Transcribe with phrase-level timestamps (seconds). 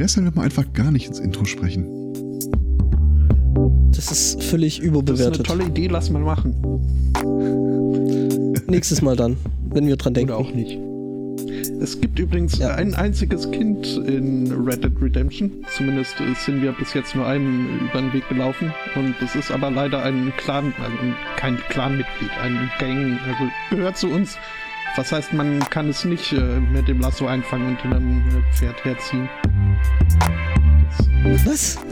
[0.00, 1.86] Wer ist denn, wenn wir einfach gar nicht ins Intro sprechen?
[3.94, 5.40] Das ist völlig überbewertet.
[5.40, 6.54] Das ist eine tolle Idee, lass mal machen.
[8.66, 9.36] Nächstes Mal dann,
[9.68, 10.32] wenn wir dran denken.
[10.32, 10.78] Oder auch nicht.
[11.82, 12.76] Es gibt übrigens ja.
[12.76, 15.52] ein einziges Kind in Red Dead Redemption.
[15.76, 16.14] Zumindest
[16.46, 18.72] sind wir bis jetzt nur einem über den Weg gelaufen.
[18.94, 20.96] Und es ist aber leider ein Clan, also
[21.36, 24.38] kein Clanmitglied, ein Gang, also gehört zu uns.
[24.96, 28.54] Was heißt, man kann es nicht äh, mit dem Lasso einfangen und in einem äh,
[28.54, 29.28] Pferd herziehen.
[31.44, 31.78] Was?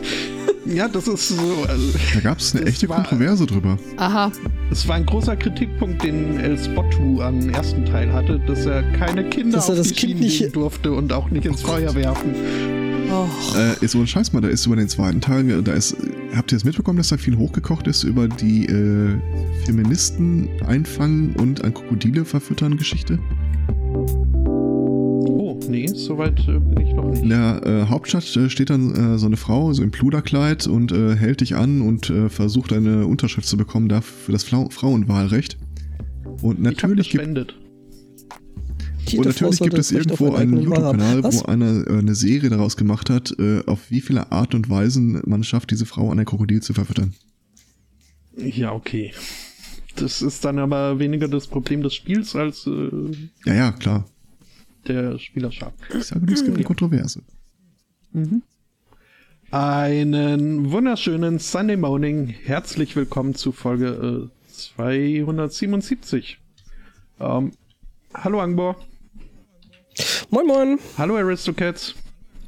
[0.74, 1.65] Ja, das ist so.
[1.66, 3.79] Also, da gab es eine echte war, Kontroverse drüber.
[3.96, 4.30] Aha.
[4.70, 9.24] Es war ein großer Kritikpunkt, den El Spottu am ersten Teil hatte, dass er keine
[9.30, 12.34] Kinder dass auf die kind nicht durfte und auch nicht ins oh Feuer werfen.
[13.10, 13.27] Oh.
[13.56, 15.96] Äh, ist so ein Scheiß mal, da ist über den zweiten Teil, da ist,
[16.34, 19.16] habt ihr es mitbekommen, dass da viel hochgekocht ist über die äh,
[19.65, 23.18] Feministen einfangen und an Krokodile verfüttern Geschichte?
[25.69, 27.23] Nee, soweit äh, bin ich noch nicht.
[27.23, 30.93] In der äh, Hauptstadt äh, steht dann äh, so eine Frau, so im Pluderkleid und
[30.93, 34.69] äh, hält dich an und äh, versucht eine Unterschrift zu bekommen dafür für das Fla
[34.71, 35.59] Frauenwahlrecht.
[36.41, 37.25] Und natürlich gibt
[39.16, 43.35] und natürlich gibt es irgendwo einen YouTube-Kanal, wo einer äh, eine Serie daraus gemacht hat,
[43.38, 46.75] äh, auf wie viele Art und Weisen man schafft, diese Frau an ein Krokodil zu
[46.75, 47.15] verfüttern.
[48.37, 49.13] Ja, okay.
[49.97, 52.66] Das ist dann aber weniger das Problem des Spiels als.
[52.66, 52.91] Äh,
[53.47, 54.07] ja, ja, klar
[54.89, 55.75] der Spielerschaft.
[55.97, 57.23] Ich sage, es gibt eine Kontroverse.
[58.13, 58.43] Mhm.
[59.51, 62.27] Einen wunderschönen Sunday Morning.
[62.27, 66.39] Herzlich willkommen zu Folge äh, 277.
[67.21, 67.53] Ähm,
[68.15, 68.77] hallo Angbor.
[70.31, 70.78] Moin moin.
[70.97, 71.94] Hallo Aristocats.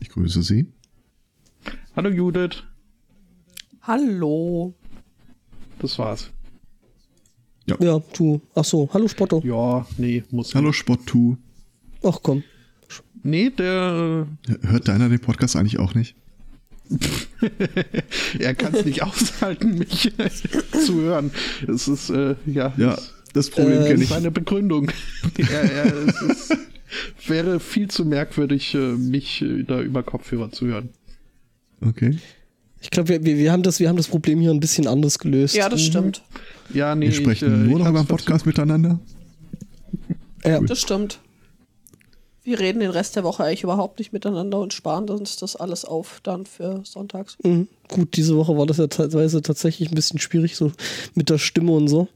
[0.00, 0.66] Ich grüße Sie.
[1.96, 2.62] Hallo Judith.
[3.82, 4.74] Hallo.
[5.78, 6.30] Das war's.
[7.66, 8.40] Ja, ja du.
[8.54, 9.42] Ach so, hallo Spotto.
[9.44, 10.54] Ja, nee, muss.
[10.54, 11.36] Hallo Spotto.
[12.02, 12.42] Ach komm.
[13.22, 14.26] Nee, der.
[14.48, 16.14] Äh, Hört deiner den Podcast eigentlich auch nicht?
[18.38, 20.12] er kann es nicht aushalten, mich
[20.84, 21.30] zu hören.
[21.68, 22.72] Es ist, äh, ja.
[22.76, 22.98] Ja,
[23.32, 24.10] das Problem äh, kenne ich.
[24.10, 24.90] Meine Begründung.
[25.38, 26.56] er, er, es ist,
[27.26, 30.88] wäre viel zu merkwürdig, äh, mich äh, da über Kopfhörer zu hören.
[31.80, 32.18] Okay.
[32.82, 35.18] Ich glaube, wir, wir, wir, haben das, wir haben das Problem hier ein bisschen anders
[35.18, 35.54] gelöst.
[35.54, 36.22] Ja, das stimmt.
[36.72, 38.98] Ja, nee, wir sprechen ich, nur noch beim Podcast miteinander.
[40.44, 41.20] Ja, das stimmt.
[42.42, 45.84] Wir reden den Rest der Woche eigentlich überhaupt nicht miteinander und sparen uns das alles
[45.84, 47.36] auf dann für sonntags.
[47.42, 47.68] Mhm.
[47.88, 50.72] Gut, diese Woche war das ja teilweise tatsächlich ein bisschen schwierig, so
[51.14, 52.08] mit der Stimme und so.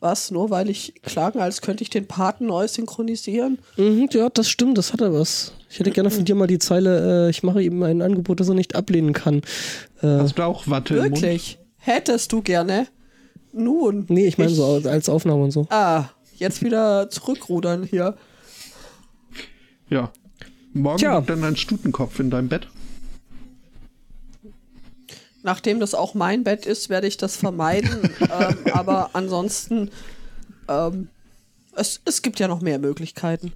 [0.00, 0.30] Was?
[0.30, 3.58] Nur weil ich klagen, als könnte ich den Paten neu synchronisieren?
[3.78, 5.52] Mhm, ja, das stimmt, das hat er was.
[5.70, 8.48] Ich hätte gerne von dir mal die Zeile, äh, ich mache ihm ein Angebot, das
[8.48, 9.38] er nicht ablehnen kann.
[10.02, 11.58] Äh, Hast du auch Watte Wirklich?
[11.78, 12.86] Hättest du gerne?
[13.52, 14.04] Nun.
[14.08, 15.66] Nee, ich meine so als Aufnahme und so.
[15.70, 18.14] Ah, jetzt wieder zurückrudern hier.
[19.94, 20.10] Ja.
[20.72, 21.18] Morgen Tja.
[21.18, 22.66] liegt dann ein Stutenkopf in deinem Bett.
[25.44, 28.10] Nachdem das auch mein Bett ist, werde ich das vermeiden.
[28.20, 29.90] ähm, aber ansonsten,
[30.68, 31.06] ähm,
[31.76, 33.52] es, es gibt ja noch mehr Möglichkeiten.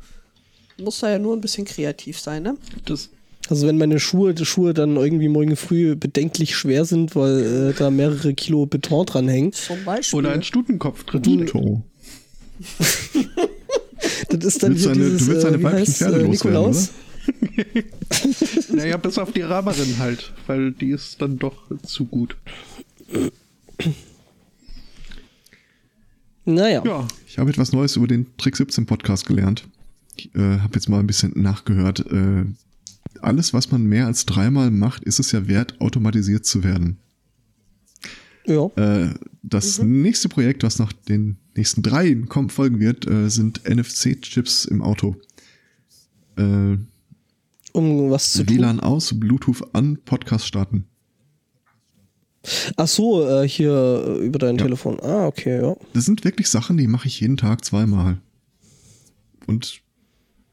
[0.81, 2.56] Muss da ja nur ein bisschen kreativ sein, ne?
[2.84, 3.10] Das
[3.48, 7.72] also wenn meine Schuhe, die Schuhe dann irgendwie morgen früh bedenklich schwer sind, weil äh,
[7.72, 9.53] da mehrere Kilo Beton dran hängen.
[9.54, 10.19] Zum Beispiel.
[10.19, 11.22] Oder ein Stutenkopf drin.
[11.22, 11.82] Beton.
[14.28, 16.91] Das ist dann hier seine, dieses, du willst deine äh, weiblichen Pferde äh, Nikolaus?
[18.72, 22.37] naja, bis auf die Raberin halt, weil die ist dann doch zu gut.
[26.44, 26.83] Naja.
[26.84, 27.09] Ja.
[27.27, 29.69] Ich habe etwas Neues über den Trick 17 Podcast gelernt.
[30.16, 32.05] Ich äh, habe jetzt mal ein bisschen nachgehört.
[32.10, 32.45] Äh,
[33.21, 36.99] alles, was man mehr als dreimal macht, ist es ja wert, automatisiert zu werden.
[38.48, 38.66] Ja.
[38.76, 40.03] Äh, das mhm.
[40.03, 45.16] nächste Projekt, was nach den nächsten drei kommen, folgen wird, äh, sind NFC-Chips im Auto.
[46.36, 46.76] Äh,
[47.72, 48.86] um was zu WLAN tun?
[48.86, 50.86] aus, Bluetooth an, Podcast starten.
[52.76, 54.65] Ach so, äh, hier über dein ja.
[54.65, 54.98] Telefon.
[55.00, 55.76] Ah, okay, ja.
[55.92, 58.19] Das sind wirklich Sachen, die mache ich jeden Tag zweimal.
[59.47, 59.82] Und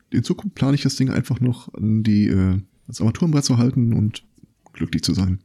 [0.10, 3.94] in Zukunft plane ich das Ding einfach noch an die äh, das Armaturenbrett zu halten
[3.94, 4.24] und
[4.74, 5.40] glücklich zu sein.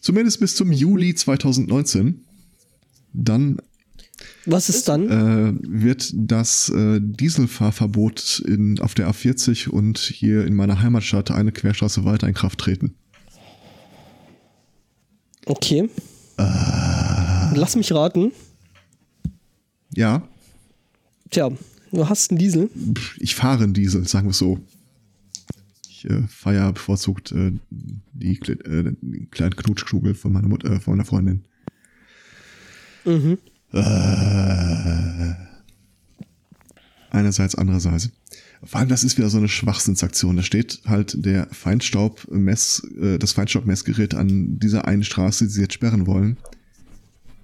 [0.00, 2.24] Zumindest bis zum Juli 2019.
[3.12, 3.58] Dann
[4.46, 5.08] was ist dann?
[5.08, 11.52] Äh, wird das äh, Dieselfahrverbot in, auf der A40 und hier in meiner Heimatstadt eine
[11.52, 12.94] Querstraße weiter in Kraft treten.
[15.46, 15.88] Okay.
[16.38, 18.32] Äh, Lass mich raten.
[19.94, 20.26] Ja.
[21.30, 21.50] Tja,
[21.90, 22.70] du hast einen Diesel.
[23.18, 24.58] Ich fahre einen Diesel, sagen wir es so
[26.04, 28.92] ich äh, feiere bevorzugt äh, die, äh,
[29.30, 31.44] kleinen Knutschkugel von meiner Mutter, äh, von meiner Freundin.
[33.04, 33.38] Mhm.
[33.72, 35.34] Äh,
[37.10, 38.10] einerseits, andererseits.
[38.64, 40.36] Vor allem, das ist wieder so eine Schwachsinnsaktion.
[40.36, 45.74] Da steht halt der Feinstaubmess, äh, das Feinstaubmessgerät an dieser einen Straße, die sie jetzt
[45.74, 46.36] sperren wollen.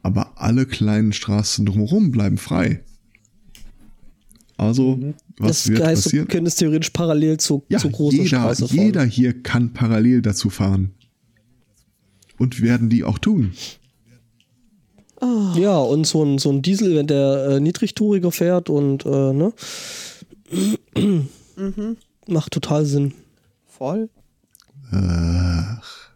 [0.03, 2.85] Aber alle kleinen Straßen drumherum bleiben frei.
[4.59, 5.15] Also, mhm.
[5.39, 6.27] was das wird heißt, passieren?
[6.27, 8.77] Du könntest theoretisch parallel zu, ja, zu großen jeder, Straße fahren.
[8.77, 10.91] Jeder hier kann parallel dazu fahren.
[12.39, 13.53] Und werden die auch tun.
[15.21, 15.53] Oh.
[15.57, 19.53] Ja, und so ein, so ein Diesel, wenn der äh, niedrigtouriger fährt und äh, ne?
[21.57, 21.97] mhm.
[22.27, 23.15] Macht total Sinn.
[23.67, 24.11] Voll.
[24.91, 26.11] Ach.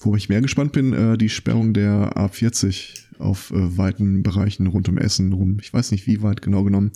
[0.00, 4.88] Wo ich mehr gespannt bin, äh, die Sperrung der A40 auf äh, weiten Bereichen rund
[4.88, 5.58] um Essen rum.
[5.60, 6.92] Ich weiß nicht, wie weit genau genommen.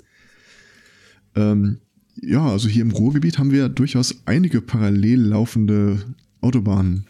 [1.37, 1.79] Ähm,
[2.21, 5.99] ja, also hier im Ruhrgebiet haben wir durchaus einige parallel laufende
[6.41, 7.07] Autobahnen.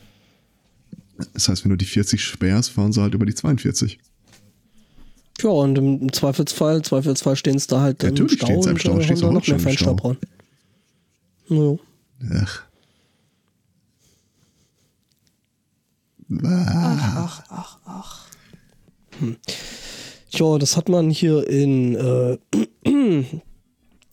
[1.32, 3.98] Das heißt, wenn du die 40 sperrst, fahren sie halt über die 42.
[5.42, 8.78] Ja, und im Zweifelsfall, Zweifelsfall stehen es da halt dann Natürlich im Stau, stehen im
[8.78, 10.16] Stau, stehst noch mehr.
[11.48, 11.76] Ja.
[12.32, 12.62] Ach.
[16.42, 18.26] Ach, ach, ach, ach.
[19.20, 19.36] Hm.
[20.30, 22.38] Ja, das hat man hier in äh,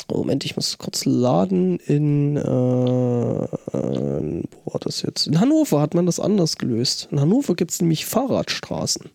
[0.10, 1.80] Moment, ich muss kurz laden.
[1.80, 5.28] In, äh, äh, wo war das jetzt?
[5.28, 7.08] In Hannover hat man das anders gelöst.
[7.12, 9.10] In Hannover gibt es nämlich Fahrradstraßen.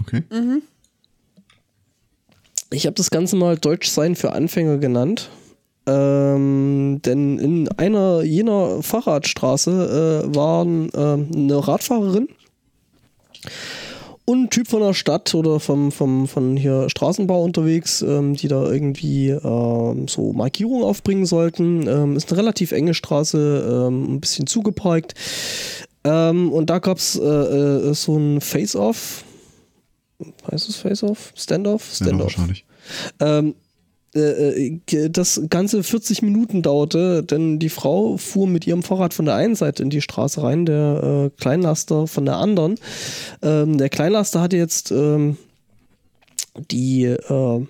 [0.00, 0.22] Okay.
[0.30, 0.62] Mhm.
[2.70, 5.30] Ich habe das Ganze mal Deutsch sein für Anfänger genannt.
[5.84, 12.28] Ähm, denn in einer jener Fahrradstraße äh, war äh, eine Radfahrerin
[14.24, 18.48] und ein Typ von der Stadt oder vom, vom, von hier Straßenbau unterwegs, ähm, die
[18.48, 21.86] da irgendwie ähm, so Markierungen aufbringen sollten.
[21.88, 25.14] Ähm, ist eine relativ enge Straße, ähm, ein bisschen zugeparkt.
[26.04, 29.24] Ähm, und da gab es äh, äh, so ein Face-Off.
[30.50, 31.32] Heißt es Face-Off?
[31.36, 31.92] Stand-Off?
[31.94, 32.18] Stand-Off.
[32.18, 32.64] Ja, wahrscheinlich.
[33.20, 33.54] Ähm, äh, äh,
[34.14, 39.54] das ganze 40 Minuten dauerte, denn die Frau fuhr mit ihrem Fahrrad von der einen
[39.54, 42.74] Seite in die Straße rein, der äh, Kleinlaster von der anderen.
[43.40, 45.38] Ähm, der Kleinlaster hatte jetzt ähm,
[46.70, 47.66] die äh,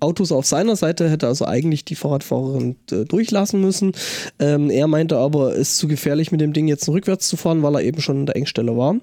[0.00, 3.92] Autos auf seiner Seite, hätte also eigentlich die Fahrradfahrerin äh, durchlassen müssen.
[4.38, 7.62] Ähm, er meinte aber, es ist zu gefährlich mit dem Ding jetzt rückwärts zu fahren,
[7.62, 8.96] weil er eben schon in der Engstelle war.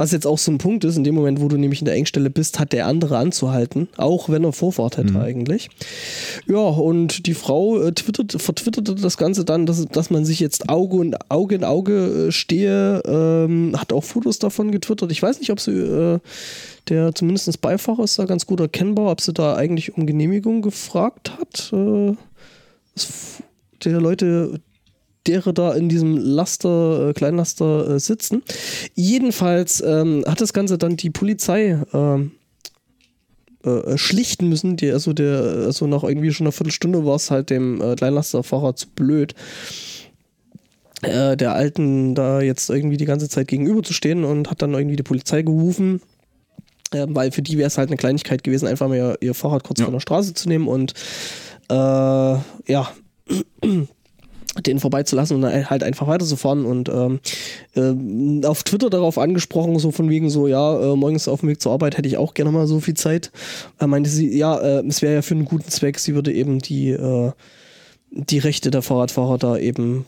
[0.00, 1.92] Was jetzt auch so ein Punkt ist, in dem Moment, wo du nämlich in der
[1.92, 5.20] Engstelle bist, hat der andere anzuhalten, auch wenn er Vorfahrt hätte mhm.
[5.20, 5.68] eigentlich.
[6.48, 10.70] Ja, und die Frau äh, twittert, vertwitterte das Ganze dann, dass, dass man sich jetzt
[10.70, 15.12] Auge, und, Auge in Auge äh, stehe, ähm, hat auch Fotos davon getwittert.
[15.12, 16.18] Ich weiß nicht, ob sie, äh,
[16.88, 21.32] der zumindest Beifahrer ist da ganz gut erkennbar, ob sie da eigentlich um Genehmigung gefragt
[21.38, 21.74] hat.
[21.74, 22.14] Äh,
[23.84, 24.62] der Leute,
[25.26, 28.42] derer da in diesem Laster, äh, Kleinlaster äh, sitzen.
[28.94, 32.32] Jedenfalls ähm, hat das Ganze dann die Polizei ähm,
[33.64, 34.76] äh, schlichten müssen.
[34.76, 38.76] Die, also, der, also nach irgendwie schon einer Viertelstunde war es halt dem äh, Kleinlasterfahrer
[38.76, 39.34] zu blöd
[41.02, 44.74] äh, der Alten da jetzt irgendwie die ganze Zeit gegenüber zu stehen und hat dann
[44.74, 46.00] irgendwie die Polizei gerufen.
[46.92, 49.64] Äh, weil für die wäre es halt eine Kleinigkeit gewesen, einfach mal ihr, ihr Fahrrad
[49.64, 49.86] kurz ja.
[49.86, 50.94] von der Straße zu nehmen und
[51.70, 52.90] äh, ja,
[54.66, 57.20] den vorbeizulassen und dann halt einfach weiterzufahren und ähm,
[57.74, 61.60] äh, auf Twitter darauf angesprochen, so von wegen so, ja, äh, morgens auf dem Weg
[61.60, 63.30] zur Arbeit hätte ich auch gerne mal so viel Zeit.
[63.78, 66.58] Er meinte sie, ja, äh, es wäre ja für einen guten Zweck, sie würde eben
[66.58, 67.32] die, äh,
[68.10, 70.06] die Rechte der Fahrradfahrer da eben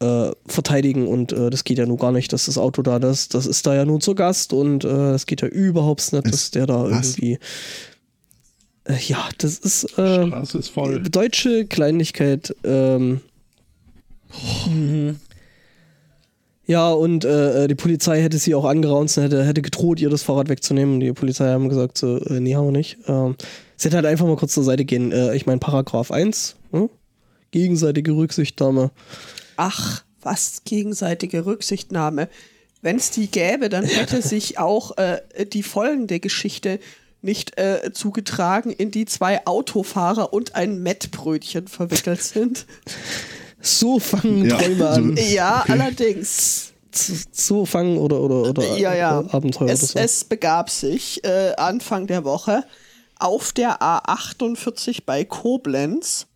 [0.00, 3.28] äh, verteidigen und äh, das geht ja nur gar nicht, dass das Auto da, das,
[3.28, 6.66] das ist da ja nur zu Gast und es geht ja überhaupt nicht, dass der
[6.66, 7.16] da was?
[7.16, 7.38] irgendwie
[9.08, 11.02] ja, das ist, äh, ist voll.
[11.02, 12.54] deutsche Kleinigkeit.
[12.64, 13.20] Ähm,
[14.68, 15.18] Mhm.
[16.66, 20.10] Ja, und äh, äh, die Polizei hätte sie auch angeraunt und hätte, hätte gedroht, ihr
[20.10, 20.98] das Fahrrad wegzunehmen.
[20.98, 22.98] Die Polizei haben gesagt, so, äh, nee, haben wir nicht.
[23.06, 23.36] Ähm,
[23.76, 25.12] sie hätte halt einfach mal kurz zur Seite gehen.
[25.12, 26.90] Äh, ich meine, Paragraph 1, hm?
[27.52, 28.90] gegenseitige Rücksichtnahme.
[29.56, 32.28] Ach, was gegenseitige Rücksichtnahme.
[32.82, 36.80] Wenn es die gäbe, dann hätte sich auch äh, die folgende Geschichte
[37.22, 42.66] nicht äh, zugetragen, in die zwei Autofahrer und ein Mettbrötchen verwickelt sind.
[43.66, 45.16] So fangen ja, Träume an.
[45.16, 45.72] Ja, okay.
[45.72, 46.72] allerdings.
[47.32, 49.24] So fangen oder, oder, oder ja, ja.
[49.30, 49.68] Abenteuer.
[49.68, 49.98] Es, so.
[49.98, 52.64] es begab sich äh, Anfang der Woche
[53.18, 56.26] auf der A48 bei Koblenz.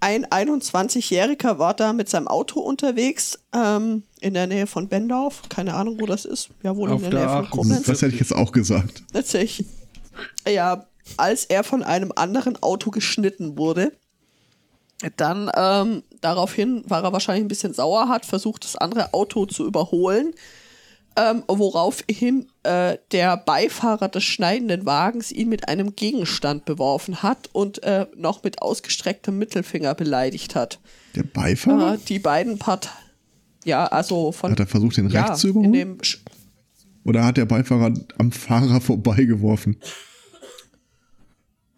[0.00, 5.42] Ein 21-Jähriger war da mit seinem Auto unterwegs ähm, in der Nähe von Bendorf.
[5.48, 6.50] Keine Ahnung, wo das ist.
[6.62, 7.86] Ja, wohl in der, der Nähe von Koblenz.
[7.86, 9.02] Das hätte ich jetzt auch gesagt.
[9.12, 9.66] Tatsächlich.
[10.46, 13.92] Ja, als er von einem anderen Auto geschnitten wurde
[15.16, 19.66] dann ähm, daraufhin war er wahrscheinlich ein bisschen sauer, hat versucht, das andere Auto zu
[19.66, 20.34] überholen.
[21.18, 27.82] ähm, woraufhin äh, der Beifahrer des schneidenden Wagens ihn mit einem Gegenstand beworfen hat und
[27.82, 30.78] äh, noch mit ausgestrecktem Mittelfinger beleidigt hat.
[31.16, 31.94] Der Beifahrer?
[31.94, 32.94] Äh, die beiden Parteien.
[33.64, 34.52] Ja, also von.
[34.52, 35.98] Hat er versucht, den ja, rechts zu überholen?
[37.04, 39.76] Oder hat der Beifahrer am Fahrer vorbeigeworfen?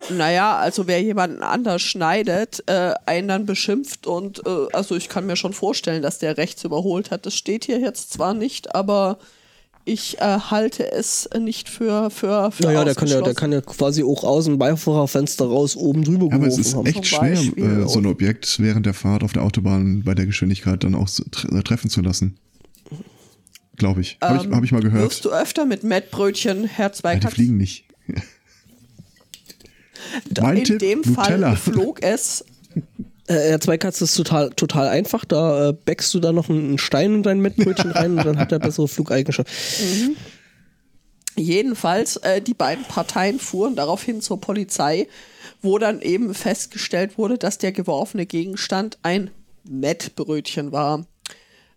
[0.08, 5.26] Naja, also wer jemanden anders schneidet, äh, einen dann beschimpft und äh, also ich kann
[5.26, 7.26] mir schon vorstellen, dass der rechts überholt hat.
[7.26, 9.18] Das steht hier jetzt zwar nicht, aber
[9.84, 13.60] ich äh, halte es nicht für für, für Naja, der kann ja, der kann ja
[13.60, 16.86] quasi auch aus dem Beifahrerfenster raus oben drüber ja, aber es ist haben.
[16.86, 20.82] echt schwer, äh, so ein Objekt während der Fahrt auf der Autobahn bei der Geschwindigkeit
[20.82, 22.38] dann auch tre äh, treffen zu lassen.
[23.76, 24.18] Glaube ich.
[24.22, 25.04] Habe ähm, ich, hab ich mal gehört.
[25.04, 27.24] Wirst du öfter mit Mettbrötchen Herr Zweikatz?
[27.24, 27.84] Ja, die fliegen nicht.
[30.40, 31.54] Mein In Tipp, dem Nutella.
[31.54, 32.44] Fall flog es
[33.30, 35.24] äh, ja, Zweikatz ist total, total einfach.
[35.24, 38.50] Da äh, backst du da noch einen Stein in dein Mettbrötchen rein und dann hat
[38.50, 39.54] er bessere Flugeigenschaften.
[39.80, 40.16] Mhm.
[41.36, 45.06] Jedenfalls, äh, die beiden Parteien fuhren daraufhin zur Polizei,
[45.62, 49.30] wo dann eben festgestellt wurde, dass der geworfene Gegenstand ein
[49.62, 51.06] Mettbrötchen war.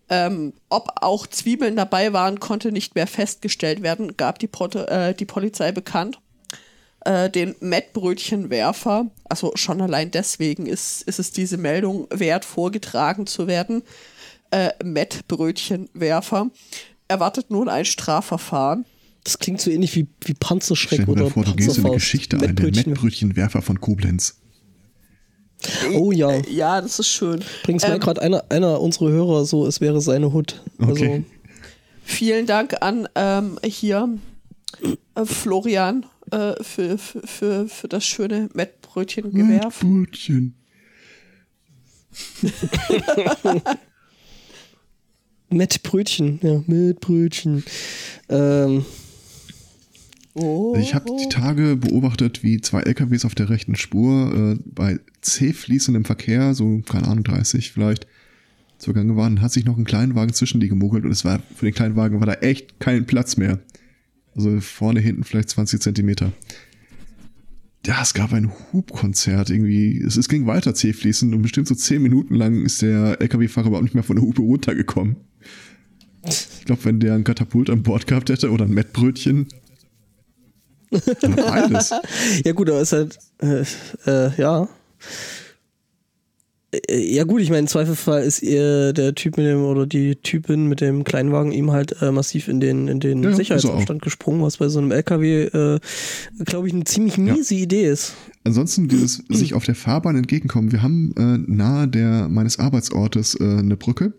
[0.10, 5.14] Ähm, ob auch Zwiebeln dabei waren, konnte nicht mehr festgestellt werden, gab die, Pro äh,
[5.14, 6.20] die Polizei bekannt
[7.06, 13.48] äh, den Mettbrötchenwerfer, also schon allein deswegen ist, ist es diese Meldung wert, vorgetragen zu
[13.48, 13.84] werden.
[14.52, 16.50] Äh, Mettbrötchenwerfer
[17.08, 18.86] erwartet nun ein Strafverfahren.
[19.24, 21.96] Das klingt so ähnlich wie, wie Panzerschreck Stell dir oder vor, du gehst in eine
[21.96, 24.36] Geschichte ein, der Mettbrötchenwerfer von Koblenz.
[25.94, 26.30] Oh ja.
[26.32, 27.44] Äh, ja, das ist schön.
[27.64, 30.62] Übrigens ähm, gerade einer, einer unserer Hörer so, es wäre seine Hut.
[30.78, 30.90] Okay.
[30.90, 31.24] Also,
[32.04, 34.10] vielen Dank an ähm, hier
[35.16, 39.84] äh, Florian äh, für, für, für, für das schöne Mettbrötchen-Gewerf.
[39.84, 40.56] Mettbrötchen.
[45.50, 47.64] Mettbrötchen, ja, Mettbrötchen.
[48.30, 48.86] Ähm.
[50.36, 50.76] Oh.
[50.80, 55.54] Ich habe die Tage beobachtet, wie zwei LKWs auf der rechten Spur äh, bei zäh
[55.54, 58.08] fließendem Verkehr, so keine Ahnung 30 vielleicht,
[58.80, 59.42] zugange waren.
[59.42, 62.26] Hat sich noch ein Kleinwagen zwischen die gemogelt und es war für den Kleinwagen war
[62.26, 63.60] da echt kein Platz mehr.
[64.36, 66.32] Also vorne, hinten vielleicht 20 Zentimeter.
[67.86, 70.02] Ja, es gab ein Hubkonzert irgendwie.
[70.02, 73.84] Es, es ging weiter zähfließend und bestimmt so 10 Minuten lang ist der LKW-Fahrer überhaupt
[73.84, 75.18] nicht mehr von der Hupe runtergekommen.
[76.26, 79.48] Ich glaube, wenn der ein Katapult an Bord gehabt hätte oder ein Mettbrötchen.
[80.92, 81.92] Beides.
[82.46, 83.66] ja, gut, aber ist halt, äh,
[84.06, 84.70] äh, ja.
[86.88, 90.16] Äh, ja gut, ich meine, im Zweifelsfall ist ihr der Typ mit dem oder die
[90.16, 94.42] Typin mit dem Kleinwagen ihm halt äh, massiv in den, in den ja, Sicherheitsabstand gesprungen,
[94.42, 95.80] was bei so einem LKW, äh,
[96.46, 97.64] glaube ich, eine ziemlich miese ja.
[97.64, 98.14] Idee ist.
[98.44, 100.72] Ansonsten dieses sich auf der Fahrbahn entgegenkommen.
[100.72, 104.14] Wir haben äh, nahe der meines Arbeitsortes äh, eine Brücke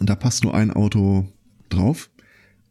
[0.00, 1.26] und da passt nur ein Auto
[1.68, 2.10] drauf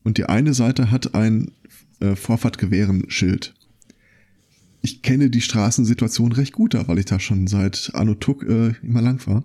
[0.03, 1.51] und die eine Seite hat ein
[1.99, 3.53] äh, Vorfahrtgewehrenschild
[4.85, 8.73] ich kenne die Straßensituation recht gut da, weil ich da schon seit Anno Tuck äh,
[8.83, 9.43] immer lang war.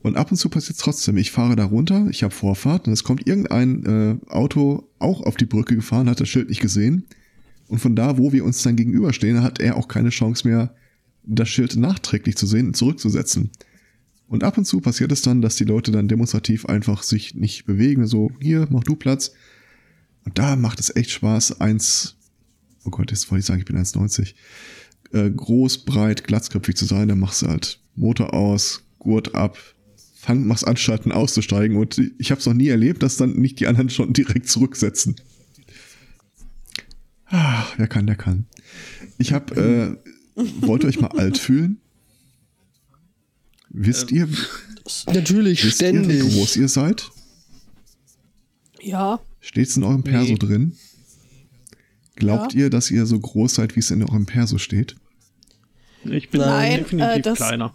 [0.00, 1.16] Und ab und zu passiert es trotzdem.
[1.18, 5.36] Ich fahre da runter, ich habe Vorfahrt und es kommt irgendein äh, Auto auch auf
[5.36, 7.06] die Brücke gefahren, hat das Schild nicht gesehen.
[7.68, 10.74] Und von da, wo wir uns dann gegenüberstehen, hat er auch keine Chance mehr,
[11.24, 13.50] das Schild nachträglich zu sehen und zurückzusetzen.
[14.26, 17.66] Und ab und zu passiert es dann, dass die Leute dann demonstrativ einfach sich nicht
[17.66, 19.30] bewegen, so, hier, mach du Platz.
[20.24, 22.15] Und da macht es echt Spaß, eins
[22.86, 24.34] oh Gott, jetzt wollte ich sagen, ich bin 1,90,
[25.12, 29.58] äh, groß, breit, glatzköpfig zu sein, dann machst du halt Motor aus, Gurt ab,
[30.14, 33.66] fang, machst Anschalten auszusteigen und ich habe es noch nie erlebt, dass dann nicht die
[33.66, 35.16] anderen schon direkt zurücksetzen.
[37.26, 38.46] Ah, wer kann, der kann.
[39.18, 39.98] Ich habe,
[40.36, 41.78] äh, wollt ihr euch mal alt fühlen?
[43.68, 44.28] Wisst ähm, ihr?
[45.12, 46.18] Natürlich, wisst ständig.
[46.18, 47.10] Ihr, wie groß ihr seid?
[48.80, 49.20] Ja.
[49.40, 50.38] Steht's in eurem Perso nee.
[50.38, 50.76] drin?
[52.16, 52.60] Glaubt ja.
[52.60, 54.96] ihr, dass ihr so groß seid, wie es in eurem Perso steht?
[56.04, 57.74] Ich bin Nein, definitiv äh, das, kleiner.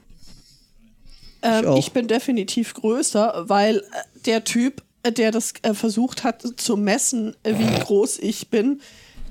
[1.44, 3.82] Ähm, ich, ich, bin definitiv größer, weil äh,
[4.26, 8.82] der Typ, äh, der das äh, versucht hat zu messen, äh, wie groß ich bin,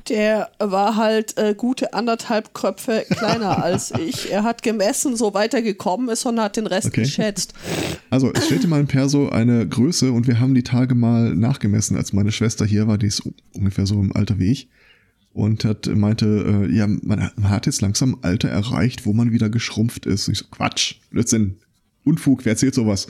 [0.09, 4.31] der war halt äh, gute anderthalb Köpfe kleiner als ich.
[4.31, 7.03] Er hat gemessen, so weit er gekommen ist und hat den Rest okay.
[7.03, 7.55] geschätzt.
[8.11, 11.97] Also es steht in meinem Perso eine Größe und wir haben die Tage mal nachgemessen,
[11.97, 13.23] als meine Schwester hier war, die ist
[13.55, 14.69] ungefähr so im Alter wie ich
[15.33, 19.49] und hat meinte, äh, ja, man, man, hat jetzt langsam Alter erreicht, wo man wieder
[19.49, 20.29] geschrumpft ist.
[20.29, 21.57] Und ich so, Quatsch, Blödsinn,
[22.05, 23.09] Unfug, wer erzählt sowas?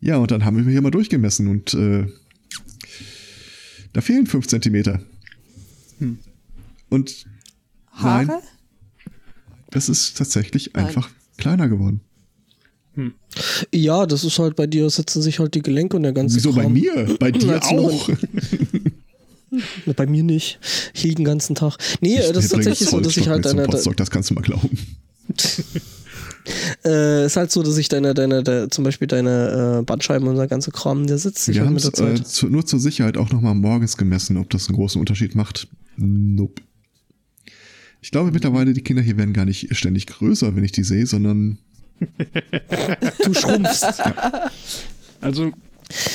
[0.00, 2.06] Ja, und dann haben wir hier mal durchgemessen und äh,
[3.92, 5.00] da fehlen fünf Zentimeter.
[5.98, 6.18] Hm.
[6.88, 7.26] Und
[7.92, 8.26] Haare?
[8.26, 8.40] Nein,
[9.70, 10.86] das ist tatsächlich nein.
[10.86, 12.00] einfach kleiner geworden.
[12.94, 13.14] Hm.
[13.72, 16.52] Ja, das ist halt bei dir, setzen sich halt die Gelenke und der ganze Wieso
[16.52, 16.64] Kram.
[16.64, 17.16] bei mir?
[17.18, 18.08] Bei dir auch?
[19.94, 20.58] Bei mir nicht.
[20.94, 21.76] Ich liege den ganzen Tag.
[22.00, 23.66] Nee, ich das ist tatsächlich so, dass ich halt deine.
[23.66, 24.70] Das kannst du mal glauben.
[26.84, 30.36] äh, ist halt so, dass ich deine, deine, de, zum Beispiel deine äh, Bandscheiben und
[30.36, 32.20] der ganze Kram, der sitzt Wir halt der Zeit.
[32.20, 35.68] Äh, zu, nur zur Sicherheit auch nochmal morgens gemessen, ob das einen großen Unterschied macht.
[35.96, 36.62] Nope.
[38.00, 41.06] Ich glaube mittlerweile, die Kinder hier werden gar nicht ständig größer, wenn ich die sehe,
[41.06, 41.58] sondern.
[43.24, 43.82] du schrumpfst.
[43.82, 44.50] Ja.
[45.20, 45.52] Also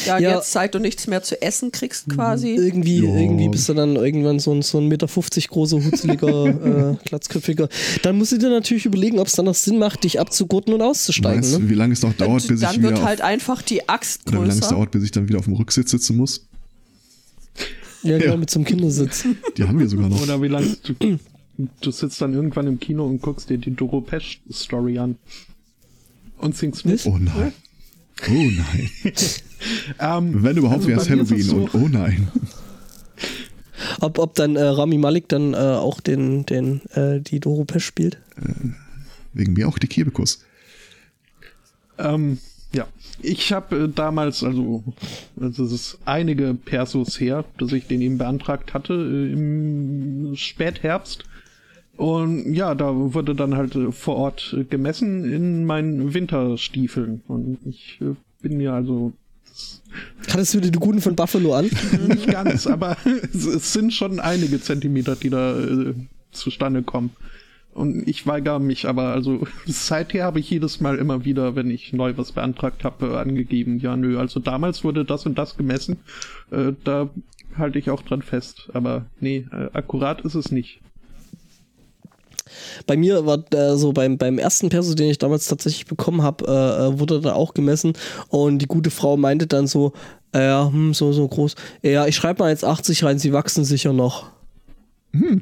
[0.05, 2.55] ja, ja, jetzt seit du nichts mehr zu essen kriegst quasi.
[2.55, 6.45] Irgendwie, irgendwie bist du dann irgendwann so ein, so ein Meter 50 großer, hutzeliger,
[6.91, 7.69] äh, glatzköpfiger.
[8.03, 10.81] Dann musst du dir natürlich überlegen, ob es dann noch Sinn macht, dich abzugurten und
[10.81, 11.41] auszusteigen.
[11.41, 11.69] Weißt, ne?
[11.69, 12.89] Wie lange es noch dauert, bis dann ich wieder.
[12.89, 14.37] Dann wird halt einfach die Axt größer.
[14.37, 16.45] Oder wie lange es dauert, bis ich dann wieder auf dem Rücksitz sitzen muss.
[18.03, 18.37] Ja, genau, ja.
[18.37, 19.25] mit so einem Kindersitz.
[19.57, 20.21] Die haben wir sogar noch.
[20.21, 21.19] Oder wie lange du,
[21.81, 25.17] du sitzt dann irgendwann im Kino und guckst dir die Doro Pesch-Story an.
[26.37, 27.05] Und singst mit.
[27.05, 27.53] Oh nein.
[28.27, 28.89] Oh nein.
[29.99, 32.27] ähm, Wenn überhaupt, also wäre es Halloween so und oh nein.
[33.99, 37.85] Ob, ob dann äh, Rami Malik dann äh, auch den, den, äh, die Doro Pesch
[37.85, 38.15] spielt?
[38.37, 38.69] Äh,
[39.33, 40.43] wegen mir auch die Kebekus.
[41.97, 42.37] Ähm,
[42.73, 42.87] ja,
[43.21, 44.83] ich habe äh, damals, also
[45.35, 51.23] das ist einige Persos her, dass ich den eben beantragt hatte, äh, im Spätherbst.
[51.95, 57.21] Und ja, da wurde dann halt äh, vor Ort äh, gemessen in meinen Winterstiefeln.
[57.27, 59.13] Und ich äh, bin ja also.
[60.29, 61.69] Hattest du die guten von Buffalo an?
[62.07, 62.97] Nicht ganz, aber
[63.33, 65.93] es sind schon einige Zentimeter, die da äh,
[66.31, 67.11] zustande kommen.
[67.73, 71.93] Und ich weigere mich aber, also seither habe ich jedes Mal immer wieder, wenn ich
[71.93, 75.97] neu was beantragt habe, angegeben, ja nö, also damals wurde das und das gemessen,
[76.51, 77.09] äh, da
[77.57, 78.69] halte ich auch dran fest.
[78.73, 80.81] Aber nee, äh, akkurat ist es nicht.
[82.85, 86.45] Bei mir war äh, so beim, beim ersten Perso, den ich damals tatsächlich bekommen habe,
[86.45, 87.93] äh, äh, wurde da auch gemessen
[88.29, 89.93] und die gute Frau meinte dann so,
[90.33, 91.55] äh, ja, hm, so, so groß.
[91.81, 94.25] Ja, ich schreibe mal jetzt 80 rein, sie wachsen sicher noch.
[95.13, 95.41] Hm.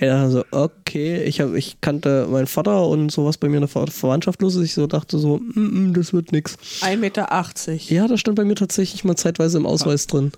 [0.00, 3.68] Ja, also, okay, ich, hab, ich kannte meinen Vater und sowas bei mir in der
[3.68, 4.54] Ver Verwandtschaft los.
[4.56, 6.56] Ich so dachte so, mm, mm, das wird nix.
[6.82, 7.92] 1,80 Meter.
[7.92, 10.30] Ja, da stand bei mir tatsächlich mal zeitweise im Ausweis drin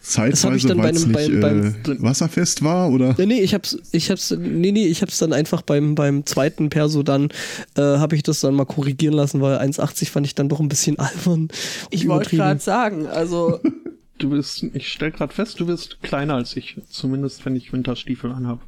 [0.00, 3.14] zeitweise, weil es nicht beim, beim, äh, wasserfest war, oder?
[3.18, 6.70] Nee, nee, ich hab's, ich hab's, nee, nee, ich hab's dann einfach beim, beim zweiten
[6.70, 7.28] Perso dann,
[7.76, 10.68] äh, habe ich das dann mal korrigieren lassen, weil 1,80 fand ich dann doch ein
[10.68, 11.48] bisschen albern.
[11.90, 13.60] Ich wollte gerade sagen, also.
[14.18, 18.32] du bist, ich stell gerade fest, du bist kleiner als ich, zumindest wenn ich Winterstiefel
[18.32, 18.60] anhab.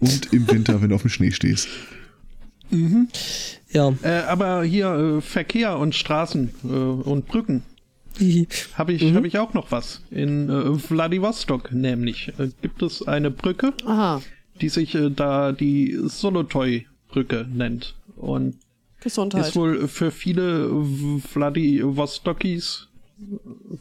[0.00, 1.68] Und im Winter, wenn du auf dem Schnee stehst.
[2.70, 3.08] Mhm.
[3.70, 3.92] Ja.
[4.02, 7.62] Äh, aber hier äh, Verkehr und Straßen äh, und Brücken.
[8.74, 9.14] Habe ich, mhm.
[9.14, 10.02] hab ich auch noch was.
[10.10, 14.22] In äh, Vladivostok nämlich äh, gibt es eine Brücke, Aha.
[14.60, 17.94] die sich äh, da die Solotoy-Brücke nennt.
[18.16, 18.56] Und
[19.00, 19.46] Gesundheit.
[19.46, 20.70] ist wohl für viele
[21.20, 22.88] Vladivostokis,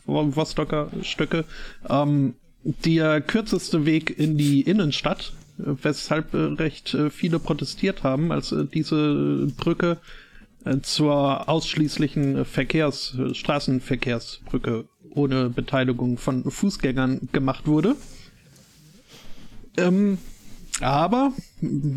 [0.06, 1.46] Vostoker Stücke,
[1.90, 8.52] ähm, der kürzeste Weg in die Innenstadt, weshalb äh, recht äh, viele protestiert haben, als
[8.52, 9.98] äh, diese Brücke
[10.82, 17.96] zur ausschließlichen Verkehrs-, Straßenverkehrsbrücke ohne Beteiligung von Fußgängern gemacht wurde.
[19.78, 20.18] Ähm,
[20.82, 21.32] aber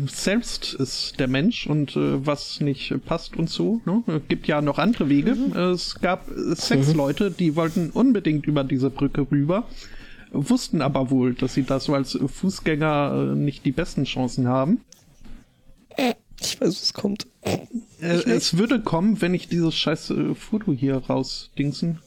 [0.07, 3.81] selbst ist der Mensch und äh, was nicht passt und so.
[3.85, 4.21] Ne?
[4.27, 5.35] gibt ja noch andere Wege.
[5.35, 5.55] Mhm.
[5.55, 6.97] Es gab sechs mhm.
[6.97, 9.67] Leute, die wollten unbedingt über diese Brücke rüber,
[10.31, 14.81] wussten aber wohl, dass sie da so als Fußgänger äh, nicht die besten Chancen haben.
[16.41, 17.27] Ich weiß, was kommt.
[17.43, 21.99] Äh, es würde kommen, wenn ich dieses scheiß äh, Foto hier rausdingsen.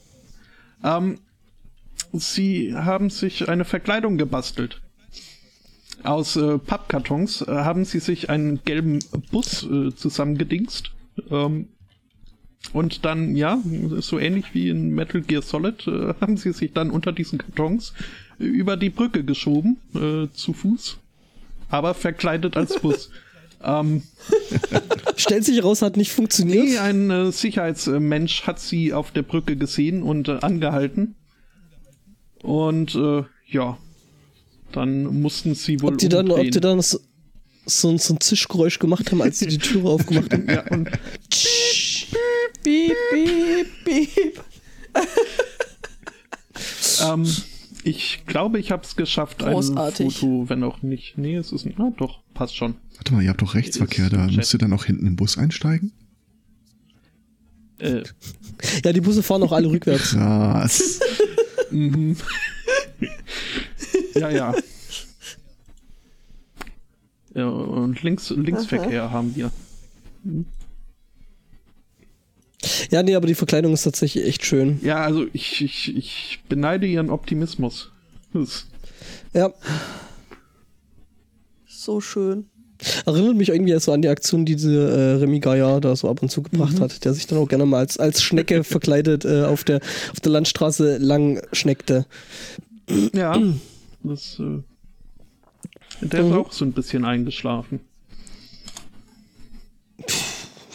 [0.83, 1.19] Ähm,
[2.11, 4.81] sie haben sich eine Verkleidung gebastelt.
[6.03, 8.99] Aus äh, Pappkartons äh, haben sie sich einen gelben
[9.31, 10.91] Bus äh, zusammengedingst.
[11.31, 11.69] Ähm,
[12.73, 13.59] und dann, ja,
[13.99, 17.93] so ähnlich wie in Metal Gear Solid, äh, haben sie sich dann unter diesen Kartons
[18.37, 20.97] über die Brücke geschoben, äh, zu Fuß.
[21.69, 23.11] Aber verkleidet als Bus.
[23.65, 24.03] Ähm,
[25.15, 26.65] Stellt sich raus, hat nicht funktioniert.
[26.65, 31.15] Nee, ein äh, Sicherheitsmensch hat sie auf der Brücke gesehen und äh, angehalten.
[32.43, 33.77] Und äh, ja,
[34.71, 35.93] dann mussten sie wohl.
[35.93, 36.99] Ob die dann, ob die dann so,
[37.65, 40.45] so, so, ein Zischgeräusch gemacht haben, als sie die Türe aufgemacht haben.
[40.49, 40.89] ja, und
[41.29, 42.17] piep,
[42.63, 42.95] piep,
[43.83, 44.43] piep, piep.
[47.03, 47.25] ähm,
[47.85, 50.07] ich glaube, ich habe es geschafft, Großartig.
[50.07, 51.19] ein Foto, wenn auch nicht.
[51.19, 51.67] Nee, es ist.
[51.77, 52.75] Na doch, passt schon.
[52.95, 54.25] Warte mal, ihr habt doch Rechtsverkehr da.
[54.25, 55.91] Müsst ihr dann auch hinten im Bus einsteigen?
[57.77, 58.01] Äh.
[58.83, 60.11] Ja, die Busse fahren auch alle rückwärts.
[60.13, 60.99] Krass.
[61.69, 62.17] mhm.
[64.15, 64.55] ja, ja.
[67.35, 69.11] Ja, und links, Linksverkehr Aha.
[69.11, 69.51] haben wir.
[72.91, 74.79] Ja, nee, aber die Verkleidung ist tatsächlich echt schön.
[74.83, 77.91] Ja, also ich, ich, ich beneide ihren Optimismus.
[79.33, 79.53] Ja.
[81.67, 82.45] So schön.
[83.05, 86.21] Erinnert mich irgendwie so an die Aktion, die diese äh, Remy Gaia da so ab
[86.21, 86.81] und zu gebracht mhm.
[86.81, 89.79] hat, der sich dann auch gerne mal als, als Schnecke verkleidet äh, auf, der,
[90.11, 92.05] auf der Landstraße lang schneckte.
[93.13, 93.41] Ja,
[94.03, 94.61] das, äh,
[96.01, 96.31] der mhm.
[96.31, 97.79] ist auch so ein bisschen eingeschlafen.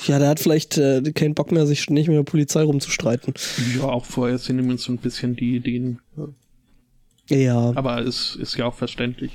[0.07, 3.35] Ja, der hat vielleicht äh, keinen Bock mehr, sich nicht mit der Polizei rumzustreiten.
[3.77, 6.01] Ja, auch vorher sind ihm so ein bisschen die Ideen.
[7.29, 7.73] Ja.
[7.77, 9.33] Aber es ist ja auch verständlich.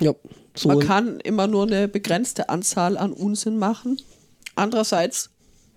[0.00, 0.14] Ja.
[0.56, 4.00] So Man kann immer nur eine begrenzte Anzahl an Unsinn machen.
[4.54, 5.30] Andererseits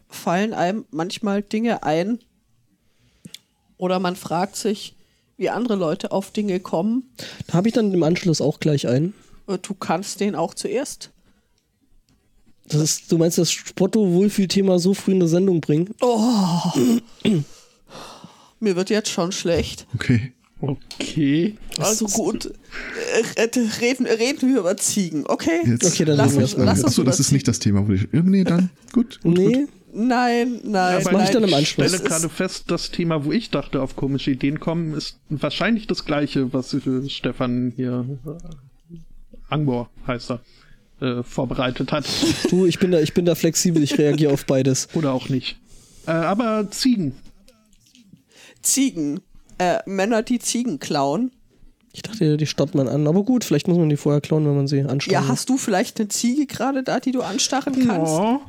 [0.07, 2.19] fallen einem manchmal Dinge ein
[3.77, 4.95] oder man fragt sich,
[5.37, 7.09] wie andere Leute auf Dinge kommen.
[7.47, 9.13] Da habe ich dann im Anschluss auch gleich einen.
[9.47, 11.11] Äh, du kannst den auch zuerst.
[12.69, 15.89] Das ist, du meinst das Spotto-Wohlfühlthema so früh in der Sendung bringen?
[16.01, 16.59] Oh.
[18.59, 19.87] Mir wird jetzt schon schlecht.
[19.95, 20.33] Okay.
[20.59, 21.55] Okay.
[21.77, 22.51] Also gut.
[23.35, 23.49] Äh, äh,
[23.79, 25.61] reden, reden wir über Ziegen, okay?
[25.65, 25.85] Jetzt.
[25.85, 28.07] Okay, dann lass uns, lass Achso, das ist nicht das Thema, wo ich.
[28.11, 28.71] Nee, dann.
[28.91, 29.19] Gut.
[29.21, 29.53] gut nee.
[29.53, 29.69] Gut.
[29.93, 31.03] Nein, nein.
[31.03, 31.87] Das mache ich dann im Anschluss.
[31.87, 35.87] Ich stelle gerade fest, das Thema, wo ich dachte, auf komische Ideen kommen, ist wahrscheinlich
[35.87, 36.75] das gleiche, was
[37.07, 38.05] Stefan hier.
[38.25, 38.95] Äh,
[39.49, 40.41] Angbor heißt er.
[40.99, 42.05] Äh, vorbereitet hat.
[42.49, 44.87] Du, ich bin da, ich bin da flexibel, ich reagiere auf beides.
[44.93, 45.57] Oder auch nicht.
[46.07, 47.15] Äh, aber Ziegen.
[48.61, 49.19] Ziegen.
[49.59, 51.31] Äh, Männer, die Ziegen klauen.
[51.93, 53.07] Ich dachte, die starrt man an.
[53.07, 55.11] Aber gut, vielleicht muss man die vorher klauen, wenn man sie anstarrt.
[55.11, 58.13] Ja, hast du vielleicht eine Ziege gerade da, die du anstarren kannst?
[58.13, 58.39] Ja.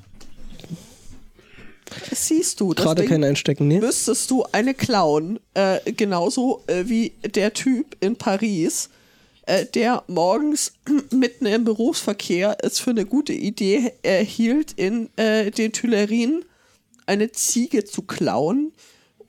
[2.11, 2.71] Das siehst du.
[2.71, 3.81] Gerade kein Einstecken, ne?
[3.81, 5.39] Müsstest du eine klauen.
[5.55, 8.91] Äh, genauso äh, wie der Typ in Paris,
[9.49, 10.75] äh, der morgens
[11.11, 16.45] mitten im Berufsverkehr es für eine gute Idee erhielt, in äh, den Tuilerien
[17.07, 18.73] eine Ziege zu klauen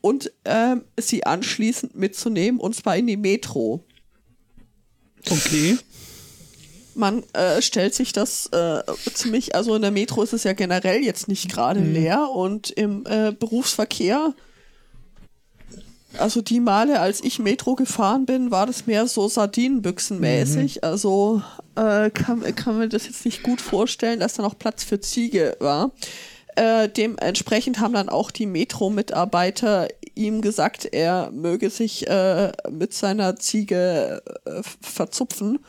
[0.02, 3.86] und ähm, sie anschließend mitzunehmen und zwar in die Metro.
[5.30, 5.78] Okay.
[6.96, 8.82] Man äh, stellt sich das äh,
[9.14, 11.94] ziemlich, also in der Metro ist es ja generell jetzt nicht gerade mhm.
[11.94, 14.34] leer und im äh, Berufsverkehr,
[16.18, 20.78] also die Male, als ich Metro gefahren bin, war das mehr so Sardinenbüchsenmäßig.
[20.78, 20.80] Mhm.
[20.82, 21.42] Also
[21.76, 25.56] äh, kann, kann man das jetzt nicht gut vorstellen, dass da noch Platz für Ziege
[25.60, 25.92] war.
[26.56, 33.38] Äh, dementsprechend haben dann auch die Metro-Mitarbeiter ihm gesagt, er möge sich äh, mit seiner
[33.38, 35.60] Ziege äh, verzupfen.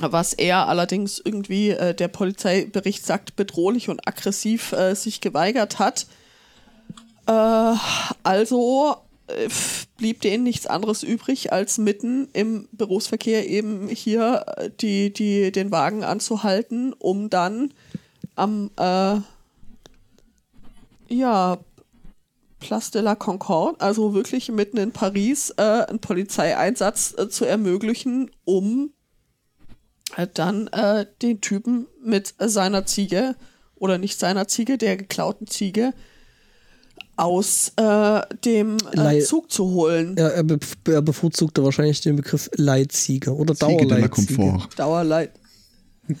[0.00, 6.06] Was er allerdings irgendwie, äh, der Polizeibericht sagt, bedrohlich und aggressiv äh, sich geweigert hat.
[7.26, 7.74] Äh,
[8.22, 8.96] also
[9.96, 14.44] blieb denen nichts anderes übrig, als mitten im Berufsverkehr eben hier
[14.80, 17.72] die, die, den Wagen anzuhalten, um dann
[18.34, 19.20] am äh,
[21.08, 21.58] ja,
[22.58, 28.30] Place de la Concorde, also wirklich mitten in Paris, äh, einen Polizeieinsatz äh, zu ermöglichen,
[28.44, 28.92] um
[30.16, 33.36] äh, dann äh, den Typen mit seiner Ziege
[33.74, 35.92] oder nicht seiner Ziege, der geklauten Ziege,
[37.22, 40.16] aus äh, dem äh, Zug zu holen.
[40.18, 44.58] Ja, er, be er bevorzugte wahrscheinlich den Begriff Leitziege oder Dauerleitziege.
[44.76, 45.30] Dauerleit.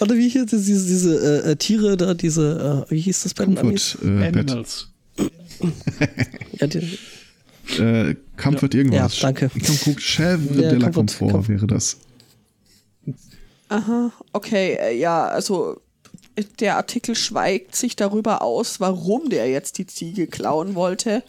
[0.00, 3.46] Oder wie hieß diese, diese äh, äh, Tiere da, diese, äh, wie hieß das bei
[3.46, 3.96] den Amis?
[4.04, 4.88] Äh, Animals.
[6.52, 6.98] ja, die,
[7.82, 8.78] äh, Comfort ja.
[8.78, 9.20] irgendwas.
[9.20, 9.50] Ja, danke.
[9.84, 11.96] Guck, Chèvre ja, de la Comfort, Comfort wäre das.
[13.68, 15.80] Aha, okay, äh, ja, also
[16.60, 21.22] der Artikel schweigt sich darüber aus, warum der jetzt die Ziege klauen wollte.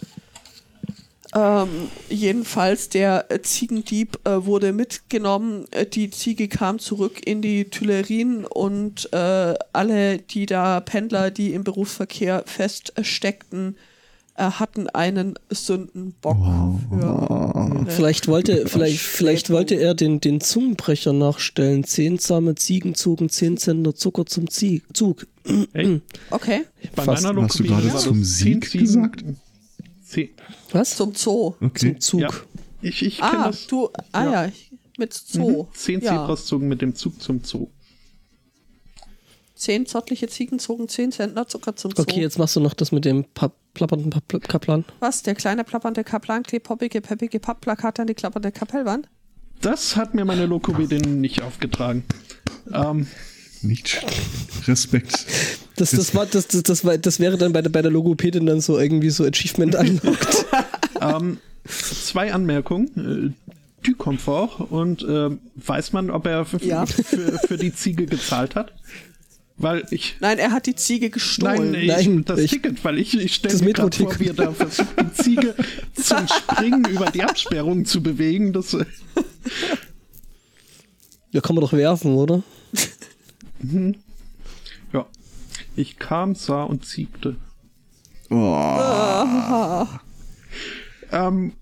[1.35, 7.65] Ähm, jedenfalls der äh, Ziegendieb äh, wurde mitgenommen, äh, die Ziege kam zurück in die
[7.65, 13.77] Tuilerien und äh, alle, die da Pendler, die im Berufsverkehr feststeckten,
[14.37, 16.37] hatten einen Sündenbock.
[16.89, 21.83] Für vielleicht wollte, vielleicht, vielleicht wollte er den, den Zungenbrecher nachstellen.
[21.83, 25.27] Zehn zahme Ziegen zogen zehn Zentner Zucker zum Zug.
[25.73, 26.01] Hey.
[26.29, 26.65] Okay.
[26.95, 29.23] Bei meiner Hast du gerade zum Sieg gesagt?
[30.03, 30.29] Zehn.
[30.71, 30.95] Was?
[30.95, 31.55] Zum Zoo.
[31.61, 31.95] Okay.
[31.97, 32.21] Zum Zug.
[32.21, 32.29] Ja.
[32.81, 33.67] Ich, ich ah, das.
[33.67, 34.51] Du, ah ja, ja
[34.97, 35.63] mit Zoo.
[35.63, 35.67] Mhm.
[35.73, 36.11] Zehn ja.
[36.11, 37.69] Zebras zogen mit dem Zug zum Zoo.
[39.57, 42.03] Zehn zottliche Ziegen zogen zehn Zentner Zucker zum Zoo.
[42.03, 44.85] Okay, jetzt machst du noch das mit dem pa plappernden pa Kaplan.
[44.99, 45.23] Was?
[45.23, 49.09] Der kleine plappernde Kaplan klebt poppige, peppige Pappplakate an die klappernde Kapellwand?
[49.61, 52.03] Das hat mir meine Lokopädin nicht aufgetragen.
[52.71, 53.07] Ähm,
[53.63, 53.99] nicht
[54.67, 55.25] Respekt.
[55.75, 58.45] Das, das, war, das, das, das, war, das wäre dann bei der, bei der Logopädin
[58.45, 60.45] dann so irgendwie so Achievement unlocked.
[61.01, 63.35] ähm, zwei Anmerkungen.
[63.35, 66.85] Äh, du Komfort und äh, weiß man, ob er ja.
[66.85, 68.73] für, für die Ziege gezahlt hat?
[69.57, 70.15] Weil ich.
[70.19, 71.71] Nein, er hat die Ziege gestohlen.
[71.71, 74.33] Nein, ich, Nein, das ich- Ticket, weil ich, ich stelle mir gerade vor, wie er
[74.33, 75.55] da versucht, die Ziege
[75.93, 78.53] zum Springen über die Absperrung zu bewegen.
[78.53, 78.85] Das, äh,
[81.31, 82.41] Ja, kann man doch werfen, oder?
[84.93, 85.05] ja.
[85.75, 87.35] Ich kam, sah und siegte.
[88.29, 89.85] Oh,
[91.11, 91.53] Ähm,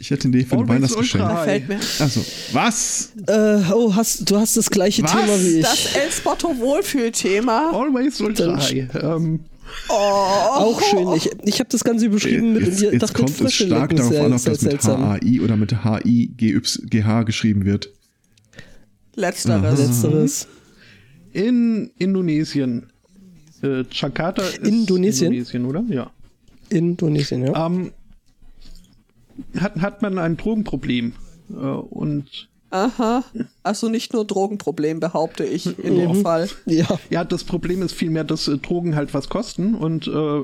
[0.00, 1.68] ich hätte eine Idee für ein Always Weihnachtsgeschenk.
[1.68, 1.78] Mir.
[1.98, 3.12] Also, was?
[3.26, 5.12] Äh, oh, hast, du hast das gleiche Was?
[5.12, 5.62] Thema wie ich.
[5.62, 7.70] Das El Spotto Wohlfühlthema.
[7.72, 8.88] always Ultra High.
[8.94, 9.40] Ähm,
[9.88, 11.12] Auch schön.
[11.12, 14.42] Ich, ich habe das Ganze überschrieben mit Jetzt, jetzt kommt es stark darauf an, ob
[14.42, 15.04] das mit seltsam.
[15.06, 17.90] HAI oder mit HIGH geschrieben wird.
[19.16, 19.78] Letzteres.
[19.78, 20.48] Letzteres.
[21.32, 22.86] in Indonesien.
[23.62, 25.32] Äh, Jakarta ist Indonesien?
[25.32, 25.84] Indonesien, oder?
[25.90, 26.10] Ja.
[26.70, 27.66] Indonesien, ja.
[27.66, 27.92] Ähm,
[29.58, 31.12] hat, hat man ein Drogenproblem.
[31.50, 33.24] Äh, und Aha.
[33.64, 36.22] Also nicht nur Drogenproblem, behaupte ich in dem Mhm.
[36.22, 36.48] Fall.
[36.66, 36.86] Ja.
[37.10, 40.42] ja, das Problem ist vielmehr, dass äh, Drogen halt was kosten und äh,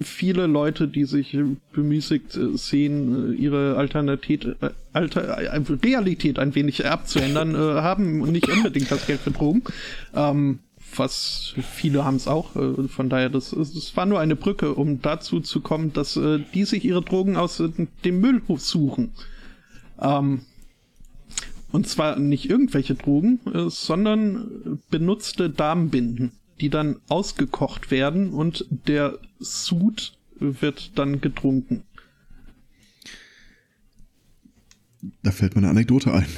[0.00, 6.38] viele Leute, die sich äh, bemüßigt äh, sehen, äh, ihre Alternatät, äh, Alter, äh, Realität
[6.38, 9.62] ein wenig abzuändern, äh, haben nicht unbedingt das Geld für Drogen.
[10.14, 10.60] Ähm,
[10.96, 12.56] was viele haben es auch.
[12.56, 16.40] Äh, von daher, das, es war nur eine Brücke, um dazu zu kommen, dass äh,
[16.54, 17.70] die sich ihre Drogen aus äh,
[18.04, 19.12] dem Müll suchen.
[20.00, 20.42] Ähm,
[21.72, 29.18] und zwar nicht irgendwelche Drogen, äh, sondern benutzte Darmbinden, die dann ausgekocht werden und der
[29.38, 31.84] Sud wird dann getrunken.
[35.22, 36.26] Da fällt mir eine Anekdote ein.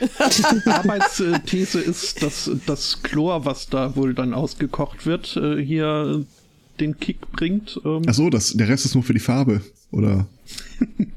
[0.66, 6.24] Arbeitsthese ist, dass das Chlor, was da wohl dann ausgekocht wird, äh, hier
[6.80, 7.80] den Kick bringt.
[7.84, 9.60] Ähm, Ach so, das, der Rest ist nur für die Farbe.
[9.92, 10.26] Oder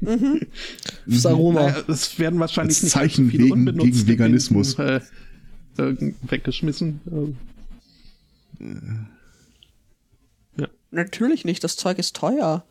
[1.06, 1.62] Das Aroma.
[1.62, 4.76] naja, es werden wahrscheinlich Als nicht Zeichen wegen- gegen Veganismus.
[4.76, 5.02] Binden,
[5.78, 7.00] äh, äh, weggeschmissen.
[8.60, 8.64] Äh,
[10.90, 12.64] Natürlich nicht, das Zeug ist teuer.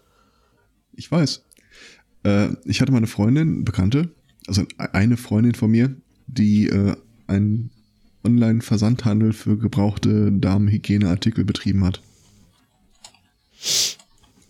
[0.93, 1.43] ich weiß.
[2.23, 4.09] Äh, ich hatte mal eine Freundin, Bekannte,
[4.47, 5.95] also eine Freundin von mir,
[6.27, 6.95] die äh,
[7.27, 7.71] einen
[8.23, 12.01] Online-Versandhandel für gebrauchte Damenhygieneartikel betrieben hat.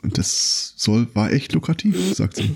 [0.01, 2.55] Und das soll, war echt lukrativ, sagt sie.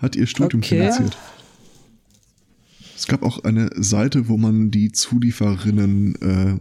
[0.00, 0.76] Hat ihr Studium Okay.
[0.76, 1.16] finanziert.
[2.96, 6.58] Es gab auch eine Seite, wo man die Zulieferinnen äh,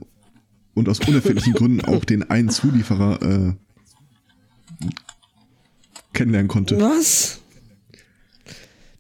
[0.74, 3.54] und aus unerfindlichen Gründen auch den einen Zulieferer äh,
[6.14, 6.80] kennenlernen konnte.
[6.80, 7.42] Was?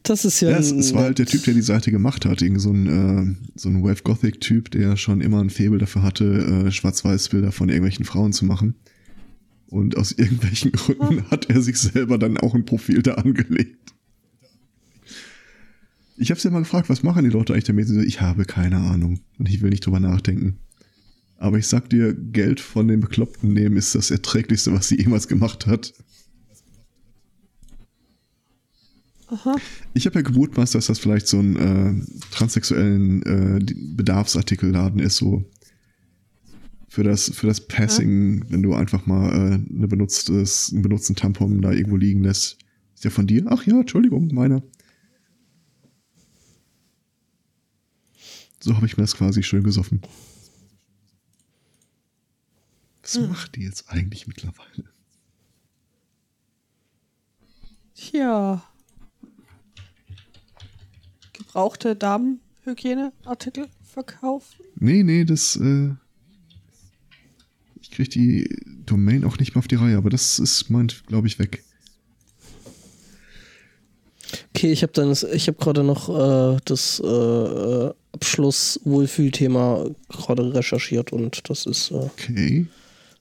[0.05, 0.51] Das ist ja.
[0.51, 2.41] Ja, es, es war halt der Typ, der die Seite gemacht hat.
[2.41, 6.03] Irgend so ein, äh, so ein Wave Gothic Typ, der schon immer ein Faible dafür
[6.03, 8.75] hatte, äh, Schwarz-Weiß-Bilder von irgendwelchen Frauen zu machen.
[9.67, 13.93] Und aus irgendwelchen Gründen hat er sich selber dann auch ein Profil da angelegt.
[16.17, 17.87] Ich habe sie ja mal gefragt, was machen die Leute eigentlich damit?
[17.87, 20.59] Sie so, Ich habe keine Ahnung und ich will nicht drüber nachdenken.
[21.37, 25.27] Aber ich sag dir, Geld von den Bekloppten nehmen ist das erträglichste, was sie jemals
[25.27, 25.93] gemacht hat.
[29.93, 33.59] Ich habe ja gemutmaßt, dass das vielleicht so ein äh, transsexuellen äh,
[33.95, 35.43] Bedarfsartikelladen ist, so
[36.87, 41.61] für das, für das Passing, wenn du einfach mal äh, eine benutztes, einen benutzten Tampon
[41.61, 42.57] da irgendwo liegen lässt.
[42.93, 43.45] Ist der von dir?
[43.49, 44.63] Ach ja, Entschuldigung, meiner.
[48.61, 50.01] So habe ich mir das quasi schön gesoffen.
[53.03, 54.85] Was macht die jetzt eigentlich mittlerweile?
[57.93, 58.63] Tja.
[61.59, 64.57] Gebrauchte Damenhygieneartikel verkaufen?
[64.77, 65.91] Nee, nee, das, äh,
[67.81, 68.49] ich krieg die
[68.85, 71.63] Domain auch nicht mehr auf die Reihe, aber das ist, meint, glaube ich, weg.
[74.53, 80.53] Okay, ich habe dann, das- ich habe gerade noch äh, das äh, äh, Abschluss-Wohlfühlthema gerade
[80.55, 82.67] recherchiert und das ist, äh, Okay.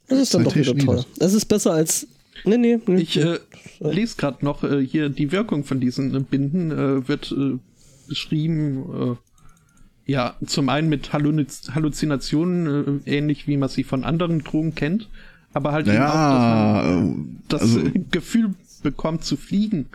[0.09, 1.05] das ist dann doch wieder toll.
[1.21, 2.09] Es ist besser als.
[2.45, 3.01] Nee, nee, nee.
[3.01, 3.39] Ich äh,
[3.79, 7.59] lese gerade noch äh, hier die Wirkung von diesen äh, Binden äh, wird äh,
[8.09, 8.85] beschrieben.
[9.13, 9.17] Äh,
[10.07, 15.09] ja, zum einen mit Halluz Halluzinationen, äh, ähnlich wie man sie von anderen Drogen kennt,
[15.55, 19.87] aber halt eben auch, dass man äh, das also, Gefühl bekommt zu fliegen.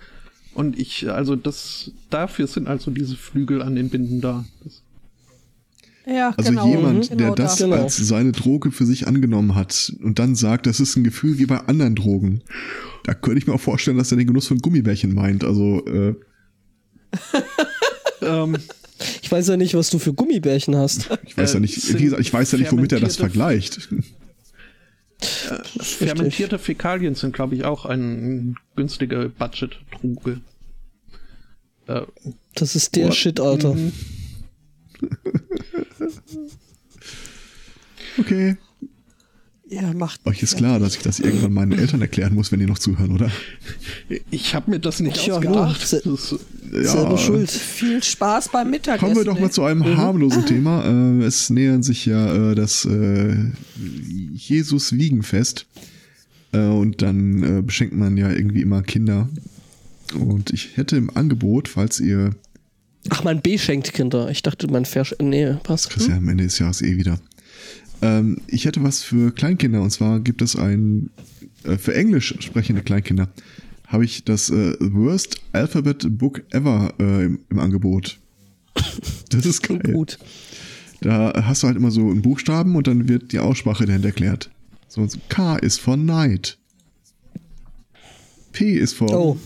[0.56, 4.46] Und ich, also das, dafür sind also diese Flügel an den Binden da.
[4.64, 4.82] Das,
[6.08, 6.68] Ja, also genau.
[6.68, 7.76] jemand, mhm, der genau das Genau.
[7.76, 11.46] als seine Droge für sich angenommen hat und dann sagt, das ist ein Gefühl wie
[11.46, 12.42] bei anderen Drogen,
[13.04, 15.44] da könnte ich mir auch vorstellen, dass er den Genuss von Gummibärchen meint.
[15.44, 16.16] Also, äh,
[18.22, 18.58] ähm,
[19.22, 21.10] Ich weiß ja nicht, was du für Gummibärchen hast.
[21.26, 23.90] ich weiß Äh, ja nicht, wie gesagt, ich weiß ja nicht, womit er das vergleicht.
[25.22, 30.42] fermentierte Fäkalien sind, glaube ich, auch ein günstige Budget-Droge.
[31.88, 32.02] Äh,
[32.56, 33.16] Das ist der What?
[33.16, 33.74] Shit, Alter.
[33.74, 33.92] mhm.
[38.18, 38.58] Okay.
[39.72, 40.26] Ja, macht.
[40.26, 43.12] Euch ist klar, dass ich das irgendwann meinen Eltern erklären muss, wenn die noch zuhören,
[43.12, 43.30] oder?
[44.32, 45.88] Ich habe mir das nicht Ja, ausgedacht.
[45.88, 46.36] se- Das,
[46.92, 47.52] Selber schuld.
[47.52, 49.00] Viel Spaß beim Mittagessen.
[49.06, 50.84] Kommen wir doch mal zu einem harmlosen Thema.
[50.86, 53.36] Äh, es nähern sich ja äh, das äh,
[54.34, 55.66] Jesus-Wiegenfest.
[56.52, 59.30] Und dann beschenkt man ja irgendwie immer Kinder.
[60.16, 62.32] Und ich hätte im Angebot, falls ihr,
[63.10, 64.30] Ach, man beschenkt Kinder.
[64.32, 65.16] Ich dachte, man versch...
[65.22, 65.92] Nee, passt.
[65.92, 67.20] kriegst ja am Ende des Jahres eh wieder.
[68.02, 69.82] Ähm, ich hätte was für Kleinkinder.
[69.82, 71.10] Und zwar gibt es ein,
[71.64, 73.30] äh, für Englisch sprechende Kleinkinder,
[73.88, 78.20] habe ich das äh, Worst Alphabet Book Ever äh, im, im Angebot.
[79.30, 79.80] Das ist geil.
[79.80, 80.18] Gut.
[81.02, 84.50] Da hast du halt immer so einen Buchstaben und dann wird die Aussprache dahinter erklärt.
[84.88, 86.58] So, K ist for Night.
[88.52, 89.38] P ist for Oh.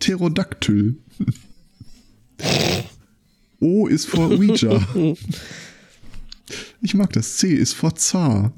[0.00, 0.96] Pterodactyl.
[3.60, 4.86] O ist for Ouija.
[6.80, 7.36] Ich mag das.
[7.38, 8.52] C ist for Zar.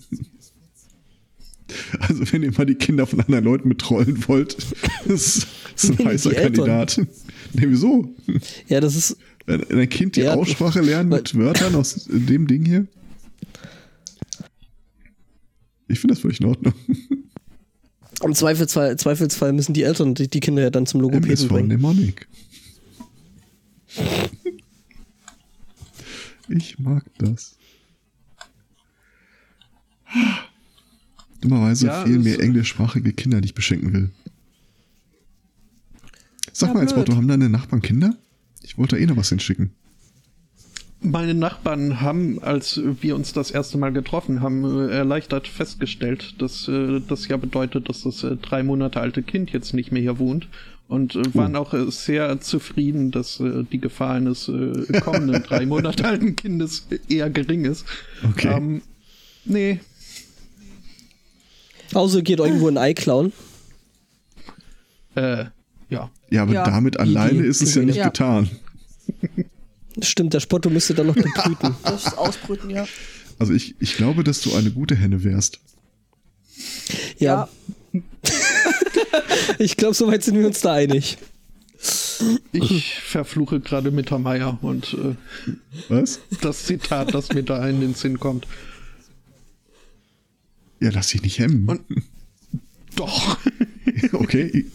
[2.01, 4.57] Also wenn ihr mal die Kinder von anderen Leuten betrollen wollt,
[5.07, 5.47] das
[5.77, 6.31] ist ein Die heißer.
[6.33, 6.99] Kandidat.
[7.53, 8.15] Nee, wieso?
[8.69, 9.17] Ja, das ist.
[9.47, 12.87] Wenn ein Kind die Ja, Aussprache lernen mit Wörtern aus dem Ding hier.
[15.89, 16.75] Ich finde das völlig in Ordnung.
[18.23, 21.69] Im Zweifelsfall, Zweifelsfall müssen die Eltern die, die Kinder ja dann zum Logopäden von bringen.
[21.69, 22.29] Mnemonic.
[26.49, 27.58] Ich mag das.
[31.41, 34.11] Dummerweise Ja, fehlen mir englischsprachige Kinder, die ich beschenken will.
[36.53, 36.97] Sag Ja, mal als.
[36.97, 38.15] Motto, haben deine Nachbarn Kinder?
[38.63, 39.71] Ich wollte eh noch was hinschicken.
[41.01, 46.67] Meine Nachbarn haben, als wir uns das erste Mal getroffen haben, äh, erleichtert festgestellt, dass
[46.67, 50.19] äh, das ja bedeutet, dass das äh, drei Monate alte Kind jetzt nicht mehr hier
[50.19, 50.49] wohnt
[50.89, 54.51] und waren auch äh, sehr zufrieden, dass die Gefahr eines
[55.03, 57.85] kommenden drei Monate alten Kindes eher gering ist.
[58.25, 58.57] Okay.
[58.57, 58.83] Ähm,
[59.45, 59.81] nee,
[61.95, 63.33] Außer geht irgendwo ein Ei klauen.
[65.15, 65.47] äh,
[65.91, 66.11] ja.
[66.31, 66.65] Ja, aber Ja.
[66.65, 68.07] damit alleine ist es ja nicht Ja.
[68.09, 68.51] getan.
[70.03, 71.75] Stimmt, der Spotto müsste dann noch bebrüten.
[71.85, 72.87] Das Ausbrüten, ja.
[73.39, 75.61] Also ich, ich glaube, dass du eine gute Henne wärst.
[77.19, 77.49] Ja,
[79.59, 81.19] ich glaube, soweit sind wir uns da einig.
[82.53, 85.15] Ich verfluche gerade Mittermeier und äh,
[85.89, 86.21] Was?
[86.41, 88.47] das Zitat, das mir da in den Sinn kommt.
[90.81, 91.69] Ja, lass dich nicht hemmen.
[91.69, 91.83] Und-
[92.97, 93.39] Doch.
[94.13, 94.67] okay.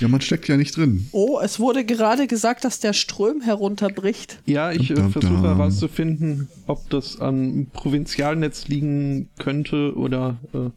[0.00, 1.08] Ja, man steckt ja nicht drin.
[1.12, 4.40] Oh, es wurde gerade gesagt, dass der Ström herunterbricht.
[4.44, 10.70] Ja, ich äh, versuche herauszufinden, ob das am Provinzialnetz liegen könnte oder äh,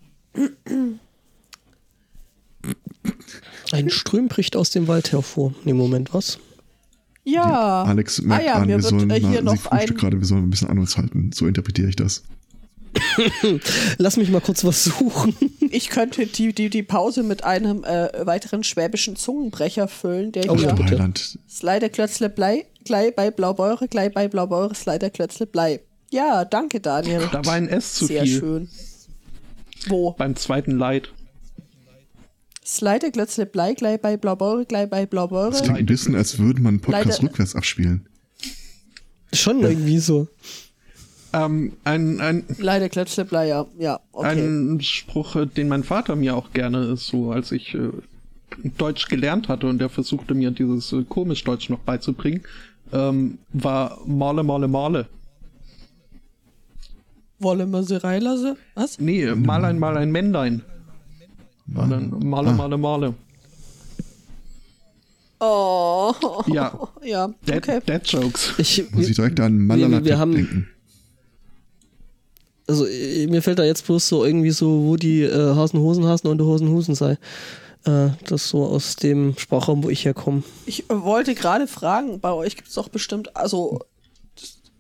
[3.71, 5.53] Ein Ström bricht aus dem Wald hervor.
[5.65, 6.37] Nee, Moment, was?
[7.23, 7.83] Ja.
[7.83, 9.87] Alex merkt ah ja, an, mir wir wird sollen äh, mal, hier sie noch ein.
[9.87, 11.31] gerade, wir sollen ein bisschen an uns halten.
[11.33, 12.23] So interpretiere ich das.
[13.97, 15.35] Lass mich mal kurz was suchen.
[15.69, 20.57] Ich könnte die, die, die Pause mit einem äh, weiteren schwäbischen Zungenbrecher füllen, der Oh,
[20.57, 20.73] hier.
[20.77, 21.39] Heiland.
[21.49, 25.81] Slider Klötzle Blei, gleich bei Blaubeure, gleich bei Blaubeure, Slider Klötzle Blei.
[26.09, 27.27] Ja, danke, Daniel.
[27.31, 28.69] da war ein S zu Sehr viel schön.
[29.87, 30.11] Wo?
[30.13, 31.09] beim zweiten Leid.
[32.65, 35.51] Slider Klötzle Blei, gleich bei Blaubeure, gleich bei Blaubeure.
[35.51, 38.07] Das klingt ein bisschen, als würde man einen Podcast Leider- rückwärts abspielen.
[39.33, 40.27] Schon irgendwie so.
[41.33, 43.65] Ähm, ein, ein, Leider Klötzle Blei, ja.
[43.77, 44.39] Ja, okay.
[44.45, 47.89] ein Spruch, äh, den mein Vater mir auch gerne ist, so als ich äh,
[48.77, 52.41] Deutsch gelernt hatte und er versuchte mir dieses äh, komisch Deutsch noch beizubringen,
[52.93, 55.07] ähm, war Male, Male, Male.
[57.39, 58.55] Wolle wir sie reinlassen?
[58.73, 58.99] Was?
[58.99, 60.63] Nee, mal ein, mal ein Männlein.
[61.67, 62.53] War dann Male, Ah.
[62.53, 63.13] Male, Male.
[65.39, 66.13] Oh.
[66.47, 66.73] Ja.
[67.03, 67.79] Ja, Dead, okay.
[67.87, 68.53] Dead Jokes.
[68.57, 70.67] Ich, Muss ich direkt an Malala wir- wir haben- denken.
[72.67, 76.27] Also mir fällt da jetzt bloß so irgendwie so, wo die äh, Hasen Hosen hasen
[76.27, 77.17] und die Hosen Husen sei.
[77.85, 80.43] Äh, das so aus dem Sprachraum, wo ich herkomme.
[80.65, 83.79] Ich äh, wollte gerade fragen, bei euch gibt es doch bestimmt, also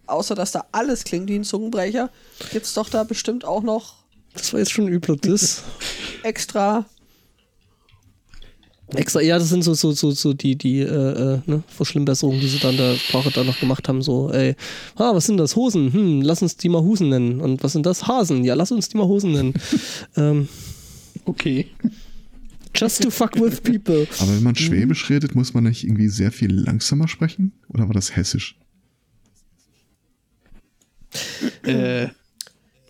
[0.05, 2.09] außer dass da alles klingt wie ein Zungenbrecher,
[2.51, 3.95] gibt es doch da bestimmt auch noch
[4.33, 5.63] Das war jetzt schon ein übler Diss.
[6.23, 6.85] extra.
[8.95, 12.47] Extra, ja, das sind so, so, so, so die, die äh, äh, ne, Verschlimmbesserungen, die
[12.47, 14.01] sie dann der Sprache da noch gemacht haben.
[14.01, 14.55] So, ey,
[14.95, 15.57] ah, was sind das?
[15.57, 15.91] Hosen?
[15.91, 17.41] Hm, lass uns die mal Husen nennen.
[17.41, 18.07] Und was sind das?
[18.07, 18.45] Hasen?
[18.45, 19.53] Ja, lass uns die mal Hosen nennen.
[20.15, 20.47] ähm,
[21.25, 21.67] Okay.
[22.73, 24.07] just to fuck with people.
[24.19, 27.51] Aber wenn man Schwäbisch redet, muss man nicht irgendwie sehr viel langsamer sprechen?
[27.67, 28.55] Oder war das Hessisch?
[31.63, 32.07] äh,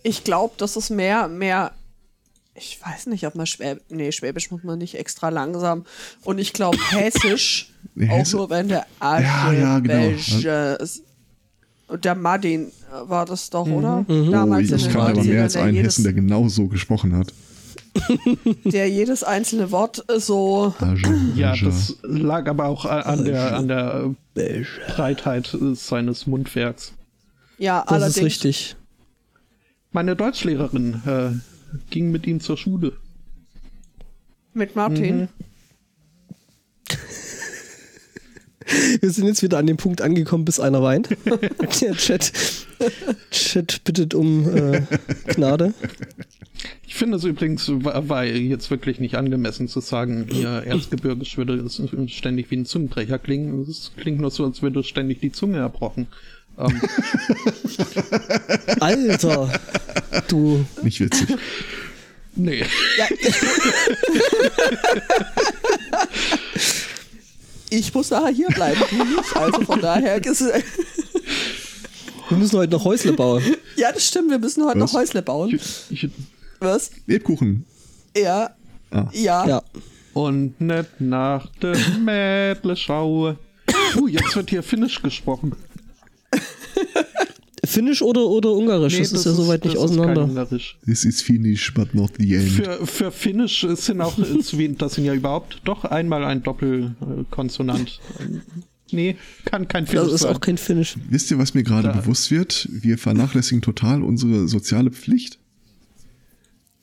[0.03, 1.71] Ich glaube, das ist mehr, mehr.
[2.57, 3.83] Ich weiß nicht, ob man Schwäbisch.
[3.89, 5.85] Nee, Schwäbisch muss man nicht extra langsam.
[6.23, 7.71] Und ich glaube, Hessisch,
[8.09, 10.77] auch nur wenn der Ja, ja, genau.
[12.03, 14.03] Der Martin äh, war das doch, oder?
[14.07, 14.31] Mhm.
[14.31, 17.33] Damals oh, ich kann aber mehr als einen jedes, Hessen, der genau so gesprochen hat.
[18.65, 20.73] der jedes einzelne Wort so.
[21.35, 26.91] Ja, das lag aber auch an der, an der Breitheit seines Mundwerks.
[27.57, 28.17] Ja, das allerdings.
[28.17, 28.75] ist richtig.
[29.91, 31.56] Meine Deutschlehrerin äh,
[31.89, 32.93] ging mit ihm zur Schule.
[34.53, 35.21] Mit Martin?
[35.21, 35.27] Mhm.
[39.01, 41.09] Wir sind jetzt wieder an dem Punkt angekommen, bis einer weint.
[41.81, 42.31] Der Chat,
[43.31, 44.81] Chat bittet um äh,
[45.27, 45.73] Gnade.
[46.85, 51.63] Ich finde es übrigens war, war, jetzt wirklich nicht angemessen zu sagen, ihr Erzgebirgisch würde
[52.07, 53.61] ständig wie ein Zungenbrecher klingen.
[53.69, 56.07] Es klingt nur so, als würde ständig die Zunge erbrochen.
[56.57, 56.81] Ähm.
[58.79, 59.59] Alter,
[60.27, 60.65] du.
[60.81, 61.27] Nicht witzig.
[62.35, 62.65] Nee.
[62.97, 63.05] Ja.
[67.69, 69.35] ich muss nachher hier bleiben, du nicht.
[69.35, 70.23] Also von daher.
[70.23, 70.33] Wir
[72.37, 73.43] müssen heute noch Häusle bauen.
[73.75, 74.91] Ja, das stimmt, wir müssen heute Was?
[74.91, 75.55] noch Häusle bauen.
[75.55, 76.09] Ich, ich,
[76.59, 76.91] Was?
[77.05, 77.65] Lebkuchen.
[78.15, 78.51] Ja.
[78.91, 79.05] Ah.
[79.13, 79.47] Ja.
[79.47, 79.63] ja.
[80.13, 83.37] Und nicht nach dem Mädle schaue.
[83.95, 85.55] Uh, jetzt wird hier Finnisch gesprochen.
[87.77, 88.93] Finnisch oder, oder Ungarisch?
[88.93, 90.23] Nee, das, das, ist ja soweit nicht auseinander.
[90.23, 90.77] Ist Ungarisch.
[90.85, 92.49] This is Finnish, but not the end.
[92.49, 97.99] Für, für Finnisch sind auch, das sind ja überhaupt doch einmal ein Doppelkonsonant.
[98.91, 99.15] Nee,
[99.45, 100.11] kann kein Finnisch sein.
[100.11, 100.95] Das ist auch kein Finnisch.
[101.07, 102.67] Wisst ihr, was mir gerade bewusst wird?
[102.71, 105.37] Wir vernachlässigen total unsere soziale Pflicht.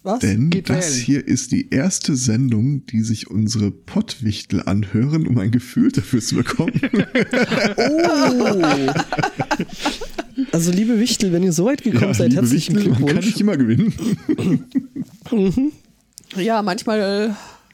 [0.05, 0.21] Was?
[0.21, 1.05] Denn Geht das wählen.
[1.07, 6.37] hier ist die erste Sendung, die sich unsere Pottwichtel anhören, um ein Gefühl dafür zu
[6.37, 6.79] bekommen.
[7.79, 8.63] oh!
[10.53, 13.13] Also liebe Wichtel, wenn ihr so weit gekommen ja, seid, herzlichen Wichtel, Glückwunsch.
[13.13, 13.95] Man kann nicht immer gewinnen.
[15.31, 15.73] mhm.
[16.37, 17.31] Ja, manchmal äh,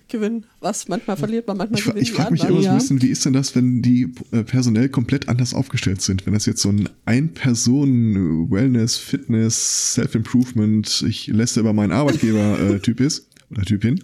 [0.09, 3.03] gewinnen was, manchmal verliert man, manchmal ich, gewinnt Ich frage mich immer so ein bisschen,
[3.03, 6.27] wie ist denn das, wenn die äh, personell komplett anders aufgestellt sind?
[6.27, 13.29] Wenn das jetzt so ein Ein-Personen-Wellness, Fitness, Self-Improvement, ich lässt über meinen Arbeitgeber-Typ äh, ist
[13.51, 14.01] oder Typin.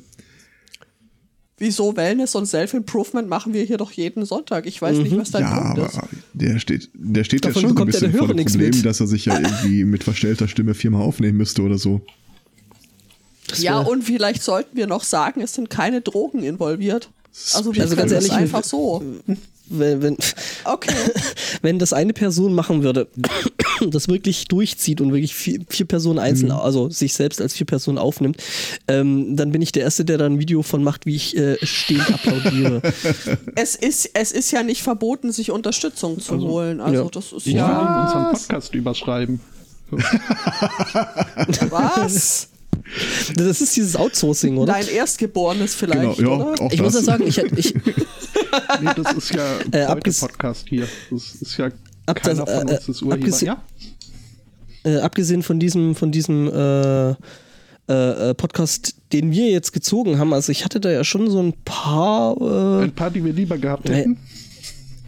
[1.58, 4.66] Wieso Wellness und Self-Improvement machen wir hier doch jeden Sonntag?
[4.66, 5.02] Ich weiß mhm.
[5.04, 6.00] nicht, was dein ja, Punkt ist.
[6.34, 8.84] Der steht, der steht Davon jetzt schon ein bisschen vor dem Problem, mit.
[8.84, 12.02] dass er sich ja irgendwie mit verstellter Stimme viermal aufnehmen müsste oder so.
[13.56, 17.08] Ja, und vielleicht sollten wir noch sagen, es sind keine Drogen involviert.
[17.54, 19.02] Also, wir also ganz ehrlich, einfach so.
[19.68, 20.16] Wenn, wenn,
[20.64, 20.94] okay.
[21.62, 23.08] wenn das eine Person machen würde,
[23.88, 26.58] das wirklich durchzieht und wirklich vier, vier Personen einzeln, mhm.
[26.58, 28.42] also sich selbst als vier Personen aufnimmt,
[28.88, 31.56] ähm, dann bin ich der Erste, der da ein Video von macht, wie ich äh,
[31.64, 32.82] stehend applaudiere.
[33.54, 36.80] es, ist, es ist ja nicht verboten, sich Unterstützung zu also, holen.
[36.80, 37.10] Also ja.
[37.10, 37.66] das ist ich ja.
[37.66, 39.40] Ich unseren Podcast überschreiben.
[41.70, 42.48] Was?
[43.36, 44.72] Das ist dieses Outsourcing, oder?
[44.72, 46.72] Dein Erstgeborenes vielleicht, genau, ja, oder?
[46.72, 47.74] Ich muss ja sagen, ich, ich
[48.80, 50.86] nee, das ist ja äh, Podcast hier.
[51.10, 51.70] Das ist ja
[52.06, 53.44] ab keiner das, von äh, uns ist Urheber.
[53.44, 53.62] Ja?
[54.84, 57.14] Äh, abgesehen von diesem, von diesem äh, äh,
[57.88, 61.54] äh, Podcast, den wir jetzt gezogen haben, also ich hatte da ja schon so ein
[61.64, 62.36] paar.
[62.82, 64.18] ein paar, die wir lieber gehabt hätten.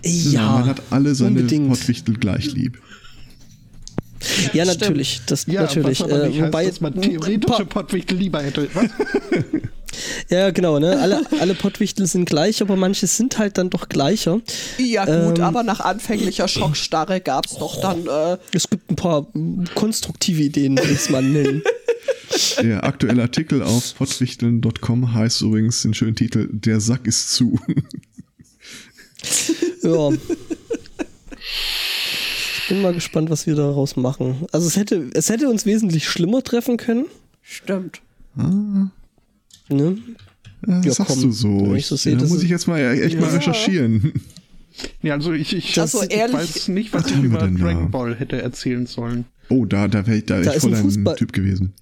[0.05, 2.81] Ja, man hat alle seine Pottwichtel gleich lieb.
[4.53, 5.21] Ja, natürlich.
[5.27, 6.01] Das, ja, natürlich.
[6.01, 8.69] Was aber nicht äh, wobei heißt, dass man theoretische Pottwichtel lieber hätte.
[8.75, 8.87] Was?
[10.29, 10.79] ja, genau.
[10.79, 10.99] Ne?
[10.99, 14.41] Alle, alle Pottwichtel sind gleich, aber manche sind halt dann doch gleicher.
[14.79, 18.07] Ja, gut, ähm, aber nach anfänglicher Schockstarre gab es doch dann.
[18.07, 19.27] Äh es gibt ein paar
[19.75, 21.63] konstruktive Ideen, würde ich es mal nennen.
[22.63, 27.59] Der aktuelle Artikel auf pottwichteln.com heißt übrigens den schönen Titel Der Sack ist zu.
[29.83, 30.11] ja
[32.69, 34.47] bin mal gespannt, was wir daraus machen.
[34.53, 37.07] Also es hätte, es hätte uns wesentlich schlimmer treffen können.
[37.43, 38.01] Stimmt.
[38.37, 38.91] Ah.
[39.69, 39.99] Ne?
[40.67, 41.75] Ja, ja, sagst komm, du so.
[41.75, 43.21] Ich, so sehe, da muss ich jetzt mal echt ja.
[43.21, 44.13] mal recherchieren.
[45.03, 48.87] Ja, also ich, ich also weiß nicht, was, was ich über Dragon Ball hätte erzählen
[48.87, 49.25] sollen.
[49.49, 51.73] Oh, da, da wäre da, da ich voll ein, Fußball Typ gewesen.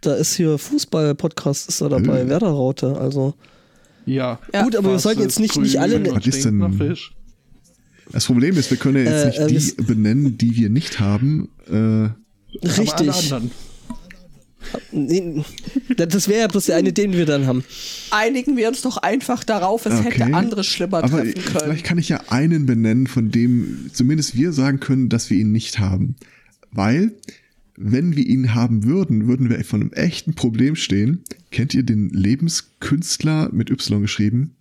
[0.00, 2.28] Da ist hier Fußball-Podcast ist da dabei, äh.
[2.28, 3.34] Werder-Raute, also.
[4.06, 4.38] Ja.
[4.62, 6.02] Gut, aber wir sollten jetzt nicht, nicht alle.
[6.14, 6.60] Was ist denn?
[8.12, 11.00] Das Problem ist, wir können ja jetzt äh, nicht äh, die benennen, die wir nicht
[11.00, 11.48] haben.
[11.68, 12.10] Äh,
[12.66, 13.32] richtig.
[15.96, 17.64] Das wäre ja bloß der eine, den wir dann haben.
[18.10, 20.10] Einigen wir uns doch einfach darauf, es okay.
[20.10, 21.60] hätte andere schlimmer Aber treffen können.
[21.64, 25.52] Vielleicht kann ich ja einen benennen, von dem zumindest wir sagen können, dass wir ihn
[25.52, 26.16] nicht haben.
[26.72, 27.12] Weil,
[27.76, 31.22] wenn wir ihn haben würden, würden wir von einem echten Problem stehen.
[31.50, 34.56] Kennt ihr den Lebenskünstler mit Y geschrieben?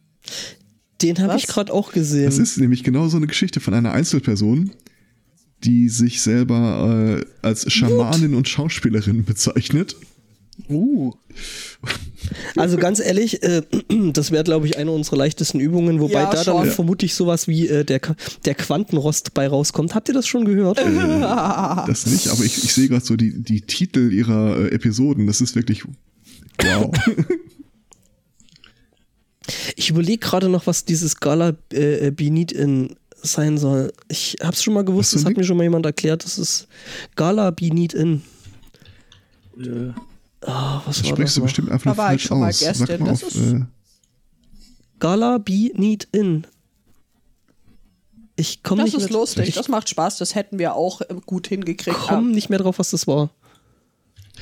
[1.01, 2.25] Den habe ich gerade auch gesehen.
[2.25, 4.71] Das ist nämlich genau so eine Geschichte von einer Einzelperson,
[5.63, 8.37] die sich selber äh, als Schamanin What?
[8.37, 9.95] und Schauspielerin bezeichnet.
[10.69, 11.11] Uh.
[12.55, 13.61] Also ganz ehrlich, äh,
[14.13, 16.71] das wäre, glaube ich, eine unserer leichtesten Übungen, wobei Ja, da dann schon.
[16.71, 17.99] vermutlich sowas wie äh, der,
[18.45, 19.95] der Quantenrost bei rauskommt.
[19.95, 20.77] Habt ihr das schon gehört?
[20.79, 25.27] Das nicht, aber ich, ich sehe gerade so die, die Titel ihrer äh, Episoden.
[25.27, 25.83] Das ist wirklich
[26.61, 26.91] wow.
[29.75, 33.91] Ich überlege gerade noch, was dieses Gala äh, Be Need in sein soll.
[34.07, 36.23] Ich hab's schon mal gewusst, das hat mir schon mal jemand erklärt.
[36.23, 36.67] Das ist
[37.15, 38.21] Gala Be Need in.
[39.59, 39.91] Äh,
[40.47, 41.45] Ah, was Das war sprichst das du noch?
[41.47, 42.59] bestimmt einfach Da ich falsch schon mal aus.
[42.59, 43.61] Sag mal das auf, ist- äh,
[44.99, 46.45] Gala Be Need in.
[48.35, 51.01] Ich komme Das nicht, ist mehr- lustig, ich das macht Spaß, das hätten wir auch
[51.01, 51.97] äh, gut hingekriegt.
[51.97, 53.31] komme nicht mehr drauf, was das war.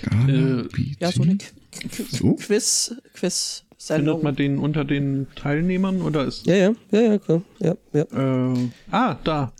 [0.02, 0.68] Gala Äh.
[1.00, 2.34] Ja, so eine Qu- Qu- So?
[2.36, 4.58] Quiz, Quiz findet man Sendung.
[4.58, 6.46] den unter den Teilnehmern oder ist.
[6.46, 7.42] Ja, ja, ja, ja, klar.
[7.60, 8.54] Ja, ja.
[8.54, 9.54] Äh, ah, da.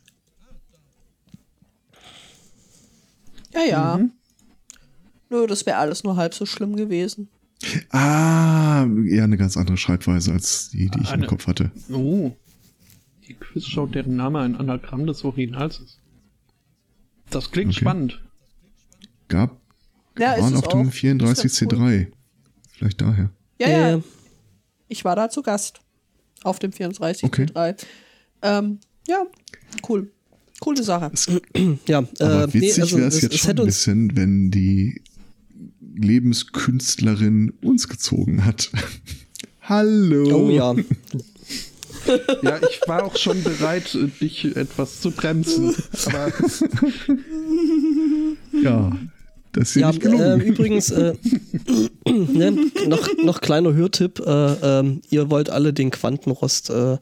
[3.54, 3.98] Ja, ja.
[3.98, 4.12] Mhm.
[5.30, 7.30] Nö, das wäre alles nur halb so schlimm gewesen.
[7.92, 11.72] Ah, eher eine ganz andere Schreibweise als die, die ich Eine- im Kopf hatte.
[11.92, 12.32] Oh.
[13.28, 16.00] Die Quizshow, deren Name ein Anagramm des Originals ist.
[17.30, 17.80] Das klingt Okay.
[17.82, 18.22] spannend.
[19.30, 19.60] Gab
[20.20, 20.94] Ja, ist waren es auf dem auch.
[20.94, 22.08] Ist ganz 34C3.
[22.74, 23.32] Vielleicht daher.
[23.60, 23.90] Ja, Ja, ja.
[23.98, 24.02] ja.
[24.88, 25.80] Ich war da zu Gast.
[26.44, 27.46] Auf dem 34 Okay.
[27.46, 27.76] 3
[28.42, 29.26] Ähm, ja,
[29.88, 30.12] cool.
[30.60, 31.12] Coole Sache.
[31.88, 34.52] ja Aber äh, nee, witzig also wäre es es- jetzt es schon ein bisschen, wenn
[34.52, 35.02] die
[35.96, 38.72] Lebenskünstlerin uns gezogen hat.
[39.62, 40.48] Hallo.
[40.48, 40.76] Oh ja.
[42.42, 45.74] Ja, ich war auch schon bereit, äh, dich etwas zu bremsen.
[46.08, 46.34] Aber
[48.62, 48.98] Ja,
[49.54, 50.42] das ist Ja, nicht gelungen.
[50.42, 51.14] äh, übrigens, äh,
[52.08, 52.52] ne,
[52.88, 54.20] noch, noch kleiner Hörtipp.
[54.20, 56.98] Äh, ähm, ihr wollt alle den Quantenrost äh, äh,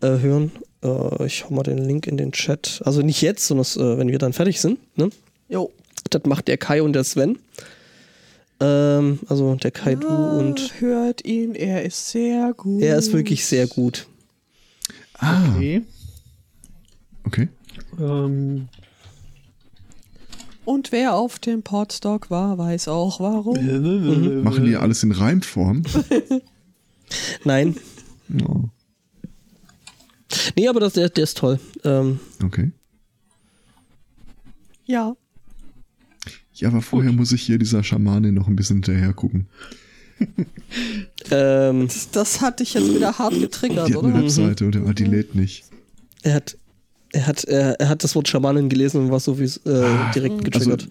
[0.00, 0.50] hören.
[0.82, 2.80] Äh, ich hau mal den Link in den Chat.
[2.84, 4.78] Also nicht jetzt, sondern äh, wenn wir dann fertig sind.
[4.96, 5.10] Ne?
[5.48, 5.70] Jo.
[6.10, 7.38] Das macht der Kai und der Sven.
[8.60, 12.82] Ähm, also der Kai, du und Ah, hört ihn, er ist sehr gut.
[12.82, 14.06] er ist wirklich sehr gut.
[15.18, 15.82] ah, okay.
[17.24, 17.48] okay.
[17.98, 18.68] Ähm,
[20.64, 23.56] Und wer auf dem Podstock war, weiß auch warum.
[23.56, 24.42] Mhm.
[24.44, 25.82] Machen die alles in Reimform?
[27.44, 27.76] Nein.
[28.46, 28.64] Oh,
[30.56, 31.60] Nee, aber das, der, der ist toll.
[31.84, 32.70] Ähm, okay.
[34.86, 35.14] Ja.
[36.54, 39.46] Ja, aber vorher muss ich hier dieser Schamane noch ein bisschen hinterher gucken.
[41.30, 44.22] ähm, Das hat dich jetzt wieder hart getriggert, Die hat eine oder?
[44.22, 45.64] Webseite und aber die lädt nicht.
[46.22, 46.56] er hat.
[47.12, 50.54] Er hat, er, er hat das Wort Schamanin gelesen und war so wie äh, direkt
[50.54, 50.88] Also, getriggert.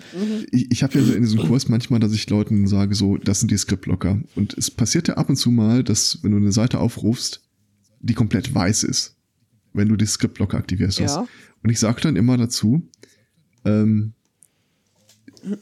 [0.52, 3.40] ich, ich habe ja so in diesem Kurs manchmal, dass ich Leuten sage, so, das
[3.40, 4.22] sind die Skriptblocker.
[4.36, 7.42] Und es passiert ja ab und zu mal, dass, wenn du eine Seite aufrufst,
[8.02, 9.16] die komplett weiß ist.
[9.74, 11.16] Wenn du die Skriptblocker aktivierst hast.
[11.16, 11.28] Ja.
[11.64, 12.84] Und ich sage dann immer dazu,
[13.66, 14.14] ähm,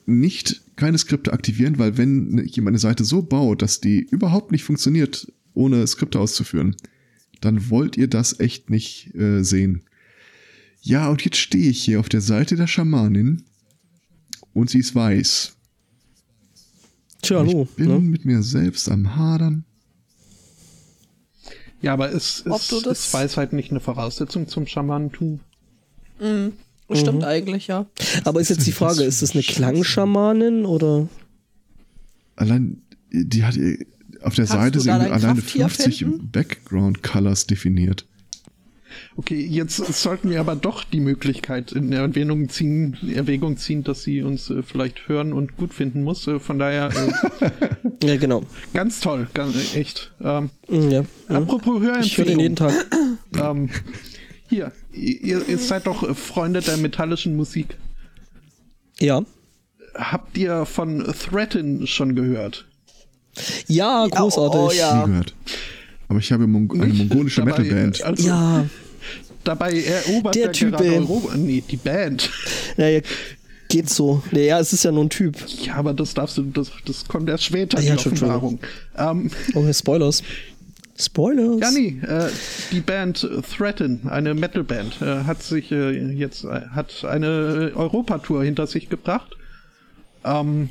[0.06, 4.64] nicht keine Skripte aktivieren, weil wenn jemand eine Seite so baut, dass die überhaupt nicht
[4.64, 6.76] funktioniert, ohne Skripte auszuführen,
[7.42, 9.84] dann wollt ihr das echt nicht äh, sehen.
[10.90, 13.44] Ja, und jetzt stehe ich hier auf der Seite der Schamanin
[14.54, 15.56] und sie ist weiß.
[17.22, 17.68] Tja, ich hallo.
[17.76, 18.00] bin Ne?
[18.00, 19.66] mit mir selbst am Hadern.
[21.84, 25.42] ja, aber ist, ist, ist Weisheit nicht eine Voraussetzung zum Schamanentum?
[26.92, 27.86] Stimmt eigentlich, ja.
[28.24, 31.08] Aber ist jetzt die Frage, ist das eine Klangschamanin oder?
[32.36, 32.82] Allein,
[33.12, 33.86] die hat ihr-
[34.22, 36.32] auf der Kannst Seite sind alleine Krafttier 50 finden?
[36.32, 38.08] Background Colors definiert.
[39.20, 44.22] Okay, jetzt sollten wir aber doch die Möglichkeit in Erwähnung ziehen, Erwägung ziehen, dass sie
[44.24, 46.26] uns äh, vielleicht hören und gut finden muss.
[46.26, 46.90] Äh, von daher
[47.42, 47.50] äh,
[48.08, 48.44] Ja, genau.
[48.74, 50.14] ganz toll, ganz, äh, echt.
[50.24, 51.04] Ähm, Mm, Ja.
[51.28, 52.56] apropos Ich höre den jeden Hörempfehlung.
[52.56, 52.74] Tag.
[53.40, 53.70] Ähm,
[54.48, 57.78] hier, ihr, ihr seid doch Freunde der metallischen Musik.
[59.00, 59.22] Ja.
[59.96, 62.68] Habt ihr von Threatin schon gehört?
[63.68, 64.60] Ja, großartig.
[64.60, 65.02] oh ja.
[65.06, 65.36] Nie gehört.
[66.08, 66.98] Aber ich habe Mong eine Nicht?
[67.10, 68.04] mongolische Dabei, Metalband.
[68.04, 68.66] Also, Ja.
[69.44, 70.94] Dabei erobert Der er Typ, gerade.
[70.96, 71.36] Europa.
[71.38, 72.30] Nee, die Band.
[72.78, 73.02] Naja,
[73.70, 74.22] geht so.
[74.32, 75.36] Naja, es ist ja nur ein Typ.
[75.64, 78.60] Ja, aber das darfst du, das, das kommt erst später, Ah, ja, die schon, Offenbarung.
[78.98, 80.24] Ähm, Oh, Spoilers.
[81.02, 81.62] Spoilers.
[81.62, 82.30] ja, nee, äh,
[82.74, 83.26] die Band
[83.56, 89.38] Threaten, eine Metalband, äh, hat sich äh, jetzt, äh, hat eine Europatour hinter sich gebracht.
[90.26, 90.70] Ähm,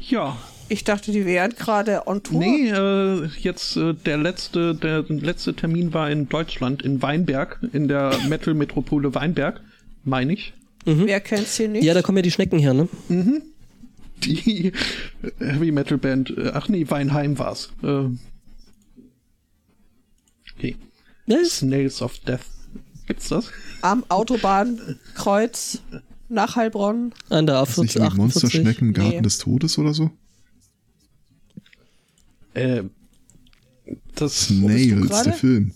[0.00, 2.38] ja, Ich dachte, die wären gerade on Tour.
[2.40, 7.88] nee, äh, jetzt äh, der letzte, der letzte Termin war in Deutschland, in Weinberg, in
[7.88, 9.60] der Metal-Metropole Weinberg,
[10.04, 10.54] meine ich.
[10.84, 11.84] Wer kennt sie nicht?
[11.84, 12.88] Ja, da kommen ja die Schnecken her, ne?
[14.24, 14.72] Die
[15.38, 17.70] Heavy Metal Band, äh, ach nee, Weinheim war's.
[17.82, 18.04] Äh,
[20.56, 20.76] okay.
[21.26, 22.40] Ist, Snails of Death.
[23.06, 23.48] Gibt's das?
[23.82, 25.80] Am Autobahnkreuz
[26.28, 27.12] nach Heilbronn.
[27.30, 28.18] an der Ist nicht A40, irgendwie 48.
[28.18, 29.20] Monsterschnecken, Garten Nee.
[29.22, 30.10] des Todes oder so?
[32.54, 32.84] Äh,
[34.14, 35.72] das Snails, der Film.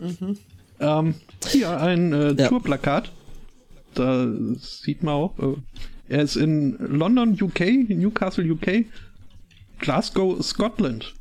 [0.00, 0.38] Mhm.
[0.80, 1.14] Ähm,
[1.48, 2.48] hier ein äh, ja.
[2.48, 3.12] Tourplakat.
[3.94, 4.26] Da
[4.58, 5.38] sieht man auch.
[5.38, 5.56] Äh,
[6.08, 8.84] er ist in London, UK, Newcastle, UK,
[9.78, 11.14] Glasgow, Scotland.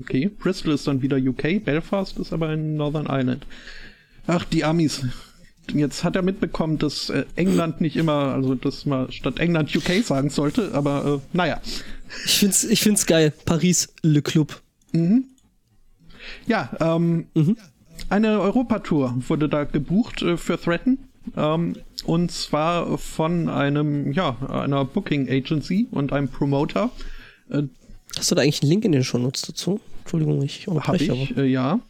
[0.00, 3.46] Okay, Bristol ist dann wieder UK, Belfast ist aber in Northern Ireland.
[4.26, 5.04] Ach, die Amis.
[5.72, 10.04] Jetzt hat er mitbekommen, dass äh, England nicht immer, also dass man statt England UK
[10.04, 11.60] sagen sollte, aber äh, naja.
[12.24, 13.32] Ich find's, ich find's geil.
[13.44, 14.62] Paris, Le Club.
[14.92, 15.24] Mhm.
[16.46, 17.56] Ja, ähm, mhm.
[18.08, 20.98] eine Europatour wurde da gebucht äh, für Threaten.
[21.36, 26.90] Ähm, und zwar von einem, ja, einer Booking Agency und einem Promoter.
[27.50, 27.64] Äh,
[28.16, 29.80] Hast du da eigentlich einen Link in den Shownotes dazu?
[30.00, 31.12] Entschuldigung, ich unterbreche.
[31.12, 31.80] Hab ich, äh, ja.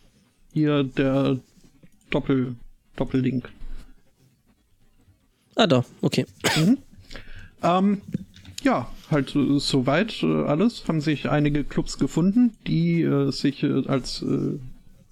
[0.52, 1.38] Hier der
[2.10, 2.56] Doppel,
[2.96, 3.50] Doppellink.
[5.58, 6.24] Ah, da, okay.
[6.56, 6.78] Mhm.
[7.64, 8.00] Ähm,
[8.62, 10.84] ja, halt äh, soweit äh, alles.
[10.86, 14.58] Haben sich einige Clubs gefunden, die äh, sich äh, als, äh,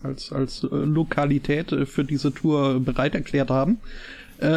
[0.05, 3.79] als, als äh, Lokalität für diese Tour bereit erklärt haben.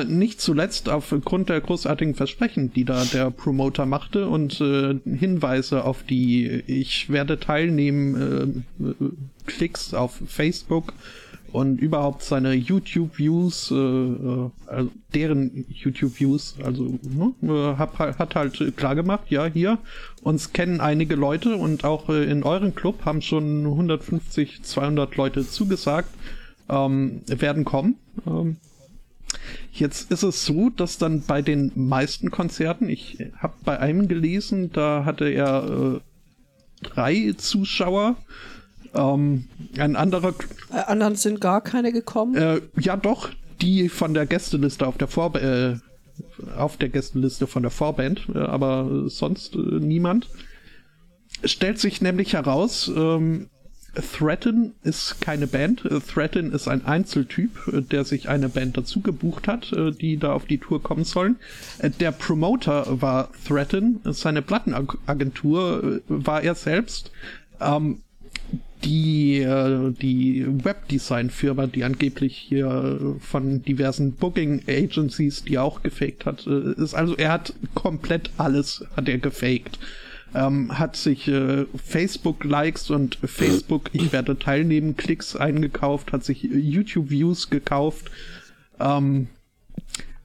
[0.10, 6.46] Nicht zuletzt aufgrund der großartigen Versprechen, die da der Promoter machte und Hinweise auf die
[6.68, 8.66] Ich werde teilnehmen
[9.46, 10.92] Klicks auf Facebook
[11.52, 17.00] und überhaupt seine YouTube-Views, äh, äh, also deren YouTube-Views, also
[17.42, 19.78] ne, hab, hat halt klar gemacht, ja, hier,
[20.22, 25.48] uns kennen einige Leute und auch äh, in eurem Club haben schon 150, 200 Leute
[25.48, 26.10] zugesagt,
[26.70, 27.96] ähm, werden kommen.
[28.26, 28.58] Ähm,
[29.72, 34.72] Jetzt ist es so, dass dann bei den meisten Konzerten, ich habe bei einem gelesen,
[34.74, 38.16] da hatte er äh, drei Zuschauer.
[38.94, 40.34] Ähm, ein anderer.
[40.72, 42.36] Bei anderen sind gar keine gekommen?
[42.36, 43.30] Äh, ja, doch.
[43.62, 45.76] Die von der Gästeliste auf der Vor äh,
[46.56, 50.30] auf der Gästeliste von der Vorband, äh, aber sonst äh, niemand.
[51.44, 53.50] stellt sich nämlich heraus, ähm,
[53.96, 55.84] Threaten ist keine Band.
[56.08, 57.52] Threaten ist ein Einzeltyp,
[57.90, 61.38] der sich eine Band dazu gebucht hat, die da auf die Tour kommen sollen.
[62.00, 67.12] Der Promoter war Threaten, seine Plattenagentur war er selbst.
[67.60, 68.04] Ähm,
[68.84, 69.46] die,
[70.02, 76.94] die Webdesign-Firma, die angeblich hier von diversen Booking-Agencies, die auch gefaked hat, ist.
[76.94, 79.80] Also, er hat komplett alles, hat er gefaked.
[80.36, 86.56] Ähm, hat sich äh, Facebook-Likes und Facebook, ich werde teilnehmen, Klicks eingekauft, hat sich äh,
[86.56, 88.12] YouTube-Views gekauft,
[88.80, 89.28] ähm,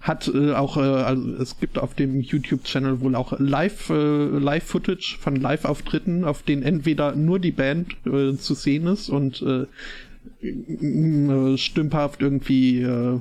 [0.04, 5.16] hat äh, auch, äh, also es gibt auf dem YouTube-Channel wohl auch Live, äh, Live-Footage
[5.18, 9.64] von Live-Auftritten, auf denen entweder nur die Band äh, zu sehen ist und äh,
[10.46, 13.18] äh stümperhaft irgendwie äh,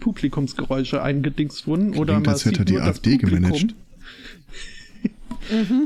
[0.00, 3.62] Publikumsgeräusche eingedingst wurden oder man sieht nur die das AfD gemanagt.
[3.62, 3.72] Mhm.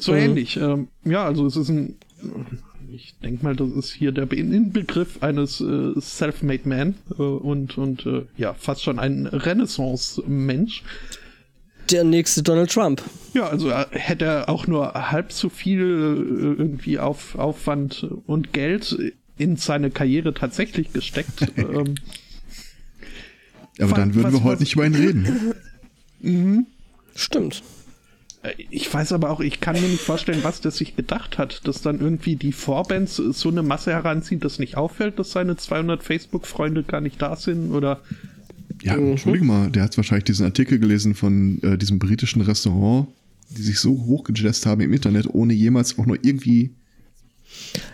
[0.00, 0.58] So ähnlich.
[0.58, 1.94] Ähm, ja, also es ist ein,
[3.24, 8.26] denke mal, das ist hier der Inbegriff eines äh, Self-Made Man äh, und, und äh,
[8.36, 10.82] ja, fast schon ein Renaissance-Mensch.
[11.90, 13.02] Der nächste Donald Trump.
[13.34, 18.52] Ja, also äh, hätte er auch nur halb so viel äh, irgendwie auf Aufwand und
[18.52, 18.96] Geld
[19.36, 21.52] in seine Karriere tatsächlich gesteckt.
[21.56, 21.96] ähm,
[23.80, 25.54] Aber dann würden wir heute nicht über ihn reden.
[26.20, 26.66] mhm.
[27.14, 27.62] Stimmt.
[28.44, 31.66] Äh, ich weiß aber auch, ich kann mir nicht vorstellen, was der sich gedacht hat,
[31.66, 36.02] dass dann irgendwie die Vorbands so eine Masse heranziehen, dass nicht auffällt, dass seine 200
[36.02, 38.00] Facebook-Freunde gar nicht da sind oder.
[38.82, 39.12] Ja, mhm.
[39.12, 43.08] entschuldige mal, der hat wahrscheinlich diesen Artikel gelesen von äh, diesem britischen Restaurant,
[43.50, 46.70] die sich so hochgejazzt haben im Internet, ohne jemals auch nur irgendwie.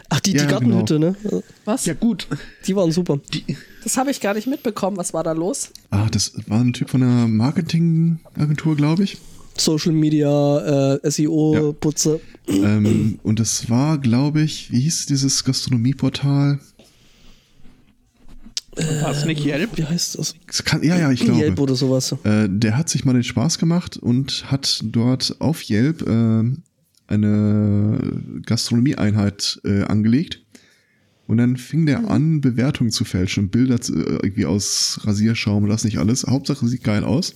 [0.09, 1.17] Ach, die, ja, die Gartenhütte, genau.
[1.23, 1.43] ne?
[1.65, 1.85] Was?
[1.85, 2.27] Ja, gut.
[2.67, 3.21] Die waren super.
[3.33, 3.45] Die,
[3.85, 4.97] das habe ich gar nicht mitbekommen.
[4.97, 5.71] Was war da los?
[5.91, 9.19] Ah, das war ein Typ von einer Marketingagentur, glaube ich.
[9.57, 12.21] Social Media, äh, SEO-Putze.
[12.49, 12.77] Ja.
[12.77, 16.59] Ähm, und das war, glaube ich, wie hieß dieses Gastronomieportal?
[18.77, 19.77] War es nicht Yelp?
[19.77, 20.35] Wie heißt das?
[20.65, 21.41] Kann, ja, ja, ich glaube.
[21.41, 22.15] Yelp oder sowas.
[22.25, 26.45] Äh, der hat sich mal den Spaß gemacht und hat dort auf Yelp äh,
[27.09, 27.99] eine
[28.47, 30.43] Gastronomieeinheit äh, angelegt.
[31.27, 32.09] Und dann fing der mhm.
[32.09, 36.25] an, Bewertungen zu fälschen, Bilder zu, äh, irgendwie aus Rasierschaum, das nicht alles.
[36.27, 37.35] Hauptsache sieht geil aus.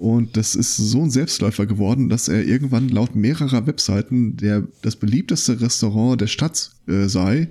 [0.00, 4.96] Und das ist so ein Selbstläufer geworden, dass er irgendwann laut mehrerer Webseiten der, das
[4.96, 7.48] beliebteste Restaurant der Stadt äh, sei,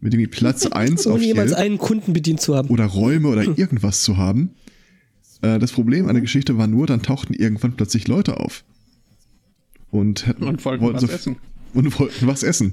[0.00, 2.70] mit irgendwie Platz 1 auf jemals Yelp, einen Kunden bedient zu haben.
[2.70, 3.54] Oder Räume oder hm.
[3.56, 4.52] irgendwas zu haben.
[5.42, 8.64] Äh, das Problem an der Geschichte war nur, dann tauchten irgendwann plötzlich Leute auf.
[9.90, 11.36] Und, hätten, und wollten, wollten was so, essen.
[11.74, 12.72] Und wollten was essen.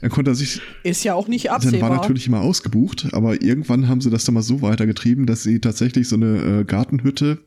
[0.00, 0.60] Dann konnte er sich.
[0.82, 1.80] Ist ja auch nicht absehbar.
[1.80, 5.44] Dann war natürlich immer ausgebucht, aber irgendwann haben sie das dann mal so weitergetrieben, dass
[5.44, 7.38] sie tatsächlich so eine äh, Gartenhütte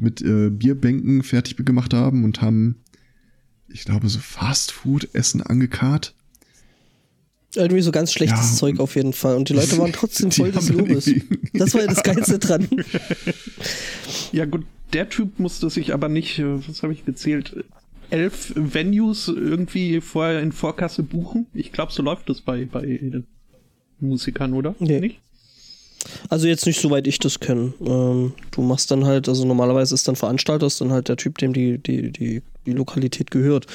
[0.00, 2.76] mit äh, Bierbänken fertig gemacht haben und haben
[3.72, 6.14] ich glaube, so Fastfood-Essen angekarrt.
[7.54, 9.36] Irgendwie so ganz schlechtes ja, Zeug auf jeden Fall.
[9.36, 11.10] Und die Leute waren trotzdem voll des Lobes.
[11.52, 12.68] Das war ja das Geilste dran.
[14.32, 17.64] Ja, gut, der Typ musste sich aber nicht, äh, was habe ich gezählt,
[18.10, 21.46] elf Venues irgendwie vorher in Vorkasse buchen.
[21.52, 23.22] Ich glaube, so läuft das bei, bei
[23.98, 24.76] Musikern, oder?
[24.78, 25.00] Nee.
[25.00, 25.20] Nicht?
[26.28, 27.72] Also jetzt nicht soweit ich das kenne.
[27.84, 31.38] Ähm, du machst dann halt, also normalerweise ist dann Veranstalter, ist dann halt der Typ,
[31.38, 33.66] dem die, die, die, die Lokalität gehört.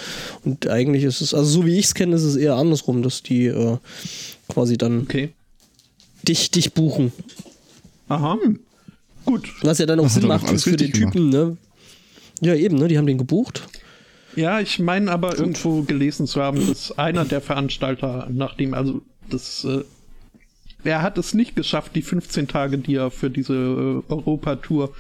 [0.44, 3.24] Und eigentlich ist es, also so wie ich es kenne, ist es eher andersrum, dass
[3.24, 3.78] die äh,
[4.48, 5.34] quasi dann okay.
[6.24, 7.12] dich, dich buchen.
[8.10, 8.38] Aha.
[9.26, 9.50] Gut.
[9.62, 11.58] Was ja dann auch das Sinn macht für den Typen, ne?
[12.42, 12.88] Ja, eben, ne?
[12.88, 13.68] Die haben den gebucht.
[14.36, 19.64] Ja, ich meine aber irgendwo gelesen zu haben, dass einer der Veranstalter, nachdem, also das
[19.64, 19.84] äh,
[20.86, 24.94] er hat es nicht geschafft, die 15 Tage, die er für diese äh, Europatour,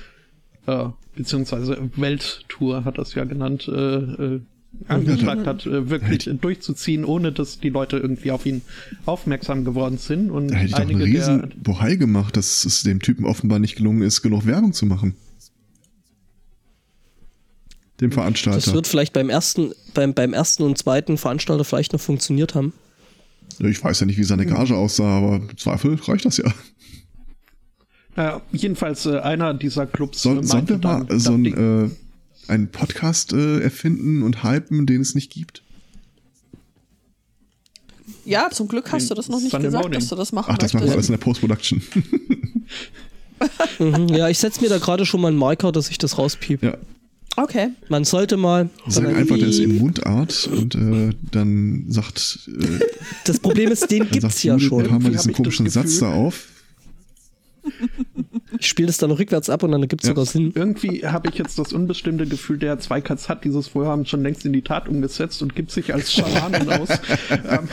[0.65, 4.41] äh, beziehungsweise Welttour hat er es ja genannt, äh, äh,
[4.87, 6.43] angeschlagt hat, äh, wirklich halt.
[6.43, 8.61] durchzuziehen, ohne dass die Leute irgendwie auf ihn
[9.05, 10.31] aufmerksam geworden sind.
[10.31, 13.25] Und da hätte ich einige doch einen riesen der, Bohai gemacht, dass es dem Typen
[13.25, 15.15] offenbar nicht gelungen ist, genug Werbung zu machen.
[18.01, 18.59] Dem Veranstalter.
[18.59, 22.73] Das wird vielleicht beim ersten, beim, beim ersten und zweiten Veranstalter vielleicht noch funktioniert haben.
[23.59, 26.53] Ich weiß ja nicht, wie seine Gage aussah, aber im Zweifel reicht das ja.
[28.17, 30.21] Ja, jedenfalls äh, einer dieser Clubs.
[30.21, 31.89] Soll, sollen wir mal so ein, äh,
[32.47, 35.63] einen Podcast äh, erfinden und hypen, den es nicht gibt?
[38.23, 39.99] Ja, zum Glück hast du das noch nicht Sunday gesagt, Morning.
[39.99, 41.81] dass du das machen Ach, das machen wir alles in der Post-Production.
[43.79, 46.65] mhm, ja, ich setze mir da gerade schon mal einen Marker, dass ich das rauspiepe.
[46.65, 46.77] Ja.
[47.37, 47.69] Okay.
[47.89, 48.69] Man sollte mal.
[48.87, 52.47] Sag einfach, der ist in Mundart und äh, dann sagt.
[52.47, 52.79] Äh,
[53.25, 54.83] das Problem ist, den gibt's ja schon.
[54.83, 56.47] Ein paar Mal diesen komischen Satz da auf.
[58.65, 60.15] Ich spiele das dann rückwärts ab und dann gibt es ja.
[60.15, 60.51] sogar Sinn.
[60.55, 64.53] Irgendwie habe ich jetzt das unbestimmte Gefühl, der Zweikatz hat dieses Vorhaben schon längst in
[64.53, 66.89] die Tat umgesetzt und gibt sich als Schamanen aus.
[67.47, 67.67] Ähm,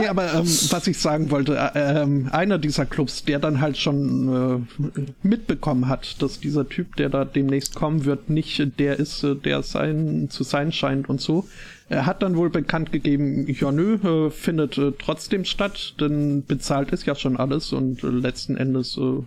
[0.00, 3.78] nee, aber ähm, was ich sagen wollte, äh, äh, einer dieser Clubs, der dann halt
[3.78, 9.22] schon äh, mitbekommen hat, dass dieser Typ, der da demnächst kommen wird, nicht der ist,
[9.24, 11.48] äh, der sein zu sein scheint und so,
[11.88, 16.90] er hat dann wohl bekannt gegeben, ja nö, äh, findet äh, trotzdem statt, denn bezahlt
[16.90, 19.22] ist ja schon alles und äh, letzten Endes äh,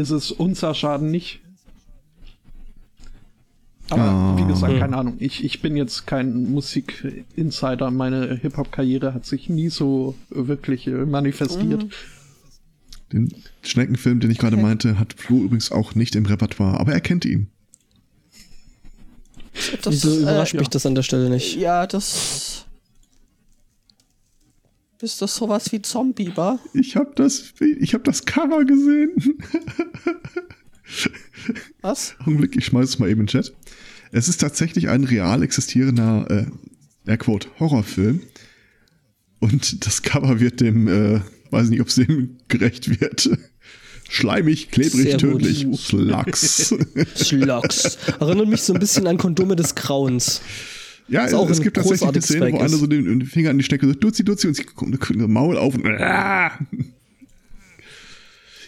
[0.00, 1.40] ist es unser Schaden nicht.
[3.90, 4.40] Aber oh.
[4.40, 4.80] wie gesagt, hm.
[4.80, 5.16] keine Ahnung.
[5.18, 7.90] Ich, ich bin jetzt kein Musik-Insider.
[7.90, 11.84] Meine Hip-Hop-Karriere hat sich nie so wirklich äh, manifestiert.
[11.84, 11.90] Mhm.
[13.10, 14.62] Den Schneckenfilm, den ich gerade okay.
[14.62, 17.48] meinte, hat Flo übrigens auch nicht im Repertoire, aber er kennt ihn.
[19.82, 20.70] Das, Wieso überrascht äh, mich ja.
[20.70, 21.56] das an der Stelle nicht?
[21.56, 22.64] Ja, das.
[25.00, 26.58] Ist das sowas wie Zombieber?
[26.74, 29.12] Ich hab das, ich hab das Cover gesehen.
[31.82, 32.16] Was?
[32.20, 33.54] Augenblick, ich schmeiß es mal eben in den Chat.
[34.10, 36.46] Es ist tatsächlich ein real existierender, äh,
[37.08, 38.22] Airquote, Horrorfilm.
[39.38, 43.30] Und das Cover wird dem, äh, weiß nicht, ob es dem gerecht wird.
[44.08, 45.66] Schleimig, klebrig, Sehr tödlich.
[45.76, 46.74] Slugs.
[47.14, 47.98] Slugs.
[48.18, 50.40] Erinnert mich so ein bisschen an Kondome des Grauens.
[51.08, 53.64] Ja, es, es gibt tatsächlich eine Szene, wo einer so den, den, Finger an die
[53.64, 56.58] Stecke so, Duzi, Duzi, und sie kommt das Maul auf und ah!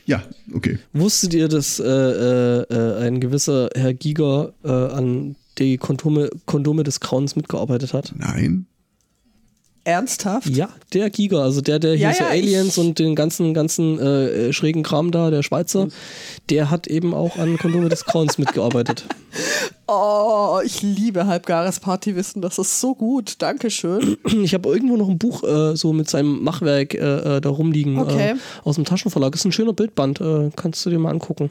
[0.06, 0.22] Ja,
[0.54, 0.78] okay.
[0.92, 7.00] Wusstet ihr, dass äh, äh, ein gewisser Herr Giger äh, an die Kondome, Kondome des
[7.00, 8.12] Grauens mitgearbeitet hat?
[8.16, 8.66] Nein.
[9.84, 10.48] Ernsthaft?
[10.48, 13.98] Ja, der Giga, also der, der hier ja, so ja, Aliens und den ganzen, ganzen
[13.98, 15.88] äh, schrägen Kram da, der Schweizer,
[16.50, 19.04] der hat eben auch an Kondome des Grauens mitgearbeitet.
[19.92, 23.42] Oh, ich liebe halbgares Partywissen, das ist so gut.
[23.42, 24.16] Dankeschön.
[24.44, 27.98] Ich habe irgendwo noch ein Buch äh, so mit seinem Machwerk äh, äh da rumliegen
[27.98, 28.30] okay.
[28.30, 29.34] Äh, aus dem Taschenverlag.
[29.34, 31.50] Ist ein schöner Bildband, äh, kannst du dir mal angucken.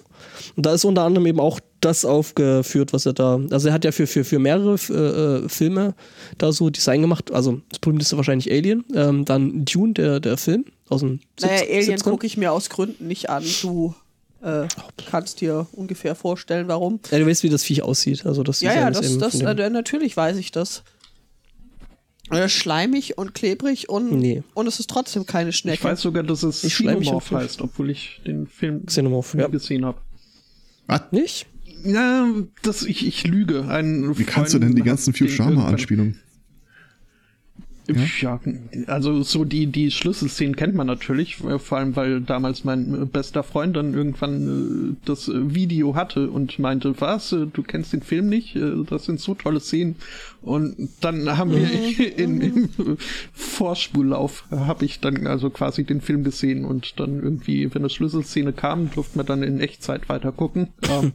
[0.55, 3.39] Und da ist unter anderem eben auch das aufgeführt, was er da.
[3.51, 5.95] Also er hat ja für, für, für mehrere äh, Filme
[6.37, 7.31] da so Design gemacht.
[7.31, 11.99] Also das berühmteste wahrscheinlich Alien, ähm, dann Dune, der, der Film aus dem Naja, Alien
[11.99, 13.43] gucke ich mir aus Gründen nicht an.
[13.61, 13.95] Du
[14.41, 14.67] äh,
[15.09, 16.99] kannst dir ungefähr vorstellen, warum.
[17.11, 18.25] Ja, du weißt, wie das Viech aussieht.
[18.25, 20.83] Also das ja, ja, das, das, äh, natürlich weiß ich das.
[22.31, 24.43] Äh, schleimig und klebrig und, nee.
[24.53, 25.79] und es ist trotzdem keine Schnecke.
[25.79, 29.47] Ich weiß sogar, dass es Xenomorph heißt, obwohl ich den Film Xenomorph, ja.
[29.47, 29.99] gesehen habe.
[30.85, 31.11] Was?
[31.11, 31.47] Nicht?
[31.83, 32.27] Ja,
[32.61, 33.67] das, ich, ich lüge.
[33.67, 36.19] Ein Wie kannst du denn die ganzen Futurama-Anspielungen?
[37.89, 38.05] Ja?
[38.19, 38.39] ja,
[38.87, 43.75] also so die, die Schlüsselszenen kennt man natürlich, vor allem weil damals mein bester Freund
[43.75, 48.55] dann irgendwann äh, das Video hatte und meinte, was, äh, du kennst den Film nicht?
[48.55, 49.95] Äh, das sind so tolle Szenen.
[50.41, 52.13] Und dann haben wir mhm.
[52.17, 52.97] in, im
[53.33, 58.53] Vorspullauf habe ich dann also quasi den Film gesehen und dann irgendwie, wenn eine Schlüsselszene
[58.53, 60.67] kam, durfte man dann in Echtzeit weiter gucken.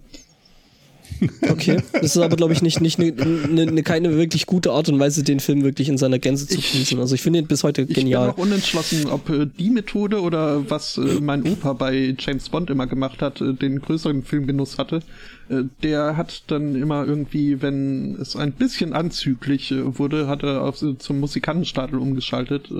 [1.21, 4.73] Ähm, Okay, das ist aber, glaube ich, nicht, nicht ne, ne, ne, keine wirklich gute
[4.73, 6.99] Art und Weise, den Film wirklich in seiner Gänze zu genießen.
[6.99, 8.31] Also ich finde ihn bis heute genial.
[8.31, 12.49] Ich bin noch unentschlossen, ob äh, die Methode oder was äh, mein Opa bei James
[12.49, 15.01] Bond immer gemacht hat, äh, den größeren Filmgenuss hatte.
[15.49, 20.63] Äh, der hat dann immer irgendwie, wenn es ein bisschen anzüglich äh, wurde, hat er
[20.63, 22.71] auf, zum Musikantenstadel umgeschaltet.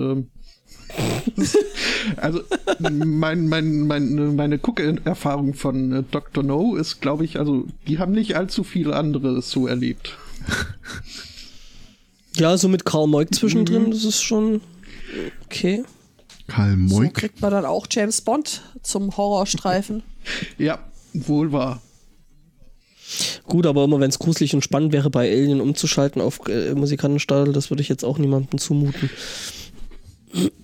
[2.17, 2.41] Also
[2.79, 6.43] mein, mein, mein, meine Guckerfahrung von äh, Dr.
[6.43, 10.17] No ist, glaube ich, also die haben nicht allzu viele andere so erlebt.
[12.37, 13.91] Ja, so mit Karl Moik zwischendrin, mhm.
[13.91, 14.59] das ist schon
[15.45, 15.83] okay.
[16.47, 17.13] Karl Moik.
[17.15, 20.03] So kriegt man dann auch James Bond zum Horrorstreifen.
[20.57, 20.79] ja,
[21.13, 21.81] wohl wahr.
[23.45, 27.53] Gut, aber immer wenn es gruselig und spannend wäre, bei Alien umzuschalten auf äh, Musikantenstadel,
[27.53, 29.09] das würde ich jetzt auch niemandem zumuten.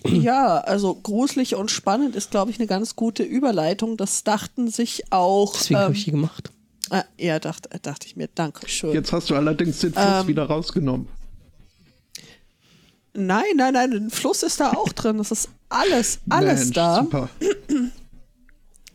[0.06, 3.98] Ja, also gruselig und spannend ist, glaube ich, eine ganz gute Überleitung.
[3.98, 5.54] Das dachten sich auch.
[5.54, 6.52] Deswegen ähm, habe ich die gemacht.
[6.90, 8.28] Äh, ja, dachte, dachte ich mir.
[8.34, 8.94] Danke schön.
[8.94, 11.08] Jetzt hast du allerdings den Fluss ähm, wieder rausgenommen.
[13.14, 15.18] Nein, nein, nein, ein Fluss ist da auch drin.
[15.18, 17.02] Das ist alles, alles Mensch, da.
[17.02, 17.30] Super.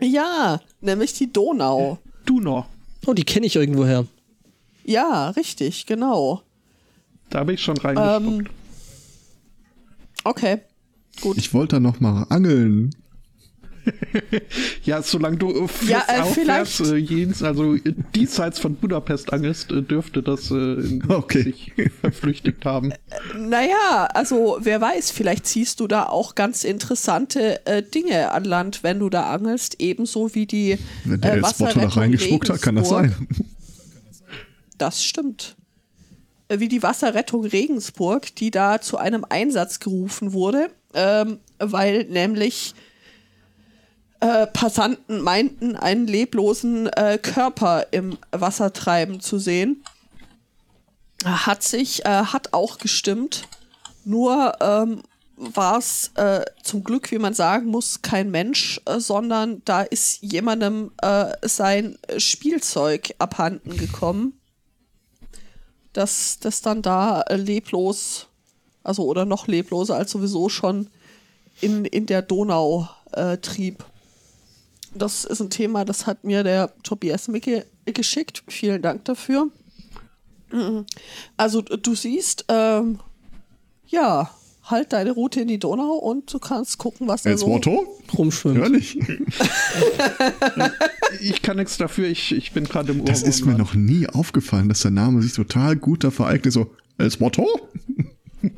[0.00, 1.98] Ja, nämlich die Donau.
[2.24, 2.66] Donau.
[3.06, 4.06] Oh, die kenne ich irgendwoher.
[4.84, 6.42] Ja, richtig, genau.
[7.30, 8.26] Da habe ich schon reingespuckt.
[8.26, 8.46] Ähm,
[10.26, 10.58] Okay,
[11.20, 11.36] gut.
[11.36, 12.90] Ich wollte da noch mal angeln.
[14.82, 17.76] ja, solange du äh, ja, äh, aufwärts, äh, jens, also
[18.12, 21.44] diesseits von Budapest angelst, äh, dürfte das äh, okay.
[21.44, 22.92] sich verflüchtigt haben.
[23.08, 28.44] Äh, naja, also wer weiß, vielleicht ziehst du da auch ganz interessante äh, Dinge an
[28.44, 32.62] Land, wenn du da angelst, ebenso wie die Wenn der äh, Wasserrettung da reingespuckt hat,
[32.62, 33.14] kann das sein.
[34.76, 35.56] Das stimmt.
[36.48, 42.74] Äh, wie die Wasserrettung Regensburg, die da zu einem Einsatz gerufen wurde, ähm, weil nämlich
[44.20, 49.84] äh, Passanten meinten, einen leblosen äh, Körper im Wasser treiben zu sehen.
[51.24, 53.42] Hat sich, äh, hat auch gestimmt.
[54.04, 55.02] Nur ähm,
[55.36, 60.22] war es äh, zum Glück, wie man sagen muss, kein Mensch, äh, sondern da ist
[60.22, 60.92] jemandem
[61.42, 64.38] sein Spielzeug abhanden gekommen
[65.96, 68.26] dass das dann da leblos,
[68.84, 70.88] also oder noch lebloser als sowieso schon
[71.60, 73.84] in, in der Donau äh, trieb.
[74.94, 78.44] Das ist ein Thema, das hat mir der Tobias Micke geschickt.
[78.48, 79.48] Vielen Dank dafür.
[80.50, 80.86] Mhm.
[81.36, 83.00] Also du siehst, ähm,
[83.86, 84.30] ja,
[84.66, 87.98] halt deine Route in die Donau und du kannst gucken, was da so Motto?
[88.16, 88.58] rumschwimmt.
[88.58, 88.98] Ehrlich?
[91.20, 93.16] ich kann nichts dafür, ich, ich bin gerade im Urwald.
[93.16, 96.52] Das ist mir noch nie aufgefallen, dass der Name sich total gut dafür eignet.
[96.52, 97.46] So, als Motto?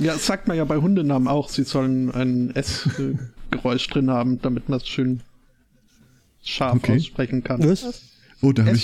[0.00, 1.48] ja, das sagt man ja bei Hundenamen auch.
[1.48, 5.20] Sie sollen ein S-Geräusch drin haben, damit man es schön
[6.42, 6.96] scharf okay.
[6.96, 7.68] aussprechen kann.
[7.68, 8.09] Was?
[8.42, 8.82] Oh, da habe ich,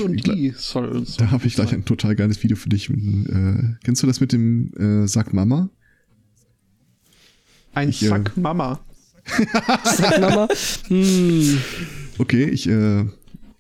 [1.17, 2.91] da hab ich gleich ein total geiles Video für dich.
[2.91, 5.71] Äh, kennst du das mit dem äh, Sack Mama?
[7.73, 8.81] Ein ich, äh, Sack Mama.
[9.85, 10.49] Sack Mama?
[10.89, 11.59] Hm.
[12.19, 13.03] Okay, ich, äh,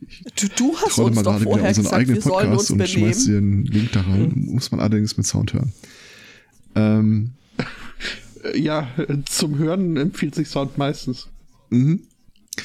[0.00, 2.98] ich du, du hast uns mal doch vorher gesagt, eigenen Podcast und benehmen.
[2.98, 4.32] schmeiß dir einen Link da rein.
[4.32, 4.54] Hm.
[4.54, 5.72] Muss man allerdings mit Sound hören.
[6.74, 7.30] Ähm,
[8.54, 8.88] ja,
[9.24, 11.28] zum Hören empfiehlt sich Sound meistens.
[11.70, 12.02] Mhm.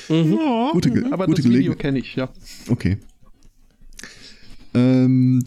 [0.10, 0.34] Mhm.
[0.34, 2.30] Ja, gute, aber gute das Video kenne ich, ja.
[2.68, 2.98] Okay.
[4.74, 5.44] Ähm,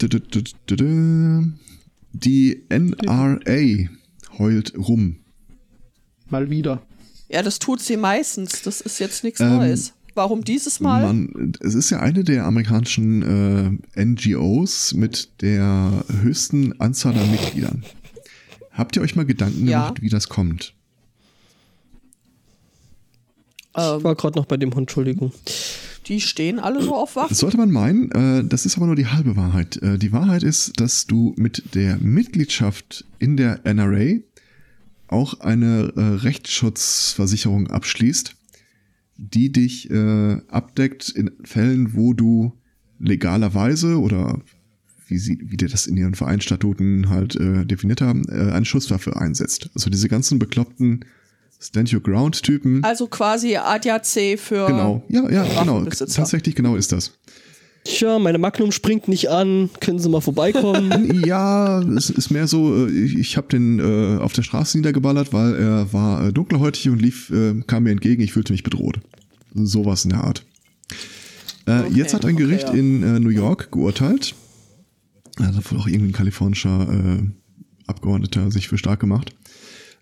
[2.13, 3.39] die NRA
[4.37, 5.17] heult rum.
[6.29, 6.81] Mal wieder.
[7.29, 8.61] Ja, das tut sie meistens.
[8.61, 9.93] Das ist jetzt nichts ähm, Neues.
[10.13, 11.01] Warum dieses Mal?
[11.01, 17.83] Man, es ist ja eine der amerikanischen äh, NGOs mit der höchsten Anzahl an Mitgliedern.
[18.71, 19.83] Habt ihr euch mal Gedanken ja.
[19.83, 20.73] gemacht, wie das kommt?
[23.71, 25.33] Ich war gerade noch bei dem Hund, Entschuldigung.
[26.07, 27.13] Die stehen alle so auf.
[27.13, 29.77] Das sollte man meinen, äh, das ist aber nur die halbe Wahrheit.
[29.77, 34.19] Äh, die Wahrheit ist, dass du mit der Mitgliedschaft in der NRA
[35.07, 38.35] auch eine äh, Rechtsschutzversicherung abschließt,
[39.17, 42.53] die dich äh, abdeckt in Fällen, wo du
[42.99, 44.41] legalerweise oder
[45.07, 49.15] wie sie, wie die das in ihren Vereinstatuten halt äh, definiert haben, äh, eine Schusswaffe
[49.15, 49.69] einsetzt.
[49.75, 51.05] Also diese ganzen bekloppten
[51.59, 52.83] Stand Your Ground Typen.
[52.83, 54.67] Also quasi ADAC für.
[54.67, 55.83] Genau, ja, ja, genau.
[55.85, 57.13] Tatsächlich genau ist das.
[57.85, 59.69] Tja, meine Magnum springt nicht an.
[59.79, 61.23] Können Sie mal vorbeikommen?
[61.25, 65.33] ja, es ist mehr so, äh, ich, ich habe den äh, auf der Straße niedergeballert,
[65.33, 68.23] weil er war äh, dunkelhäutig und lief, äh, kam mir entgegen.
[68.23, 68.99] Ich fühlte mich bedroht.
[69.53, 70.45] Sowas in der Art.
[71.67, 72.83] Äh, okay, jetzt hat ein Gericht okay, ja.
[72.83, 74.33] in äh, New York geurteilt.
[75.37, 77.23] Also wohl auch irgendein kalifornischer äh,
[77.85, 79.35] Abgeordneter sich für stark gemacht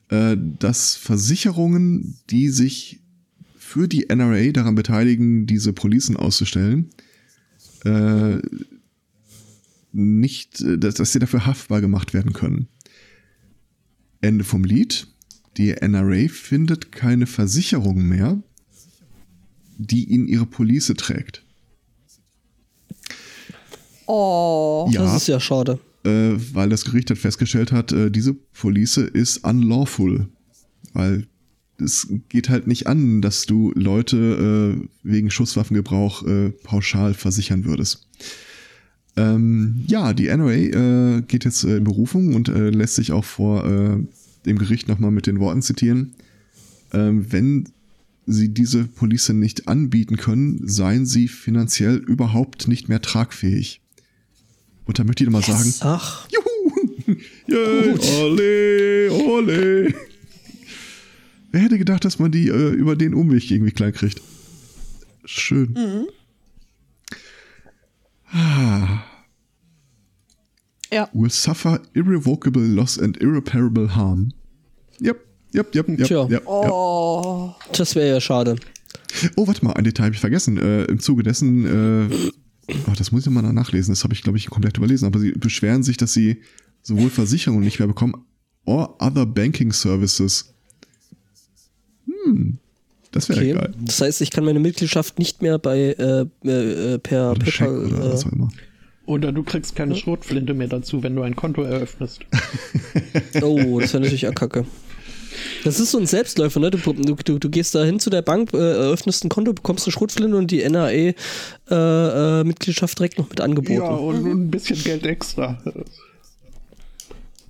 [0.10, 3.00] dass Versicherungen, die sich
[3.58, 6.90] für die NRA daran beteiligen, diese Policen auszustellen,
[7.86, 8.38] äh,
[9.92, 12.68] nicht, äh, dass, dass sie dafür haftbar gemacht werden können.
[14.22, 15.08] Ende vom Lied.
[15.58, 18.42] Die NRA findet keine Versicherung mehr,
[19.78, 21.44] die ihnen ihre Police trägt.
[24.08, 25.80] Oh, ja, das ist ja schade.
[26.04, 30.28] Äh, weil das Gericht hat festgestellt hat, äh, diese Police ist unlawful.
[30.94, 31.28] Weil
[31.80, 38.08] es geht halt nicht an, dass du Leute äh, wegen Schusswaffengebrauch äh, pauschal versichern würdest.
[39.16, 43.64] Ähm, ja, die NRA äh, geht jetzt äh, in Berufung und lässt sich auch vor
[44.46, 46.16] dem Gericht nochmal mit den Worten zitieren.
[46.92, 47.70] Ähm, wenn
[48.26, 53.83] sie diese Police nicht anbieten können, seien sie finanziell überhaupt nicht mehr tragfähig.
[54.86, 55.80] Und da möchte ich nochmal yes.
[55.80, 57.16] sagen, ach, juhu,
[57.48, 59.94] yay, ole, ole.
[61.52, 64.22] Wer hätte gedacht, dass man die äh, über den Umweg irgendwie klein kriegt?
[65.26, 65.74] Schön.
[65.74, 66.08] Mhm.
[68.32, 69.04] Ah.
[70.92, 71.10] Ja.
[71.14, 74.34] Will suffer irrevocable loss and irreparable harm.
[75.00, 75.18] Yep,
[75.54, 76.08] yep, yep, yep.
[76.08, 76.28] Tja.
[76.30, 77.54] yep, oh.
[77.78, 78.56] Das wäre ja schade.
[79.36, 80.58] Oh, warte mal, ein Detail habe ich vergessen.
[80.58, 82.32] Äh, Im Zuge dessen, äh,
[82.70, 85.32] oh, das muss ich mal nachlesen, das habe ich, glaube ich, komplett überlesen, aber sie
[85.32, 86.42] beschweren sich, dass sie
[86.82, 88.16] sowohl Versicherungen nicht mehr bekommen,
[88.66, 90.54] or other banking services
[92.26, 92.58] hm,
[93.12, 93.54] das wäre okay.
[93.54, 93.74] geil.
[93.82, 97.86] Das heißt, ich kann meine Mitgliedschaft nicht mehr bei äh, äh, per oder PayPal.
[97.86, 98.50] Oder, äh, was auch immer.
[99.06, 102.22] oder du kriegst keine Schrotflinte mehr dazu, wenn du ein Konto eröffnest.
[103.42, 104.66] oh, das wäre natürlich auch kacke.
[105.64, 106.70] Das ist so ein Selbstläufer, ne?
[106.72, 109.94] Du, du, du gehst da hin zu der Bank, äh, eröffnest ein Konto, bekommst eine
[109.94, 113.74] Schrotflinte und die NAE-Mitgliedschaft äh, direkt noch mit angeboten.
[113.74, 115.62] Ja, und ein bisschen Geld extra.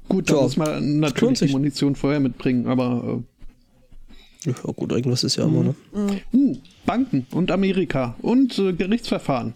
[0.10, 3.24] Gut, da ja, muss man natürlich die Munition vorher mitbringen, aber
[4.46, 5.74] äh, ja, gut, irgendwas ist ja immer, ne?
[5.94, 6.20] Mhm.
[6.34, 9.54] Uh, Banken und Amerika und äh, Gerichtsverfahren.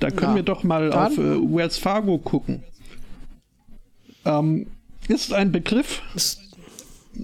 [0.00, 0.36] Da können ja.
[0.36, 1.12] wir doch mal Dann?
[1.12, 2.64] auf äh, Wells Fargo gucken.
[4.24, 4.66] Ähm,
[5.08, 6.02] ist ein Begriff.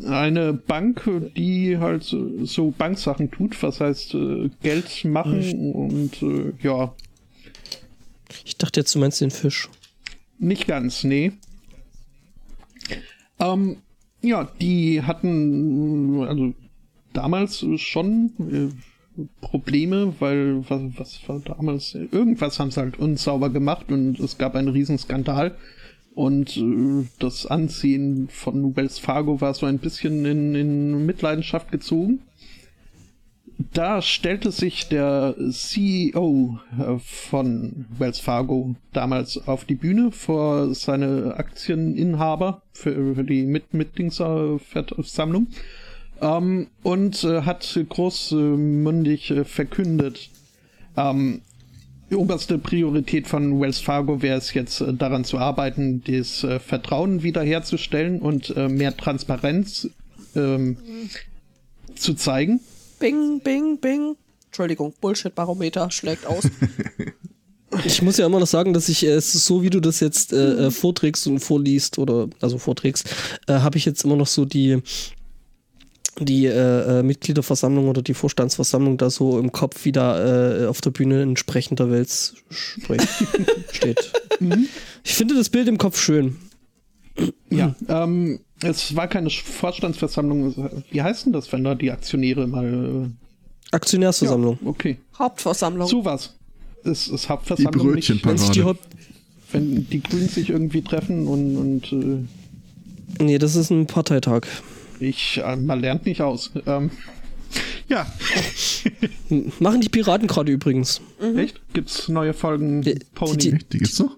[0.04, 6.52] Eine Bank, die halt so Banksachen tut, was heißt äh, Geld machen ich und äh,
[6.60, 6.92] ja.
[8.44, 9.68] Ich dachte jetzt, du meinst den Fisch.
[10.38, 11.32] Nicht ganz, nee.
[13.38, 13.76] Ähm,
[14.22, 16.54] ja, die hatten also
[17.12, 21.94] damals schon äh, Probleme, weil was, was war damals?
[21.94, 25.56] Irgendwas haben sie halt unsauber gemacht und es gab einen Riesenskandal.
[26.16, 32.20] Und äh, das Anziehen von Wells Fargo war so ein bisschen in, in Mitleidenschaft gezogen.
[33.74, 41.34] Da stellte sich der CEO äh, von Wells Fargo damals auf die Bühne vor seine
[41.36, 45.48] Aktieninhaber für, die Mit Mitgliederversammlung
[46.22, 50.30] ähm, und äh, hat großmündig äh, verkündet,
[50.96, 51.42] ähm,
[52.14, 57.22] oberste Priorität von Wells Fargo wäre es jetzt äh, daran zu arbeiten, das äh, Vertrauen
[57.22, 59.88] wiederherzustellen und äh, mehr Transparenz
[60.34, 60.76] ähm,
[61.96, 62.60] zu zeigen
[62.98, 64.16] Bing, bing, bing.
[64.46, 66.48] Entschuldigung, Bullshit-Barometer schlägt aus.
[67.84, 70.32] Ich muss ja immer noch sagen, dass ich äh, es so, wie du das jetzt
[70.32, 73.06] äh, vorträgst und vorliest oder also vorträgst,
[73.48, 74.78] äh, habe ich jetzt immer noch so die
[76.20, 80.80] die äh, äh Mitgliederversammlung oder die Vorstandsversammlung da so im Kopf, wie da äh, auf
[80.80, 82.34] der Bühne ein sprechender Wels
[83.72, 84.12] steht.
[84.40, 84.68] Mhm.
[85.04, 86.36] Ich finde das Bild im Kopf schön.
[87.50, 90.82] Ja, ähm, es war keine Vorstandsversammlung.
[90.90, 93.10] Wie heißt denn das, wenn da die Aktionäre mal.
[93.70, 94.58] Aktionärsversammlung.
[94.62, 94.98] Ja, okay.
[95.18, 95.88] Hauptversammlung.
[95.88, 96.34] So was.
[96.84, 97.86] Es ist Hauptversammlung.
[97.86, 98.64] Die Brötchenparade.
[98.64, 98.86] Haupt
[99.52, 101.56] wenn die Grünen sich irgendwie treffen und.
[101.56, 104.46] und äh, nee, das ist ein Parteitag.
[105.00, 106.50] Ich, äh, man lernt nicht aus.
[106.66, 106.90] Ähm,
[107.88, 108.06] ja.
[109.60, 111.00] Machen die Piraten gerade übrigens.
[111.20, 111.38] Mhm.
[111.38, 111.60] Echt?
[111.72, 113.36] Gibt's neue Folgen die, Pony?
[113.36, 114.16] Die, die, die gibt's noch?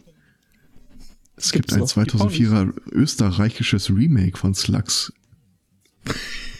[1.36, 5.12] Es gibt ein 2004er österreichisches Remake von Slugs.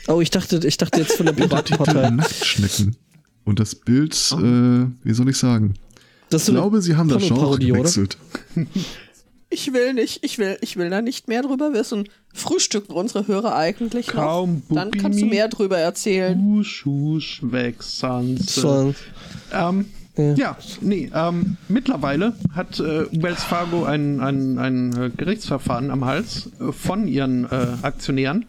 [0.07, 2.11] Oh, ich dachte, ich dachte jetzt von der Piratenpartei.
[2.11, 2.97] Nachtschnecken.
[3.45, 4.39] Und das Bild, oh.
[4.39, 5.75] äh, wie soll ich sagen?
[6.31, 8.19] ich glaube, sie haben das Genre gewechselt.
[9.51, 12.09] Ich will nicht, ich will, ich will da nicht mehr drüber wissen.
[12.35, 14.77] Frühstücken unsere Hörer eigentlich Kaum noch?
[14.77, 16.39] Dann kannst du mehr drüber erzählen.
[16.39, 18.95] Husch, husch, weg, Sanse.
[19.53, 19.87] Ähm,
[20.19, 26.05] ja, ja nee, ähm, mittlerweile hat äh, Wells Fargo ein, ein, ein äh, Gerichtsverfahren am
[26.05, 28.45] Hals äh, von ihren äh, Aktionären,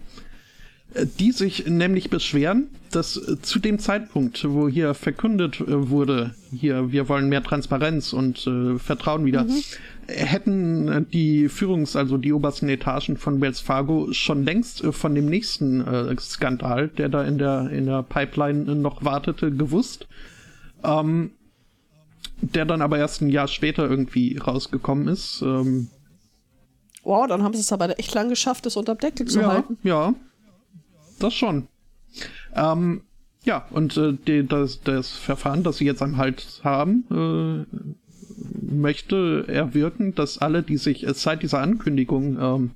[0.96, 6.92] äh, die sich nämlich beschweren, dass äh, zu dem Zeitpunkt, wo hier verkündet wurde, hier,
[6.92, 9.64] wir wollen mehr Transparenz und Vertrauen wieder, mhm.
[10.10, 15.86] Hätten die Führungs-, also die obersten Etagen von Wells Fargo schon längst von dem nächsten
[16.20, 20.08] Skandal, der da in der, in der Pipeline noch wartete, gewusst.
[20.84, 21.32] Ähm,
[22.42, 25.42] der dann aber erst ein Jahr später irgendwie rausgekommen ist.
[25.42, 25.90] Ähm,
[27.04, 29.78] wow, dann haben sie es aber echt lang geschafft, das unterm Deckel zu ja, halten.
[29.84, 30.14] Ja,
[31.20, 31.68] das schon.
[32.56, 33.02] Ähm,
[33.44, 37.66] ja, und äh, die, das, das Verfahren, das sie jetzt am Hals haben, äh,
[38.62, 42.72] möchte erwirken, dass alle, die sich äh, seit dieser Ankündigung, ähm,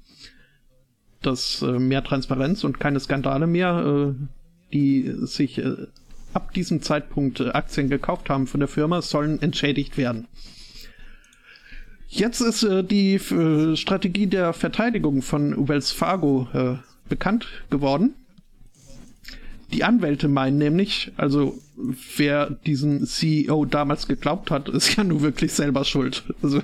[1.22, 4.26] dass äh, mehr Transparenz und keine Skandale mehr, äh,
[4.74, 5.88] die sich äh,
[6.34, 10.28] ab diesem Zeitpunkt äh, Aktien gekauft haben von der Firma, sollen entschädigt werden.
[12.08, 16.48] Jetzt ist äh, die Strategie der Verteidigung von Wells Fargo
[17.10, 18.14] bekannt geworden.
[19.74, 21.60] Die Anwälte meinen nämlich, also
[22.16, 26.24] wer diesen CEO damals geglaubt hat, ist ja nur wirklich selber schuld.
[26.44, 26.62] Also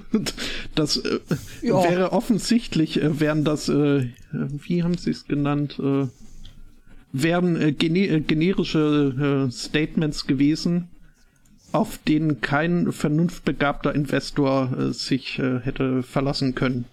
[0.75, 1.19] das äh,
[1.63, 1.83] ja.
[1.83, 6.07] wäre offensichtlich, äh, wären das, äh, wie haben sie es genannt, äh,
[7.11, 10.89] wären äh, gene äh, generische äh, Statements gewesen,
[11.71, 16.85] auf denen kein vernunftbegabter Investor äh, sich äh, hätte verlassen können.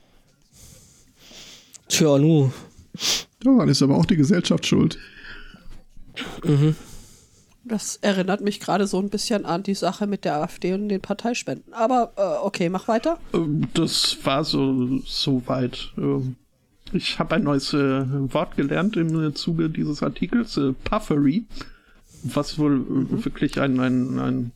[1.88, 2.50] Tja, nu.
[3.40, 4.98] Daran ist aber auch die Gesellschaft schuld.
[6.44, 6.76] Mhm.
[7.68, 11.00] Das erinnert mich gerade so ein bisschen an die Sache mit der AfD und den
[11.00, 11.72] Parteispenden.
[11.72, 13.18] Aber äh, okay, mach weiter.
[13.34, 15.92] Ähm, das war so, so weit.
[15.98, 16.36] Ähm,
[16.92, 21.46] ich habe ein neues äh, Wort gelernt im Zuge dieses Artikels, äh, Puffery,
[22.22, 23.24] was wohl mhm.
[23.24, 24.52] wirklich ein, ein, ein,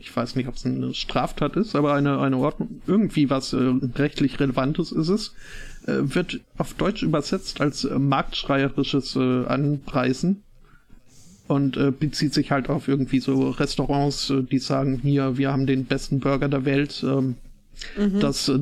[0.00, 3.72] ich weiß nicht, ob es eine Straftat ist, aber eine, eine Ordnung, irgendwie was äh,
[3.94, 5.34] rechtlich Relevantes ist es,
[5.86, 10.42] äh, wird auf Deutsch übersetzt als äh, marktschreierisches äh, Anpreisen
[11.52, 15.66] und äh, bezieht sich halt auf irgendwie so Restaurants, äh, die sagen, hier, wir haben
[15.66, 17.04] den besten Burger der Welt.
[17.06, 17.36] Ähm,
[17.96, 18.20] mhm.
[18.20, 18.60] Das äh,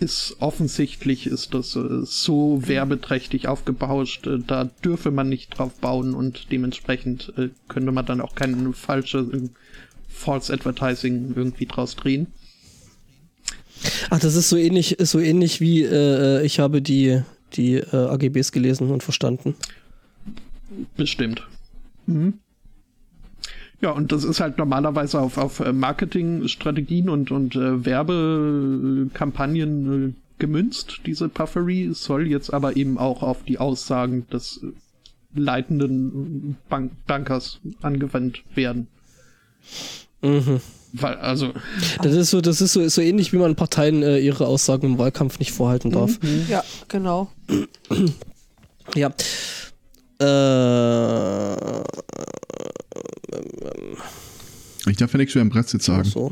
[0.00, 6.14] ist offensichtlich, ist das äh, so werbeträchtig aufgebauscht, äh, da dürfe man nicht drauf bauen
[6.14, 9.50] und dementsprechend äh, könnte man dann auch kein falsche
[10.08, 12.28] False Advertising irgendwie draus drehen.
[14.10, 17.20] Ach, das ist so ähnlich, so ähnlich wie ich habe die,
[17.54, 19.56] die AGBs gelesen und verstanden.
[20.96, 21.42] Bestimmt.
[22.06, 22.34] Mhm.
[23.80, 30.12] Ja, und das ist halt normalerweise auf, auf äh, Marketingstrategien und, und äh, Werbekampagnen äh,
[30.38, 34.72] gemünzt, diese Puffery, soll jetzt aber eben auch auf die Aussagen des äh,
[35.38, 38.88] leitenden Bank Bankers angewandt werden.
[40.22, 40.60] Mhm.
[40.92, 41.52] Weil, also.
[42.02, 44.98] Das ist so, das ist so, so ähnlich, wie man Parteien äh, ihre Aussagen im
[44.98, 46.22] Wahlkampf nicht vorhalten darf.
[46.22, 46.46] Mhm.
[46.48, 47.30] Ja, genau.
[48.94, 49.12] ja.
[50.20, 51.54] Äh,
[54.90, 56.04] ich darf ja nichts über den Brexit sagen.
[56.04, 56.30] So.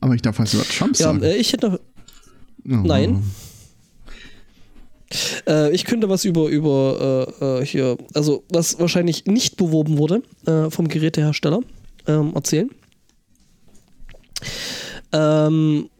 [0.00, 1.22] Aber ich darf was über Trump ja, sagen.
[1.22, 1.78] Äh, ich hätte noch.
[2.82, 2.86] Oh.
[2.86, 3.22] Nein.
[5.46, 10.22] Äh, ich könnte was über, über äh, äh, hier, also was wahrscheinlich nicht beworben wurde
[10.46, 11.60] äh, vom Gerätehersteller
[12.06, 12.70] ähm, erzählen.
[15.12, 15.90] Ähm,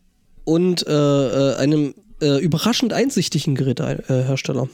[0.45, 4.69] und äh, einem überraschend einsichtigen Gerätehersteller.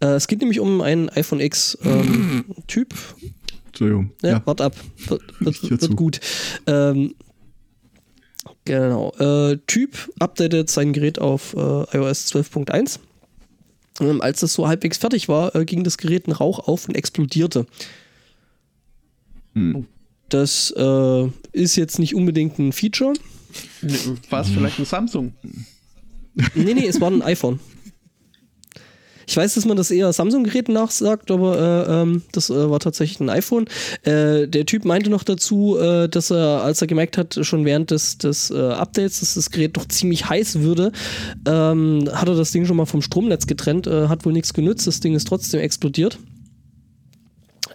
[0.00, 2.44] Es geht nämlich um einen iPhone X ähm,
[3.78, 4.10] Entschuldigung.
[4.22, 4.42] Ja, ja.
[4.46, 4.74] wart ab.
[5.06, 6.20] Wird, wird, wird gut.
[6.66, 7.14] Ähm,
[8.64, 9.12] genau.
[9.18, 13.00] Äh, typ updatet sein Gerät auf äh, iOS 12.1.
[14.00, 16.94] Ähm, als das so halbwegs fertig war, äh, ging das Gerät in Rauch auf und
[16.94, 17.66] explodierte.
[19.54, 19.86] Hm.
[20.30, 23.12] Das äh, ist jetzt nicht unbedingt ein Feature.
[24.30, 25.34] War es vielleicht ein Samsung?
[26.54, 27.60] Nee, nee, es war ein iPhone.
[29.26, 33.20] Ich weiß, dass man das eher Samsung-Geräten nachsagt, aber äh, ähm, das äh, war tatsächlich
[33.20, 33.66] ein iPhone.
[34.04, 37.90] Äh, der Typ meinte noch dazu, äh, dass er, als er gemerkt hat, schon während
[37.90, 40.92] des, des äh, Updates, dass das Gerät doch ziemlich heiß würde,
[41.46, 44.86] ähm, hat er das Ding schon mal vom Stromnetz getrennt, äh, hat wohl nichts genützt,
[44.86, 46.18] das Ding ist trotzdem explodiert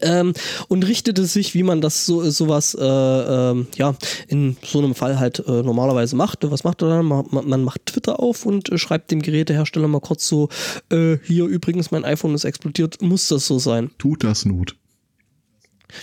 [0.01, 0.33] ähm,
[0.67, 3.95] und richtete sich, wie man das so sowas äh, äh, ja
[4.27, 6.39] in so einem Fall halt äh, normalerweise macht.
[6.49, 7.05] Was macht er dann?
[7.05, 10.49] Man, man macht Twitter auf und äh, schreibt dem Gerätehersteller mal kurz so:
[10.89, 13.01] äh, Hier übrigens, mein iPhone ist explodiert.
[13.01, 13.91] Muss das so sein?
[13.97, 14.75] Tut das Not.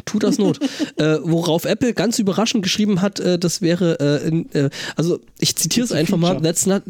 [0.04, 0.60] Tut das Not.
[0.96, 5.84] äh, worauf Apple ganz überraschend geschrieben hat, äh, das wäre, äh, äh, also ich zitiere
[5.84, 6.82] es einfach mal, that's not,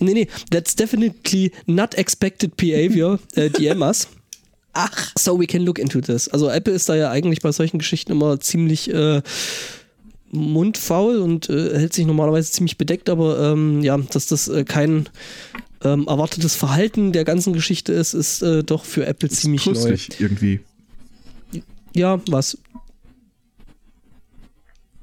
[0.00, 4.08] nee, nee, that's definitely not expected behavior, äh, DMs.
[4.72, 5.12] Ach.
[5.18, 6.28] So we can look into this.
[6.28, 9.22] Also Apple ist da ja eigentlich bei solchen Geschichten immer ziemlich äh,
[10.30, 15.08] mundfaul und äh, hält sich normalerweise ziemlich bedeckt, aber ähm, ja, dass das äh, kein
[15.82, 19.96] ähm, erwartetes Verhalten der ganzen Geschichte ist, ist äh, doch für Apple ist ziemlich neu.
[20.18, 20.60] irgendwie.
[21.94, 22.58] Ja, was?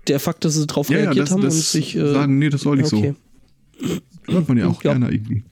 [0.08, 2.38] Der Fakt, dass sie darauf ja, reagiert ja, das, haben das und sich äh, sagen,
[2.38, 3.16] nee, das soll nicht okay.
[3.80, 4.34] so.
[4.34, 4.92] Hört man ja auch ja.
[4.94, 5.44] gerne irgendwie.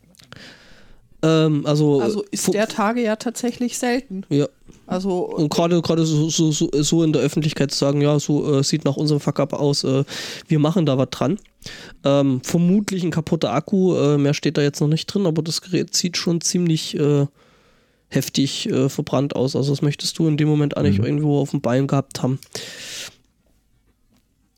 [1.23, 4.25] Ähm, also, also ist der Tage ja tatsächlich selten.
[4.29, 4.47] Ja.
[4.85, 8.59] Also und gerade gerade so, so, so, so, in der Öffentlichkeit zu sagen, ja, so
[8.59, 10.03] äh, sieht nach unserem Fuck-up aus, äh,
[10.47, 11.39] wir machen da was dran.
[12.03, 15.61] Ähm, vermutlich ein kaputter Akku, äh, mehr steht da jetzt noch nicht drin, aber das
[15.61, 17.25] Gerät sieht schon ziemlich äh,
[18.09, 19.55] heftig äh, verbrannt aus.
[19.55, 21.05] Also das möchtest du in dem Moment eigentlich mhm.
[21.05, 22.39] irgendwo auf dem Bein gehabt haben.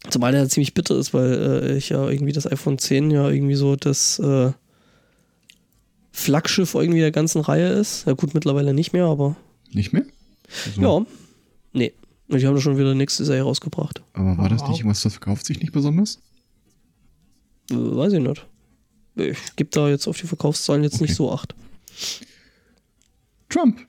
[0.10, 3.56] Zumal der ziemlich bitter ist, weil äh, ich ja irgendwie das iPhone 10 ja irgendwie
[3.56, 4.20] so das
[6.16, 8.08] Flaggschiff irgendwie der ganzen Reihe ist.
[8.08, 9.36] Ja gut, mittlerweile nicht mehr, aber.
[9.74, 10.06] Nicht mehr?
[10.66, 10.82] Also.
[10.82, 11.06] Ja.
[11.74, 11.94] Nee.
[12.30, 14.02] Und die haben da schon wieder nächste Serie rausgebracht.
[14.14, 16.20] Aber war das nicht irgendwas, das verkauft sich nicht besonders?
[17.70, 18.46] Äh, weiß ich nicht.
[19.18, 21.04] Ich gebe da jetzt auf die Verkaufszahlen jetzt okay.
[21.04, 21.54] nicht so acht.
[23.50, 23.86] Trump.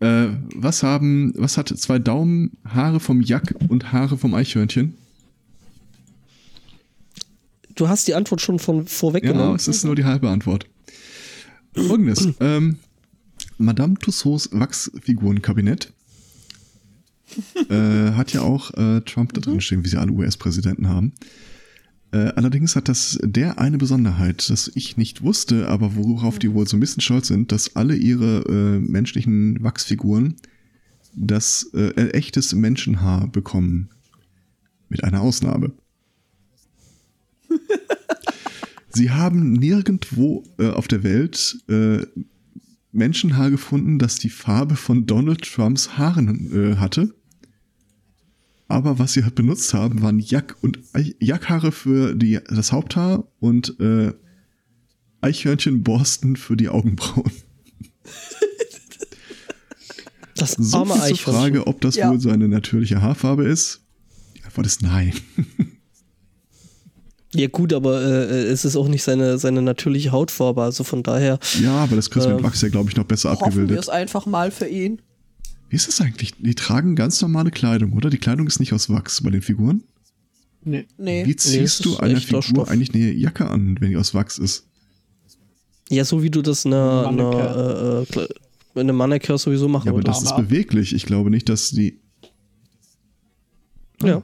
[0.00, 4.94] Äh, was haben, was hat zwei Daumen, Haare vom Jack und Haare vom Eichhörnchen?
[7.74, 9.50] Du hast die Antwort schon von vorweggenommen.
[9.50, 10.66] Ja, es ist nur die halbe Antwort.
[11.74, 12.28] Folgendes.
[12.40, 12.78] ähm,
[13.58, 15.92] Madame Tussauds Wachsfigurenkabinett
[17.68, 21.12] äh, hat ja auch äh, Trump da drin stehen, wie sie alle US-Präsidenten haben.
[22.12, 26.66] Äh, allerdings hat das der eine Besonderheit, dass ich nicht wusste, aber worauf die wohl
[26.68, 30.36] so ein bisschen stolz sind, dass alle ihre äh, menschlichen Wachsfiguren
[31.16, 33.88] das äh, echtes Menschenhaar bekommen.
[34.88, 35.72] Mit einer Ausnahme.
[38.90, 42.06] Sie haben nirgendwo äh, auf der Welt äh,
[42.92, 47.12] Menschenhaar gefunden, das die Farbe von Donald Trumps Haaren äh, hatte.
[48.68, 50.78] Aber was sie halt benutzt haben, waren Jack- und
[51.18, 54.12] Jackhaare für die, das Haupthaar und äh,
[55.20, 57.30] Eichhörnchenborsten für die Augenbrauen.
[60.36, 62.10] Das so arme viel zur Frage, ob das ja.
[62.10, 63.82] wohl so eine natürliche Haarfarbe ist.
[64.36, 65.12] Die Antwort ist nein.
[67.34, 71.38] Ja gut, aber äh, es ist auch nicht seine, seine natürliche Hautfarbe, also von daher.
[71.60, 73.74] Ja, aber das kriegst du äh, mit Wachs ja, glaube ich, noch besser hoffen abgebildet.
[73.74, 75.02] wir es einfach mal für ihn.
[75.68, 76.34] Wie ist das eigentlich?
[76.38, 78.08] Die tragen ganz normale Kleidung, oder?
[78.08, 79.82] Die Kleidung ist nicht aus Wachs bei den Figuren?
[80.62, 80.86] Nee.
[80.96, 81.26] nee.
[81.26, 82.68] Wie ziehst nee, du einer Figur Stoff.
[82.68, 84.66] eigentlich eine Jacke an, wenn die aus Wachs ist?
[85.90, 88.28] Ja, so wie du das einer eine, äh, äh,
[88.80, 90.94] eine Mannequin sowieso machen Ja, aber das ist beweglich.
[90.94, 92.00] Ich glaube nicht, dass die.
[94.02, 94.22] Ja.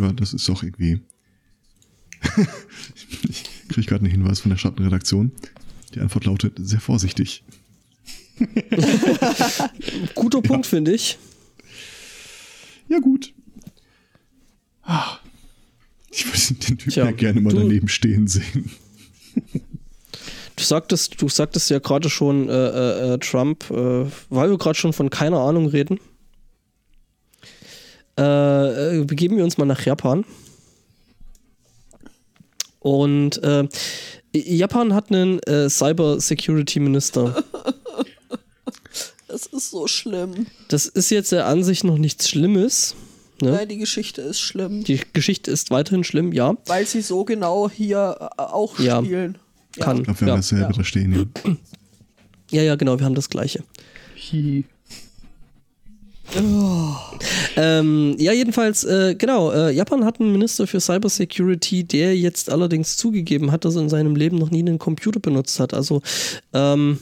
[0.00, 1.00] Ja, das ist doch irgendwie.
[3.28, 5.32] ich kriege gerade einen Hinweis von der Schattenredaktion.
[5.94, 7.44] Die Antwort lautet sehr vorsichtig.
[10.14, 10.70] Guter Punkt, ja.
[10.70, 11.18] finde ich.
[12.88, 13.34] Ja, gut.
[16.10, 18.70] Ich würde den Typ ja gerne mal daneben stehen sehen.
[20.56, 24.78] Du sagtest, du sagtest ja gerade schon, äh, äh, äh Trump, äh, weil wir gerade
[24.78, 26.00] schon von keine Ahnung reden.
[28.20, 30.24] Äh, begeben wir uns mal nach Japan.
[32.80, 33.66] Und äh,
[34.32, 37.42] Japan hat einen äh, Cyber Security Minister.
[39.28, 40.46] Das ist so schlimm.
[40.68, 42.96] Das ist jetzt der Ansicht noch nichts Schlimmes.
[43.40, 43.52] Ne?
[43.52, 44.82] Nein, die Geschichte ist schlimm.
[44.82, 46.56] Die Geschichte ist weiterhin schlimm, ja.
[46.66, 49.02] Weil sie so genau hier äh, auch ja.
[49.02, 49.38] spielen.
[49.78, 49.98] Kann.
[49.98, 50.32] Ich glaube, wir ja.
[50.32, 50.72] haben dasselbe ja.
[50.72, 51.30] da stehen.
[51.44, 51.56] Ja.
[52.50, 53.62] ja, ja, genau, wir haben das gleiche.
[54.32, 54.64] Hi.
[57.56, 62.96] Ähm, ja, jedenfalls, äh, genau, äh, Japan hat einen Minister für Cybersecurity, der jetzt allerdings
[62.96, 65.74] zugegeben hat, dass er in seinem Leben noch nie einen Computer benutzt hat.
[65.74, 66.02] Also,
[66.52, 66.98] ähm,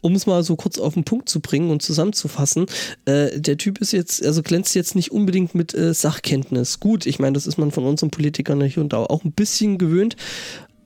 [0.00, 2.66] um es mal so kurz auf den Punkt zu bringen und zusammenzufassen,
[3.04, 6.80] äh, der Typ ist jetzt, also glänzt jetzt nicht unbedingt mit äh, Sachkenntnis.
[6.80, 9.78] Gut, ich meine, das ist man von unseren Politikern hier und da auch ein bisschen
[9.78, 10.16] gewöhnt,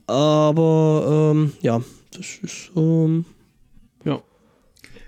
[0.07, 1.83] aber ähm, ja,
[2.13, 2.71] das ist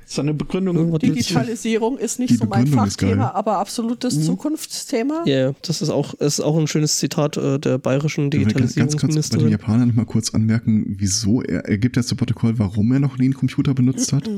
[0.06, 0.98] seine Begründung.
[0.98, 4.22] Digitalisierung ist nicht so mein Fachthema, aber absolutes mhm.
[4.22, 5.22] Zukunftsthema.
[5.26, 9.14] Ja, yeah, das ist auch, ist auch ein schönes Zitat äh, der bayerischen Digitalisierungsministerin.
[9.14, 12.58] Ganz kurz bei den Japanern mal kurz anmerken, wieso er, er gibt ja zu Protokoll,
[12.58, 14.28] warum er noch nie einen Computer benutzt hat.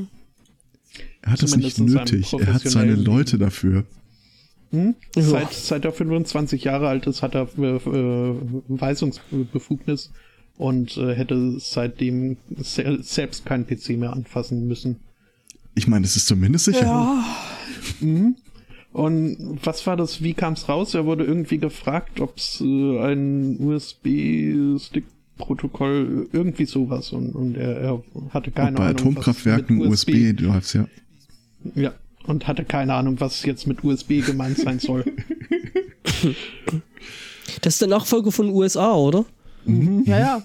[1.23, 2.33] Er hat das nicht nötig.
[2.33, 3.85] Er hat seine Leute dafür.
[4.71, 4.95] Hm?
[5.15, 8.35] Seit, seit er 25 Jahre alt ist, hat er äh, äh
[8.69, 10.11] Weisungsbefugnis
[10.57, 14.97] und äh, hätte seitdem se selbst keinen PC mehr anfassen müssen.
[15.77, 16.87] Ich meine, es ist zumindest sicher.
[16.87, 17.25] Ja.
[18.01, 18.35] Mhm.
[18.93, 20.23] Und was war das?
[20.23, 20.95] Wie kam es raus?
[20.95, 27.13] Er wurde irgendwie gefragt, ob es äh, ein USB-Stick-Protokoll, irgendwie sowas.
[27.13, 28.79] Und, und er, er, hatte keine Ahnung.
[28.79, 30.89] Bei Atomkraftwerken USB, USB läuft's, ja.
[31.75, 31.93] Ja,
[32.25, 35.05] und hatte keine Ahnung, was jetzt mit USB gemeint sein soll.
[37.61, 39.27] Das ist der Nachfolger von USA, oder?
[39.67, 40.05] Mhm.
[40.07, 40.43] Ja, ja.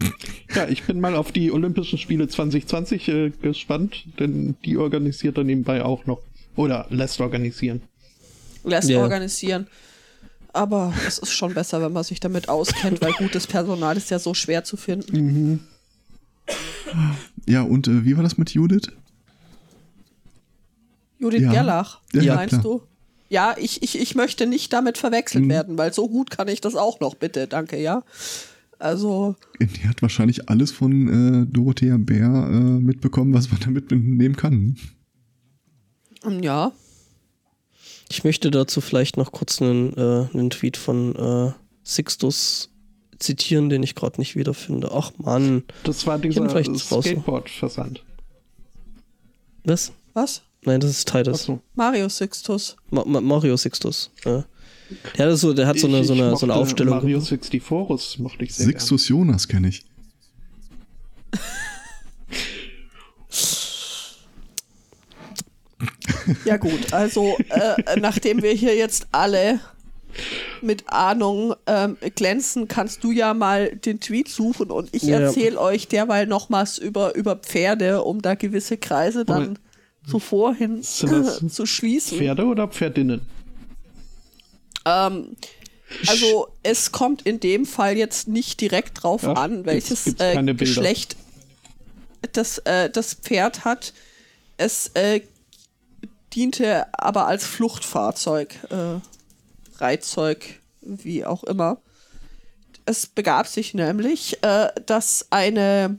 [0.54, 5.44] Ja, ich bin mal auf die Olympischen Spiele 2020 äh, gespannt, denn die organisiert er
[5.44, 6.20] nebenbei auch noch.
[6.56, 7.82] Oder lässt organisieren.
[8.64, 9.02] Lässt yeah.
[9.02, 9.66] organisieren.
[10.52, 14.20] Aber es ist schon besser, wenn man sich damit auskennt, weil gutes Personal ist ja
[14.20, 15.16] so schwer zu finden.
[15.16, 15.60] Mhm.
[17.46, 18.88] Ja, und äh, wie war das mit Judith?
[21.18, 21.50] Judith ja.
[21.50, 22.62] Gerlach, ja, meinst klar.
[22.62, 22.82] du?
[23.28, 25.50] Ja, ich, ich, ich möchte nicht damit verwechselt mhm.
[25.50, 28.02] werden, weil so gut kann ich das auch noch, bitte, danke, ja.
[28.84, 29.34] Also.
[29.60, 34.76] Die hat wahrscheinlich alles von äh, Dorothea Bär äh, mitbekommen, was man damit nehmen kann.
[36.42, 36.70] Ja.
[38.10, 41.52] Ich möchte dazu vielleicht noch kurz einen, äh, einen Tweet von äh,
[41.82, 42.70] Sixtus
[43.18, 44.90] zitieren, den ich gerade nicht wiederfinde.
[44.92, 45.62] Ach Mann.
[45.84, 48.04] Das war dieser Skateboard-Versand.
[49.64, 49.92] Was?
[50.12, 50.42] Was?
[50.62, 51.44] Nein, das ist Titus.
[51.44, 51.60] So.
[51.74, 52.76] Mario Sixtus.
[52.90, 54.10] Ma Ma Mario Sixtus.
[54.26, 54.44] Ja.
[55.16, 56.94] Der hat so, der hat so eine, so eine, so eine Aufstellung.
[56.94, 59.20] Mario 64 mochte ich sehr Sixtus gern.
[59.20, 59.84] Jonas kenne ich.
[66.44, 69.60] ja gut, also äh, nachdem wir hier jetzt alle
[70.62, 75.20] mit Ahnung ähm, glänzen, kannst du ja mal den Tweet suchen und ich ja.
[75.20, 79.58] erzähle euch derweil nochmals über, über Pferde, um da gewisse Kreise dann
[80.06, 82.18] zuvor hin zu schließen.
[82.18, 83.22] Pferde oder Pferdinnen?
[84.84, 85.36] Ähm,
[86.06, 90.48] also es kommt in dem Fall jetzt nicht direkt drauf Ach, an, welches gibt's, gibt's
[90.48, 91.16] äh, Geschlecht
[92.32, 93.92] das, äh, das Pferd hat.
[94.56, 95.20] Es äh,
[96.32, 99.00] diente aber als Fluchtfahrzeug, äh,
[99.78, 101.78] Reitzeug, wie auch immer.
[102.86, 105.98] Es begab sich nämlich, äh, dass eine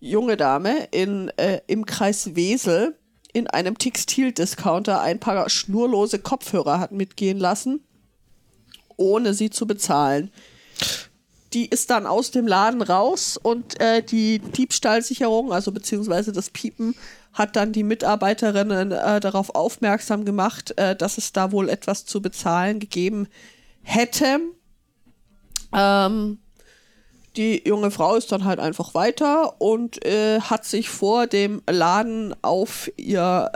[0.00, 2.96] junge Dame in, äh, im Kreis Wesel
[3.32, 7.80] in einem Textildiscounter ein paar schnurlose Kopfhörer hat mitgehen lassen,
[8.96, 10.30] ohne sie zu bezahlen.
[11.52, 16.94] Die ist dann aus dem Laden raus und äh, die Diebstahlsicherung, also beziehungsweise das Piepen,
[17.32, 22.20] hat dann die Mitarbeiterinnen äh, darauf aufmerksam gemacht, äh, dass es da wohl etwas zu
[22.20, 23.28] bezahlen gegeben
[23.82, 24.40] hätte.
[25.72, 26.38] Ähm,
[27.36, 32.34] die junge Frau ist dann halt einfach weiter und äh, hat sich vor dem Laden
[32.42, 33.50] auf ihr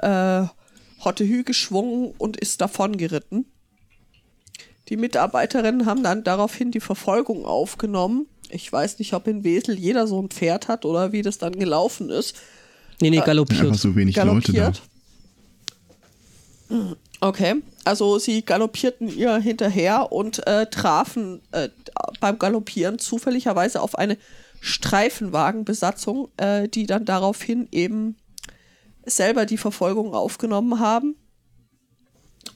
[0.51, 3.47] äh, Hottehü geschwungen und ist davon geritten.
[4.89, 8.27] Die Mitarbeiterinnen haben dann daraufhin die Verfolgung aufgenommen.
[8.51, 11.59] Ich weiß nicht, ob in Wesel jeder so ein Pferd hat oder wie das dann
[11.59, 12.37] gelaufen ist.
[13.01, 13.63] Nee, nee, galoppiert.
[13.63, 14.57] Einfach so wenig galoppiert.
[14.57, 14.92] Leute da.
[17.21, 21.69] Okay, also sie galoppierten ihr hinterher und äh, trafen äh,
[22.21, 24.17] beim Galoppieren zufälligerweise auf eine
[24.61, 28.17] Streifenwagenbesatzung, äh, die dann daraufhin eben
[29.05, 31.17] selber die Verfolgung aufgenommen haben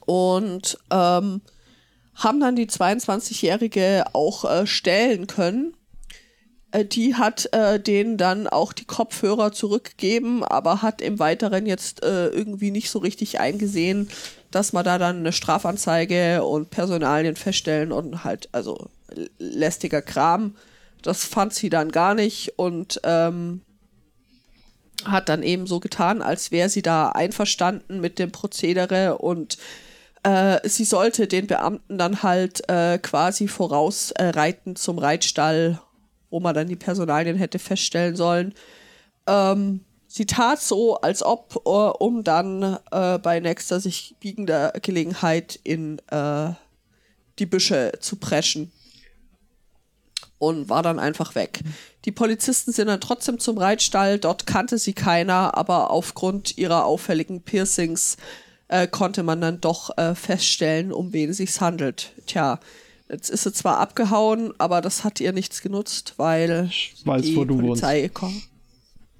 [0.06, 1.42] und ähm,
[2.14, 5.75] haben dann die 22-Jährige auch äh, stellen können.
[6.76, 12.02] Äh, die hat äh, denen dann auch die Kopfhörer zurückgegeben, aber hat im Weiteren jetzt
[12.04, 14.08] äh, irgendwie nicht so richtig eingesehen,
[14.50, 18.88] dass man da dann eine Strafanzeige und Personalien feststellen und halt, also
[19.38, 20.56] lästiger Kram.
[21.02, 23.62] Das fand sie dann gar nicht und ähm,
[25.04, 29.58] hat dann eben so getan, als wäre sie da einverstanden mit dem Prozedere und
[30.22, 35.80] äh, sie sollte den Beamten dann halt äh, quasi vorausreiten äh, zum Reitstall,
[36.30, 38.54] wo man dann die Personalien hätte feststellen sollen.
[39.26, 45.58] Ähm, Sie tat so, als ob, uh, um dann uh, bei nächster sich biegender Gelegenheit
[45.62, 46.54] in uh,
[47.38, 48.72] die Büsche zu preschen.
[50.38, 51.60] Und war dann einfach weg.
[52.04, 54.18] Die Polizisten sind dann trotzdem zum Reitstall.
[54.18, 58.18] Dort kannte sie keiner, aber aufgrund ihrer auffälligen Piercings
[58.90, 62.12] konnte man dann doch feststellen, um wen es sich handelt.
[62.26, 62.60] Tja,
[63.08, 66.70] Jetzt ist sie zwar abgehauen, aber das hat ihr nichts genutzt, weil
[67.04, 68.48] weiß, die Polizei kommt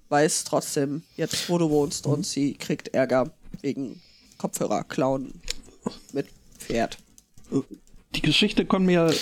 [0.08, 3.30] weiß trotzdem jetzt, wo du wohnst und sie kriegt Ärger
[3.62, 4.00] wegen
[4.38, 5.40] Kopfhörer klauen
[6.12, 6.26] mit
[6.58, 6.98] Pferd.
[8.14, 9.12] Die Geschichte kommt mir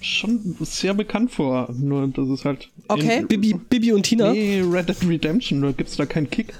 [0.00, 2.70] schon sehr bekannt vor, nur das ist halt.
[2.88, 3.24] Okay.
[3.26, 4.32] Bibi, Bibi und Tina?
[4.32, 6.52] Nee, Red Dead Redemption, nur gibt's da keinen Kick.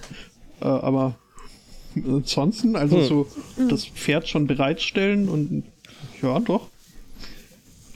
[0.61, 1.17] Äh, aber
[1.97, 3.07] ansonsten, also hm.
[3.07, 3.27] so
[3.69, 5.65] das Pferd schon bereitstellen und
[6.23, 6.69] ja, doch.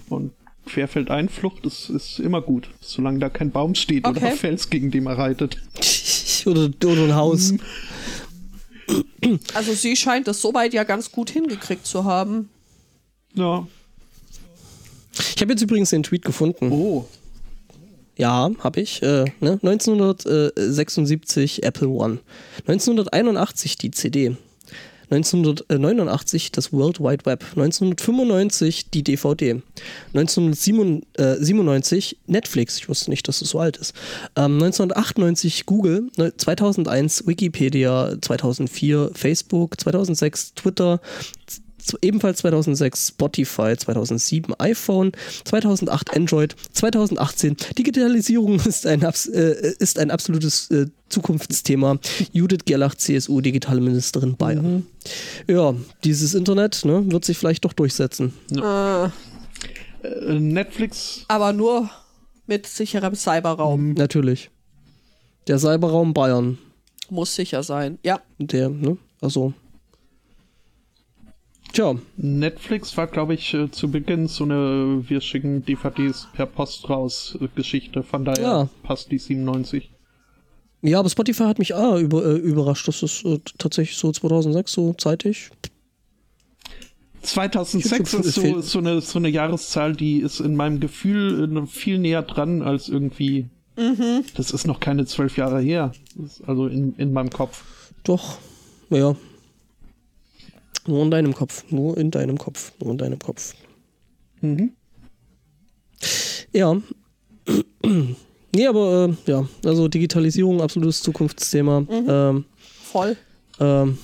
[0.08, 0.32] Und
[0.66, 4.18] Querfeldeinflucht ist, ist immer gut, solange da kein Baum steht okay.
[4.18, 5.62] oder Fels, gegen den man reitet.
[6.46, 7.54] oder, oder ein Haus.
[9.54, 12.48] Also sie scheint das soweit ja ganz gut hingekriegt zu haben.
[13.34, 13.66] Ja.
[15.34, 16.70] Ich habe jetzt übrigens den Tweet gefunden.
[16.70, 17.06] Oh.
[18.16, 19.02] Ja, habe ich.
[19.02, 19.58] Äh, ne?
[19.62, 22.20] 1976 Apple One.
[22.66, 24.36] 1981 die CD.
[25.10, 29.60] 1989 das World Wide Web, 1995 die DVD,
[30.14, 33.92] 1997 Netflix, ich wusste nicht, dass es so alt ist,
[34.36, 41.00] ähm, 1998 Google, 2001 Wikipedia, 2004 Facebook, 2006 Twitter,
[42.02, 45.12] ebenfalls 2006 Spotify, 2007 iPhone,
[45.44, 51.98] 2008 Android, 2018 Digitalisierung ist ein, äh, ist ein absolutes äh, Zukunftsthema.
[52.32, 54.66] Judith Gerlach, CSU, digitale Ministerin Bayern.
[54.66, 54.86] Mhm.
[55.46, 58.32] Ja, dieses Internet ne, wird sich vielleicht doch durchsetzen.
[58.50, 59.12] Ja.
[60.02, 61.24] Äh, Netflix.
[61.28, 61.90] Aber nur
[62.46, 63.88] mit sicherem Cyberraum.
[63.88, 63.94] Mhm.
[63.94, 64.50] Natürlich.
[65.46, 66.58] Der Cyberraum Bayern.
[67.08, 68.20] Muss sicher sein, ja.
[68.38, 68.96] Der, ne?
[69.20, 69.54] Also.
[71.72, 71.96] Tja.
[72.16, 77.36] Netflix war, glaube ich, äh, zu Beginn so eine Wir schicken DVDs per Post raus
[77.40, 78.02] äh, Geschichte.
[78.02, 78.68] Von daher ja.
[78.82, 79.90] passt die 97.
[80.82, 82.86] Ja, aber Spotify hat mich ah, über, äh, überrascht.
[82.88, 85.50] Das ist äh, tatsächlich so 2006 so zeitig.
[87.22, 91.98] 2006 ist so, so, eine, so eine Jahreszahl, die ist in meinem Gefühl äh, viel
[91.98, 93.48] näher dran als irgendwie.
[93.76, 94.24] Mhm.
[94.36, 95.92] Das ist noch keine zwölf Jahre her.
[96.46, 97.64] Also in, in meinem Kopf.
[98.04, 98.38] Doch,
[98.90, 99.16] ja.
[100.86, 101.64] Nur in deinem Kopf.
[101.70, 102.72] Nur in deinem Kopf.
[102.80, 103.54] Nur in deinem Kopf.
[104.40, 104.72] Mhm.
[106.52, 106.76] Ja.
[108.54, 111.80] nee, aber äh, ja, also Digitalisierung, absolutes Zukunftsthema.
[111.80, 112.06] Mhm.
[112.08, 112.44] Ähm,
[112.84, 113.16] Voll.
[113.60, 113.98] Ähm,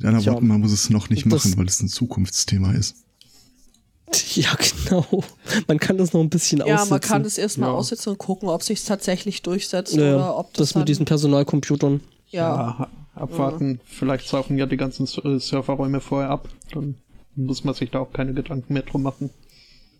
[0.00, 2.96] in einer Worten, man muss es noch nicht machen, weil es ein Zukunftsthema ist.
[4.34, 5.06] Ja, genau.
[5.68, 6.86] Man kann das noch ein bisschen ja, aussitzen.
[6.86, 7.74] Ja, man kann das erstmal ja.
[7.74, 10.70] aussitzen und gucken, ob sich tatsächlich durchsetzt ja, oder ob das.
[10.70, 12.00] Das mit diesen Personalcomputern.
[12.30, 12.78] Ja.
[12.80, 13.74] ja abwarten.
[13.74, 13.80] Ja.
[13.84, 16.48] Vielleicht saufen ja die ganzen äh, Serverräume vorher ab.
[16.72, 16.96] Dann
[17.36, 19.30] muss man sich da auch keine Gedanken mehr drum machen.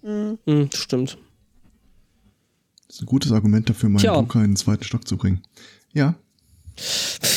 [0.02, 0.38] Mhm.
[0.46, 1.18] Mhm, stimmt.
[2.86, 4.14] Das ist ein gutes Argument dafür, meinen Tja.
[4.14, 5.42] Drucker in den zweiten Stock zu bringen.
[5.92, 6.14] Ja.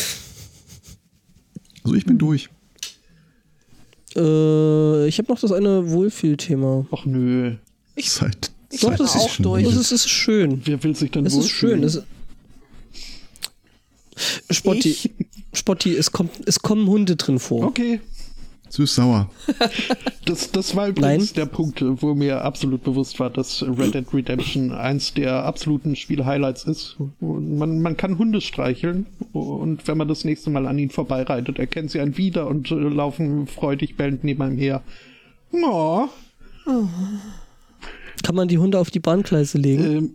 [1.85, 2.49] Also ich bin durch.
[4.15, 6.85] Äh, ich habe noch das eine Wohlfühlthema.
[6.91, 7.57] Ach nö.
[7.95, 9.65] Ich, Seit ich Doch, das ist auch durch.
[9.65, 10.61] Das ist, ist schön.
[10.65, 11.83] Wer will sich denn Es ist schön.
[11.83, 12.01] Es,
[14.49, 14.95] Spotti,
[15.53, 17.63] Spotti, es, kommt, es kommen Hunde drin vor.
[17.63, 17.99] Okay.
[18.73, 19.29] Süß-sauer.
[20.25, 21.35] Das, das war übrigens Nein.
[21.35, 26.63] der Punkt, wo mir absolut bewusst war, dass Red Dead Redemption eins der absoluten Spiel-Highlights
[26.63, 26.95] ist.
[27.19, 31.91] Man, man kann Hunde streicheln und wenn man das nächste Mal an ihnen vorbeireitet, erkennt
[31.91, 34.81] sie einen wieder und äh, laufen freudig bellend neben einem her.
[35.51, 36.07] Oh.
[38.23, 39.83] Kann man die Hunde auf die Bahngleise legen?
[39.83, 40.11] Ähm,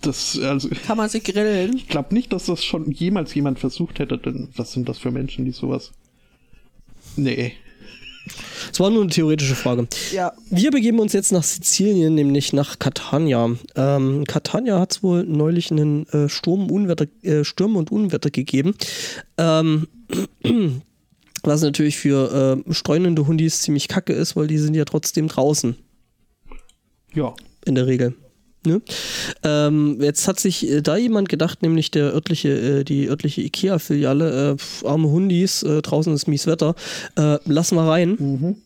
[0.00, 1.76] das, also, Kann man sie grillen?
[1.76, 5.10] Ich glaube nicht, dass das schon jemals jemand versucht hätte, denn was sind das für
[5.10, 5.92] Menschen, die sowas.
[7.16, 7.52] Nee.
[8.70, 9.88] Es war nur eine theoretische Frage.
[10.12, 10.32] Ja.
[10.48, 13.50] Wir begeben uns jetzt nach Sizilien, nämlich nach Catania.
[13.74, 18.74] Ähm, Catania hat es wohl neulich einen äh, Sturm, Unwetter, äh, Stürme und Unwetter gegeben.
[19.38, 19.88] Ähm,
[21.42, 25.76] was natürlich für äh, streunende Hundis ziemlich kacke ist, weil die sind ja trotzdem draußen.
[27.14, 27.34] Ja.
[27.64, 28.14] In der Regel.
[28.64, 28.80] Ne?
[29.42, 34.56] Ähm, jetzt hat sich äh, da jemand gedacht, nämlich der örtliche, äh, die örtliche IKEA-Filiale,
[34.56, 36.74] äh, arme Hundis, äh, draußen ist mies Wetter,
[37.16, 38.16] äh, lassen wir rein.
[38.18, 38.56] Mhm.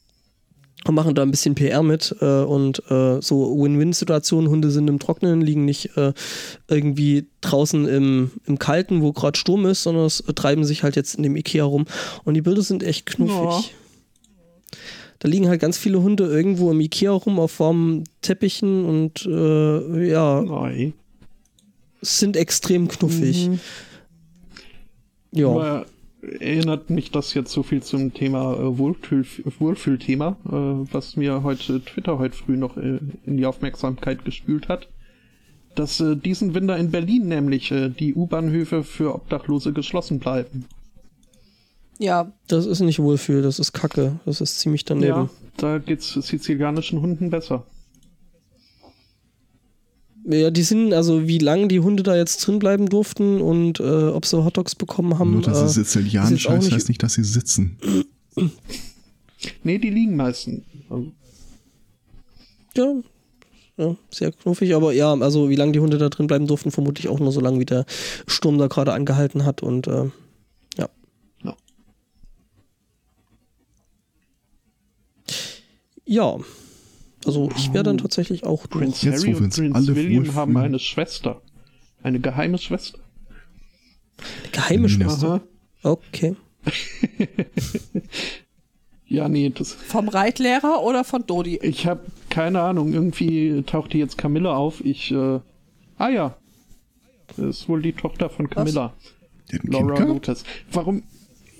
[0.85, 4.48] Und machen da ein bisschen PR mit äh, und so Win-Win-Situationen.
[4.48, 5.90] Hunde sind im Trockenen, liegen nicht
[6.68, 11.16] irgendwie draußen im, im Kalten, wo gerade Sturm ist, sondern es treiben sich halt jetzt
[11.16, 11.86] in dem Ikea rum.
[12.23, 13.35] Und die Bilder sind echt knuffig.
[13.35, 13.77] Ja.
[15.18, 20.10] Da liegen halt ganz viele Hunde irgendwo im Ikea rum auf warmen Teppichen und äh,
[20.10, 20.43] ja.
[20.43, 20.93] Nein.
[22.02, 23.48] Sind extrem knuffig.
[23.48, 23.60] Mhm.
[25.32, 25.48] Ja.
[25.48, 25.86] Aber
[26.40, 29.26] erinnert mich das jetzt so viel zum Thema äh, Wohlfühl,
[29.59, 34.88] Wohlfühlthema, äh, was mir heute Twitter heute früh noch äh, in die Aufmerksamkeit gespült hat.
[35.74, 40.64] Dass äh, diesen Winter in Berlin nämlich äh, die U-Bahnhöfe für Obdachlose geschlossen bleiben.
[41.98, 42.32] Ja.
[42.48, 44.20] Das ist nicht Wohlfühl, das ist Kacke.
[44.24, 45.09] Das ist ziemlich daneben.
[45.09, 47.64] Ja, da geht's sizilianischen Hunden besser.
[50.28, 54.09] Ja, die sind, also wie lange die Hunde da jetzt drin bleiben durften und äh,
[54.09, 55.32] ob sie Hotdogs bekommen haben.
[55.32, 57.78] Nur, dass äh, sie sizilianisch heißt, heißt nicht, dass sie sitzen.
[59.62, 60.64] nee, die liegen meistens.
[62.77, 62.93] Ja,
[63.78, 67.09] ja, sehr knuffig, aber ja, also wie lange die Hunde da drin bleiben durften, vermutlich
[67.09, 67.85] auch nur so lange, wie der
[68.27, 70.06] Sturm da gerade angehalten hat und äh,
[76.06, 76.36] Ja.
[77.26, 78.84] Also ich wäre dann tatsächlich auch durch.
[78.84, 81.42] Prince Harry und Prince William haben eine Schwester.
[82.02, 82.98] Eine geheime Schwester.
[84.18, 85.42] Eine geheime Schwester?
[85.82, 86.36] Okay.
[89.06, 89.72] ja, nee, das.
[89.72, 91.58] Vom Reitlehrer oder von Dodi?
[91.62, 92.92] Ich habe keine Ahnung.
[92.92, 94.84] Irgendwie taucht die jetzt Camilla auf.
[94.84, 95.40] Ich, äh,
[95.98, 96.36] ah ja.
[97.28, 98.94] Das ist wohl die Tochter von Camilla.
[99.64, 100.44] Laura Lucas.
[100.72, 101.02] Warum,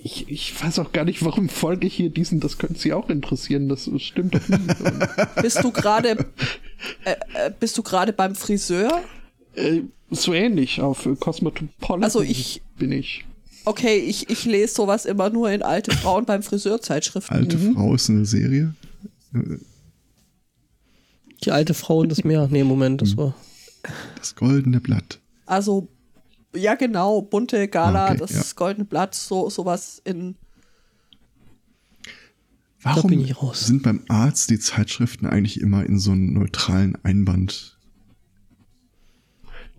[0.03, 3.09] ich, ich weiß auch gar nicht, warum folge ich hier diesen, das könnte Sie auch
[3.09, 4.75] interessieren, das stimmt doch nicht.
[5.41, 6.25] bist du gerade
[7.05, 9.01] äh, äh, bist du gerade beim Friseur?
[9.55, 13.25] Äh, so ähnlich, auf Cosmopolitan also ich, bin ich.
[13.65, 17.35] Okay, ich, ich lese sowas immer nur in alte Frauen beim Friseurzeitschriften.
[17.35, 17.73] Alte mhm.
[17.73, 18.73] Frau ist eine Serie.
[21.43, 22.47] Die alte Frau und das Meer.
[22.49, 23.17] Nee, Moment, das mhm.
[23.17, 23.35] war.
[24.17, 25.19] Das goldene Blatt.
[25.45, 25.89] Also,
[26.55, 28.43] ja, genau, bunte Gala, okay, das ja.
[28.55, 30.35] goldene Blatt, so sowas in.
[32.81, 37.77] Warum sind beim Arzt die Zeitschriften eigentlich immer in so einem neutralen Einband?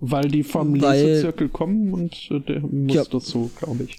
[0.00, 3.96] Weil die vom Weil, Lesezirkel kommen und äh, der muss ja, das so, glaube ich.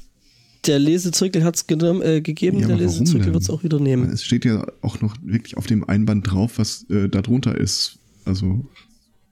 [0.66, 4.10] Der Lesezirkel hat es äh, gegeben, ja, der Lesezirkel wird es auch wieder nehmen.
[4.12, 7.98] Es steht ja auch noch wirklich auf dem Einband drauf, was äh, da drunter ist.
[8.26, 8.66] Also.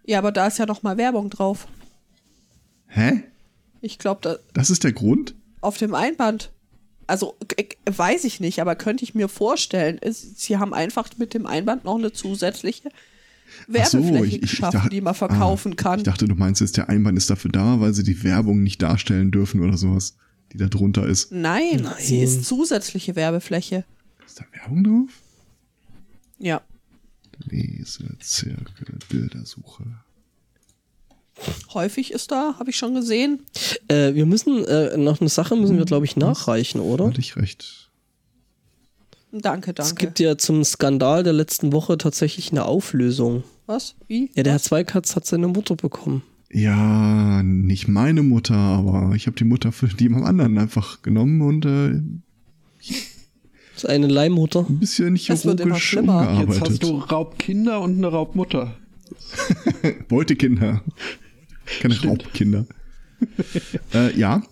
[0.05, 1.67] Ja, aber da ist ja noch mal Werbung drauf.
[2.87, 3.23] Hä?
[3.81, 4.37] Ich glaube, da.
[4.53, 5.35] Das ist der Grund?
[5.61, 6.51] Auf dem Einband.
[7.05, 7.37] Also
[7.85, 11.85] weiß ich nicht, aber könnte ich mir vorstellen, ist, sie haben einfach mit dem Einband
[11.85, 12.89] noch eine zusätzliche
[13.67, 15.99] Werbefläche so, ich, geschaffen, dachte, die man verkaufen ah, kann.
[15.99, 18.81] Ich dachte, du meinst jetzt, der Einband ist dafür da, weil sie die Werbung nicht
[18.81, 20.17] darstellen dürfen oder sowas,
[20.51, 21.31] die da drunter ist.
[21.31, 21.93] Nein, Nein.
[21.97, 23.85] sie ist zusätzliche Werbefläche.
[24.25, 25.21] Ist da Werbung drauf?
[26.39, 26.61] Ja.
[27.45, 29.85] Lesezirkel, Bildersuche.
[31.73, 33.41] Häufig ist da, habe ich schon gesehen.
[33.87, 37.07] Äh, wir müssen, äh, noch eine Sache müssen wir, glaube ich, nachreichen, oder?
[37.07, 37.89] Hatte ich recht.
[39.31, 39.81] Danke, danke.
[39.81, 43.43] Es gibt ja zum Skandal der letzten Woche tatsächlich eine Auflösung.
[43.65, 43.95] Was?
[44.07, 44.31] Wie?
[44.35, 46.23] Ja, der Herr Zweikatz hat seine Mutter bekommen.
[46.49, 51.65] Ja, nicht meine Mutter, aber ich habe die Mutter für jemand anderen einfach genommen und
[51.65, 52.01] äh,
[53.73, 54.65] das ist eine Leihmutter.
[54.67, 56.49] Ein bisschen chirurgisch umgearbeitet.
[56.49, 58.75] Jetzt hast du Raubkinder und eine Raubmutter.
[60.07, 60.81] Beutekinder.
[61.79, 62.23] Keine Stimmt.
[62.23, 62.65] Raubkinder.
[63.93, 64.43] äh, ja.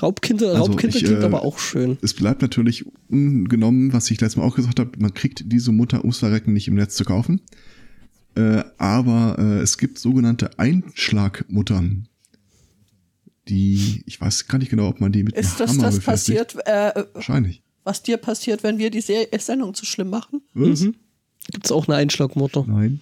[0.00, 1.98] Raubkinder, also Raubkinder ich, klingt äh, aber auch schön.
[2.00, 6.00] Es bleibt natürlich ungenommen, was ich letztes Mal auch gesagt habe, man kriegt diese Mutter
[6.00, 7.40] ums Verrecken nicht im Netz zu kaufen.
[8.34, 12.08] Äh, aber äh, es gibt sogenannte Einschlagmuttern.
[13.48, 16.56] Die, ich weiß gar nicht genau, ob man die mit Ist das, das passiert?
[16.64, 17.62] Äh, Wahrscheinlich.
[17.84, 20.40] Was dir passiert, wenn wir die Sendung zu schlimm machen?
[20.54, 20.80] Was?
[20.80, 20.94] Mhm.
[21.52, 22.64] Gibt es auch eine Einschlagmutter?
[22.66, 23.00] Nein.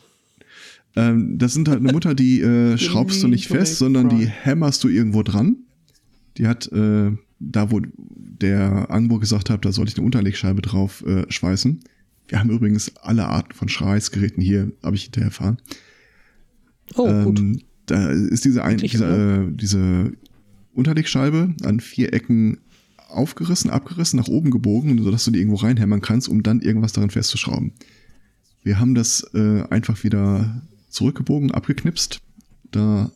[0.95, 4.85] Ähm, das sind halt eine Mutter, die äh, schraubst du nicht fest, sondern die hämmerst
[4.85, 5.57] du irgendwo dran.
[6.37, 7.81] Die hat äh, da, wo
[8.43, 11.81] der Angbo gesagt hat, da soll ich eine Unterlegscheibe drauf äh, schweißen.
[12.29, 15.59] Wir haben übrigens alle Arten von Schweißgeräten hier, habe ich hinterher erfahren.
[16.95, 17.43] Oh, ähm, gut.
[17.87, 20.13] Da ist diese, ein, diese, äh, diese
[20.73, 22.59] Unterlegscheibe an vier Ecken
[23.09, 27.11] aufgerissen, abgerissen, nach oben gebogen, sodass du die irgendwo reinhämmern kannst, um dann irgendwas daran
[27.11, 27.73] festzuschrauben.
[28.63, 30.63] Wir haben das äh, einfach wieder
[30.93, 32.21] zurückgebogen, abgeknipst,
[32.71, 33.11] da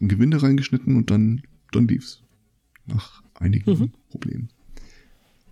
[0.00, 1.42] ein Gewinde reingeschnitten und dann,
[1.72, 2.22] dann lief's.
[2.86, 3.90] Nach einigen mhm.
[4.10, 4.48] Problemen.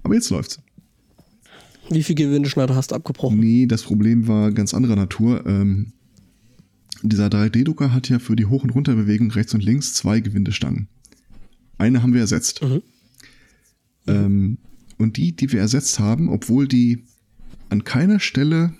[0.02, 0.60] Aber jetzt läuft's.
[1.90, 3.38] Wie viel Gewindeschneider hast du abgebrochen?
[3.38, 5.44] Nee, das Problem war ganz anderer Natur.
[5.46, 5.92] Ähm,
[7.02, 10.88] dieser 3D-Drucker hat ja für die Hoch- und Runterbewegung rechts und links zwei Gewindestangen.
[11.76, 12.62] Eine haben wir ersetzt.
[12.62, 12.82] Mhm.
[14.06, 14.58] Ähm,
[14.98, 17.04] und die, die wir ersetzt haben, obwohl die
[17.68, 18.74] an keiner Stelle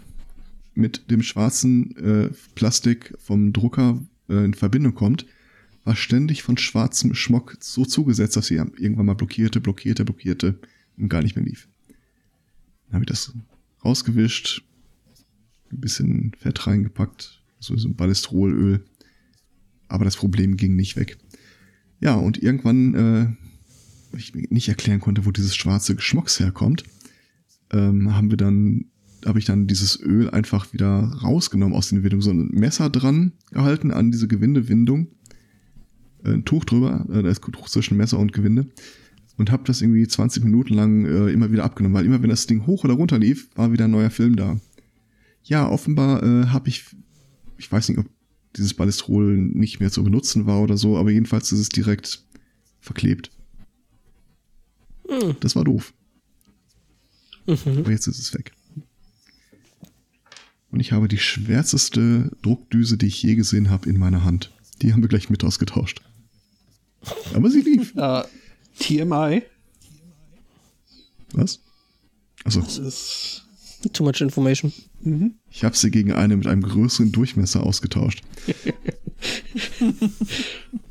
[0.75, 5.27] mit dem schwarzen äh, Plastik vom Drucker äh, in Verbindung kommt,
[5.85, 10.59] war ständig von schwarzem Schmock so zugesetzt, dass sie irgendwann mal blockierte, blockierte, blockierte
[10.97, 11.69] und gar nicht mehr lief.
[12.87, 13.33] Dann habe ich das
[13.85, 14.63] rausgewischt,
[15.71, 18.85] ein bisschen Fett reingepackt, so, so ein Ballestrolöl,
[19.89, 21.19] aber das Problem ging nicht weg.
[22.01, 26.85] Ja, und irgendwann, äh, ich mir nicht erklären konnte, wo dieses schwarze Geschmocks herkommt,
[27.73, 28.87] ähm, haben wir dann
[29.27, 30.89] habe ich dann dieses Öl einfach wieder
[31.23, 35.09] rausgenommen aus den Windungen, so ein Messer dran gehalten an diese Gewindewindung,
[36.25, 38.67] äh, ein Tuch drüber, äh, da ist Tuch zwischen Messer und Gewinde
[39.37, 42.47] und habe das irgendwie 20 Minuten lang äh, immer wieder abgenommen, weil immer wenn das
[42.47, 44.61] Ding hoch oder runter lief, war wieder ein neuer Film da.
[45.43, 46.85] Ja, offenbar äh, habe ich,
[47.59, 48.07] ich weiß nicht, ob
[48.57, 52.25] dieses Ballestrol nicht mehr zu benutzen war oder so, aber jedenfalls ist es direkt
[52.81, 53.31] verklebt.
[55.09, 55.37] Mhm.
[55.41, 55.93] Das war doof.
[57.47, 57.79] Mhm.
[57.79, 58.53] Aber jetzt ist es weg.
[60.75, 64.51] Und ich habe die schwärzeste Druckdüse, die ich je gesehen habe, in meiner Hand.
[64.83, 66.01] Die haben wir gleich mit ausgetauscht.
[67.33, 67.95] Aber sie lief.
[67.97, 68.25] Uh,
[68.81, 69.45] TMI.
[71.33, 71.61] Was?
[72.43, 72.61] Also.
[73.93, 74.73] Too much information.
[75.01, 75.35] Mhm.
[75.49, 78.25] Ich habe sie gegen eine mit einem größeren Durchmesser ausgetauscht.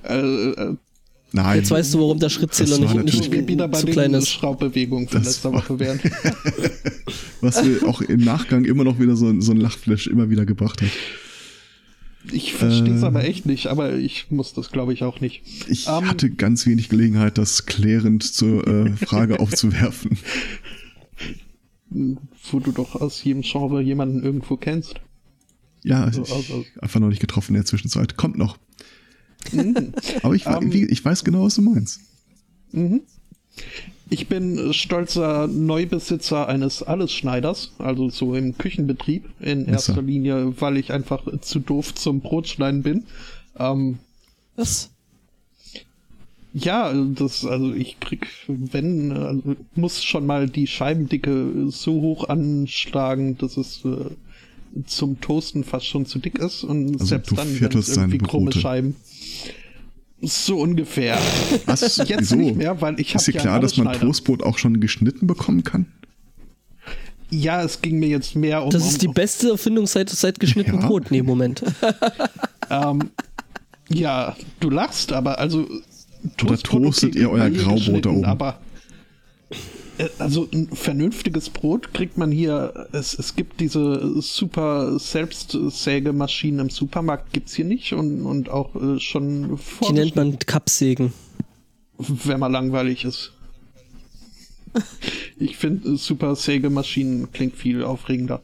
[0.03, 0.77] äh, äh,
[1.34, 1.57] Nein.
[1.57, 4.30] Jetzt weißt du, warum der Schrittzähler nicht, nicht wieder bei zu klein ist.
[4.30, 5.99] Schraubbewegung von letzter Woche wären.
[7.44, 10.82] Was wir auch im Nachgang immer noch wieder so, so ein Lachflash immer wieder gebracht
[10.82, 10.90] hat.
[12.32, 15.44] Ich verstehe es äh, aber echt nicht, aber ich muss das, glaube ich, auch nicht.
[15.68, 20.18] Ich um, ähm, hatte ganz wenig Gelegenheit, das klärend zur äh, Frage aufzuwerfen.
[21.90, 25.02] Wo du doch aus jedem Genre jemanden irgendwo kennst.
[25.84, 28.15] Ja, also, also, einfach noch nicht getroffen in der Zwischenzeit.
[28.15, 28.57] Kommt noch.
[29.52, 29.94] Mhm.
[30.24, 30.88] Aber ich, um, ähm.
[30.90, 31.99] ich, weiß genau, was du meinst.
[32.72, 33.02] Mhm.
[34.10, 40.92] Ich bin stolzer Neubesitzer eines Allesschneiders, also so im Küchenbetrieb in erster Linie, weil ich
[40.92, 43.06] einfach zu doof zum Brotschneiden bin.
[43.58, 44.00] Ähm,
[44.56, 44.90] Was?
[46.54, 53.38] Ja, das, also ich krieg, wenn, also muss schon mal die Scheibendicke so hoch anschlagen,
[53.40, 54.12] dass es äh,
[54.86, 58.52] zum Toasten fast schon zu dick ist und Also selbst dann irgendwie krumme.
[58.52, 58.96] Scheiben.
[60.24, 61.18] So ungefähr.
[61.66, 61.82] Was?
[61.98, 62.36] Jetzt Wieso?
[62.36, 64.00] nicht mehr, weil ich Ist habe dir ja klar, dass man.
[64.00, 65.88] Toastbrot auch schon geschnitten bekommen kann?
[67.30, 68.70] Ja, es ging mir jetzt mehr um.
[68.70, 70.88] Das um, ist die beste Erfindung seit, seit geschnittenem Ja.
[70.88, 71.12] Brot.
[71.12, 71.64] Nee, Moment.
[72.70, 73.12] Ähm,
[73.90, 75.64] ja, du lachst, aber also.
[75.64, 78.26] Oder Toastbrot, toastet ihr wird euer Graubrot geschnitten, da oben?
[78.26, 78.60] Aber.
[79.98, 82.88] Äh, Also ein vernünftiges Brot kriegt man hier.
[82.91, 88.99] Es, es gibt diese super Selbstsägemaschinen im Supermarkt, gibt's hier nicht und, und auch äh,
[88.99, 91.14] schon vor, Die nennt man Kappsägen.
[91.98, 93.32] wenn man langweilig ist.
[95.38, 98.41] Ich finde, super Sägemaschinen klingt viel aufregender.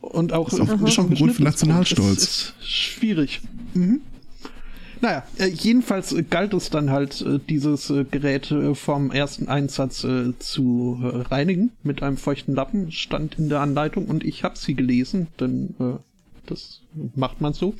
[0.00, 2.18] Und auch Ist auch äh, schon ein Grund für Nationalstolz.
[2.22, 3.40] Ist, ist schwierig.
[3.74, 4.00] Mhm.
[5.00, 10.06] Naja, äh, jedenfalls galt es dann halt, äh, dieses äh, Gerät vom ersten Einsatz
[10.38, 10.98] zu
[11.30, 15.74] reinigen mit einem feuchten Lappen, stand in der Anleitung und ich habe sie gelesen, denn
[16.46, 16.80] das
[17.14, 17.74] macht man so.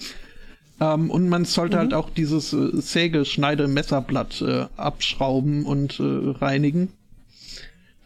[0.81, 6.05] Ähm, und man sollte halt auch dieses äh, Säge-Schneide-Messerblatt äh, abschrauben und äh,
[6.39, 6.89] reinigen.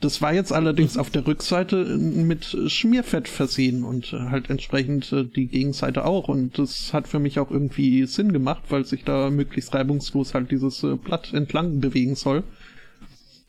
[0.04, 5.10] Das war jetzt allerdings auf der Rückseite äh, mit Schmierfett versehen und äh, halt entsprechend
[5.12, 6.28] äh, die Gegenseite auch.
[6.28, 10.50] Und das hat für mich auch irgendwie Sinn gemacht, weil sich da möglichst reibungslos halt
[10.50, 12.42] dieses Blatt entlang bewegen soll.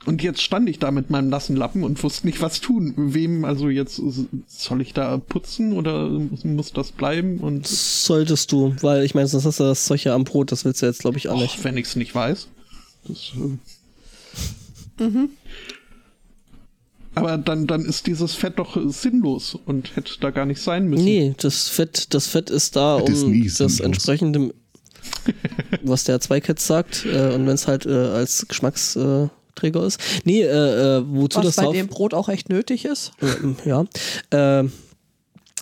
[0.06, 2.94] Und jetzt stand ich da mit meinem nassen Lappen und wusste nicht, was tun.
[2.95, 4.02] Wem, also jetzt
[4.48, 7.40] soll ich da putzen oder muss das bleiben?
[7.40, 10.64] Und Solltest du, weil ich meine, sonst hast du das Zeug ja am Brot, das
[10.64, 11.57] willst du jetzt, glaube ich, auch nicht.
[11.57, 12.48] Och, wenn ich es nicht weiß.
[13.07, 13.34] Das,
[14.99, 15.27] äh
[17.16, 20.88] Aber dann, dann ist dieses Fett doch äh, sinnlos und hätte da gar nicht sein
[20.88, 21.06] müssen.
[21.06, 23.80] Nee, das Fett, das Fett ist da, Fett ist um nie das sinnlos.
[23.80, 24.54] entsprechende,
[25.84, 30.00] was der Zweiketz sagt, äh, und wenn es halt äh, als Geschmacksträger ist.
[30.26, 33.14] Nee, äh, äh, wozu Was das bei dem Brot auch echt nötig ist.
[33.66, 33.86] Ja.
[34.32, 34.68] Äh,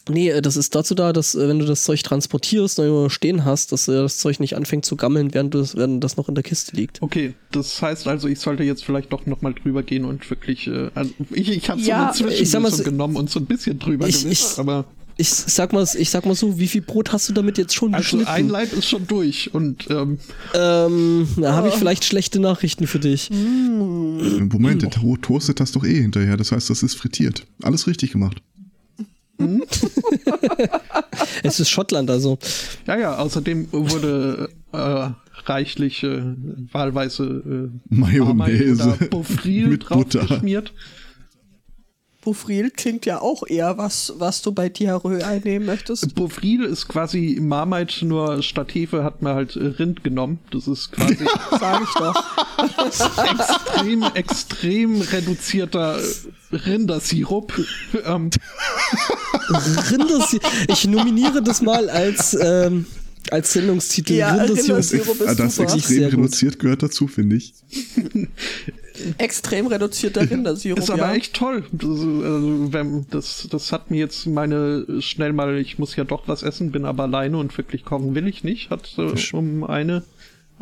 [0.10, 3.10] nee, äh, das ist dazu da, dass äh, wenn du das Zeug transportierst und irgendwo
[3.10, 6.18] stehen hast, dass äh, das Zeug nicht anfängt zu gammeln, während, du, es- während das
[6.18, 7.02] noch in der Kiste liegt.
[7.02, 10.68] Okay, das heißt also, ich sollte jetzt vielleicht doch nochmal drüber gehen und wirklich.
[10.68, 13.80] Äh, also ich ich habe Ja, so eine Zwischenlösung so- genommen und so ein bisschen
[13.80, 14.86] drüber Ich- gewischt, ich- aber
[15.16, 17.94] Ich sag mal, ich sag mal so, wie viel Brot hast du damit jetzt schon
[17.94, 18.28] also geschnitten?
[18.32, 20.18] ein Leid ist schon durch und ähm,
[20.56, 21.54] ähm, da Oh.
[21.54, 23.30] habe ich vielleicht schlechte Nachrichten für dich.
[23.30, 26.36] Moment, der to toastet das doch eh hinterher.
[26.38, 27.46] Das heißt, das ist frittiert.
[27.62, 28.42] Alles richtig gemacht.
[31.44, 32.38] Es ist Schottland, also.
[32.88, 35.10] ja, ja, außerdem wurde äh,
[35.46, 36.22] reichlich äh,
[36.72, 39.78] wahlweise äh, Mayonnaise mit Butter.
[39.78, 40.74] draufgeschmiert.
[42.24, 46.16] Bufril klingt ja auch eher was, was du bei Diarrhoe einnehmen möchtest.
[46.16, 50.40] Beaufril ist quasi Marmite, nur statt Hefe hat man halt äh, Rind genommen.
[50.52, 51.18] Das ist quasi
[51.60, 52.24] Sag ich doch.
[52.86, 56.04] extrem, extrem reduzierter äh,
[56.54, 57.54] Rindersirup.
[58.06, 58.30] ähm,
[59.92, 62.86] Rinders ich nominiere das mal als, ähm,
[63.32, 64.14] als Sendungstitel.
[64.14, 64.60] Ja, Rindersirup.
[64.68, 65.22] Rindersirup.
[65.22, 65.74] ist das super.
[65.74, 66.14] extrem gut.
[66.14, 67.54] reduziert gehört dazu, finde ich.
[69.18, 70.80] Extrem reduzierter Rindersirup.
[70.80, 71.16] ist aber ja.
[71.16, 71.64] echt toll.
[71.72, 76.28] Das, also, wenn, das, das hat mir jetzt meine schnell mal, ich muss ja doch
[76.28, 80.04] was essen, bin aber alleine und wirklich kochen will ich nicht, hat äh, um eine,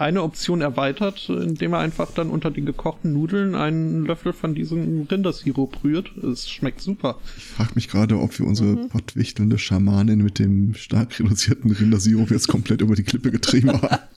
[0.01, 5.07] eine Option erweitert, indem er einfach dann unter die gekochten Nudeln einen Löffel von diesem
[5.09, 6.11] Rindersirup rührt.
[6.17, 7.17] Es schmeckt super.
[7.37, 8.89] Ich frage mich gerade, ob wir unsere Mhm.
[8.89, 13.87] pottwichtelnde Schamanin mit dem stark reduzierten Rindersirup jetzt komplett über die Klippe getrieben haben.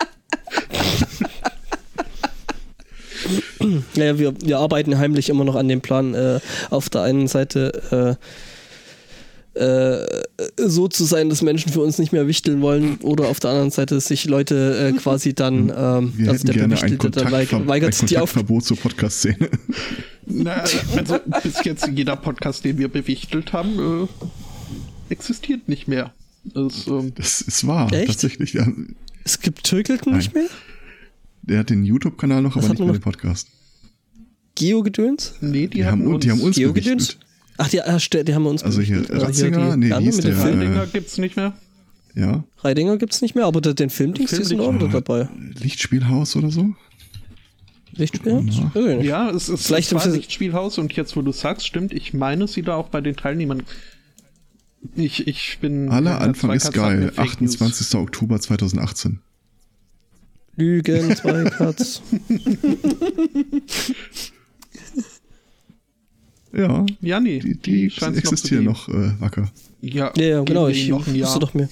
[3.95, 8.19] Ja, wir, wir arbeiten heimlich immer noch an dem Plan, äh, auf der einen Seite
[8.21, 8.25] äh,
[9.55, 10.05] äh,
[10.57, 13.71] so zu sein, dass Menschen für uns nicht mehr wichteln wollen, oder auf der anderen
[13.71, 17.33] Seite sich Leute äh, quasi dann, ähm, Wir hätten gerne ein, Bewichtelte, dann
[17.69, 18.33] weigert sich die auf.
[18.33, 19.49] Kontaktverbot zur Podcast-Szene.
[20.27, 20.65] Na,
[20.97, 24.07] also bis jetzt jeder Podcast, den wir bewichtelt haben,
[25.09, 26.13] äh, existiert nicht mehr.
[26.45, 28.09] Das, ähm, Das ist wahr, Echt?
[28.09, 28.55] tatsächlich.
[28.55, 28.67] Ja.
[29.25, 30.47] Es gibt Türkelten nicht mehr?
[31.43, 33.49] Der hat den YouTube-Kanal noch, Was aber hat nicht mehr den Podcast.
[34.55, 35.35] Geo-Gedöns?
[35.41, 37.19] nee, die, Die haben, haben uns, die haben uns Geo-Gedöns?
[37.57, 39.73] Ach, die, ah, die haben wir uns Also hier Ratzinger?
[39.73, 40.41] die Nee, wie Dame hieß mit dem der?
[40.41, 40.59] Film.
[40.61, 41.53] Fildinger äh, gibt's nicht mehr.
[42.17, 45.29] Ja, Reidinger gibt's nicht mehr, aber der- den Filmdings, sind Filmdings- auch wieder dabei.
[45.61, 46.69] Lichtspielhaus oder so?
[47.97, 48.45] Lichtspiel?
[48.75, 49.01] Ja.
[49.01, 51.67] Ja, es ist Vielleicht es war haben sie- nicht Spielhaus und jetzt, wo du sagst,
[51.67, 53.63] stimmt, ich meine sie da auch bei den Teilnehmern.
[54.97, 55.91] Ich, ich bin.
[55.91, 57.11] Aller Anfang ist geil.
[57.15, 57.55] Fake News.
[57.61, 57.95] 28.
[57.99, 59.21] Oktober 2018.
[60.57, 62.03] Lügen, zwei Katz.
[66.57, 66.87] Ja.
[67.01, 67.39] Ja, nee.
[67.41, 69.51] Die, die, die existieren noch, noch äh, wacker.
[69.81, 70.69] Ja, ja, ja genau.
[70.69, 71.39] Ich noch ein Jahr.
[71.39, 71.69] doch mir.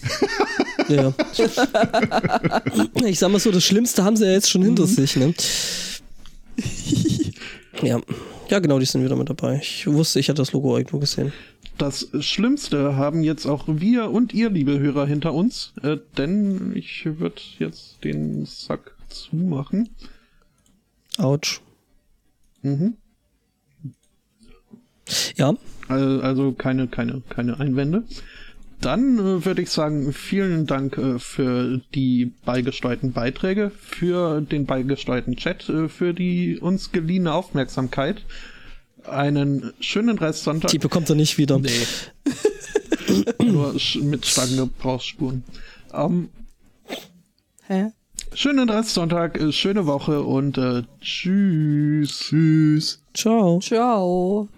[0.88, 2.62] ja, ja.
[3.06, 4.88] ich sag mal so, das Schlimmste haben sie ja jetzt schon hinter mhm.
[4.88, 5.34] sich, ne?
[7.82, 8.00] ja.
[8.50, 9.60] Ja, genau, die sind wieder mit dabei.
[9.62, 11.32] Ich wusste, ich hatte das Logo irgendwo gesehen.
[11.78, 15.72] Das Schlimmste haben jetzt auch wir und ihr, liebe Hörer, hinter uns.
[15.82, 19.88] Äh, denn ich würde jetzt den Sack zumachen.
[21.16, 21.62] Autsch.
[22.60, 22.98] Mhm.
[25.36, 25.54] Ja.
[25.88, 28.04] Also keine, keine, keine Einwände.
[28.82, 35.36] Dann äh, würde ich sagen, vielen Dank äh, für die beigesteuerten Beiträge, für den beigesteuerten
[35.36, 38.22] Chat, äh, für die uns geliehene Aufmerksamkeit.
[39.04, 40.70] Einen schönen Restsonntag.
[40.72, 41.58] Die bekommt er nicht wieder.
[41.58, 41.70] Nee.
[43.44, 45.44] Nur mit starken Gebrauchsspuren.
[45.94, 46.28] Ähm,
[47.68, 47.92] Hä?
[48.34, 52.18] Schönen Restsonntag, äh, schöne Woche und äh, tschüss.
[52.18, 53.02] Tschüss.
[53.14, 53.60] Ciao.
[53.60, 54.48] Ciao.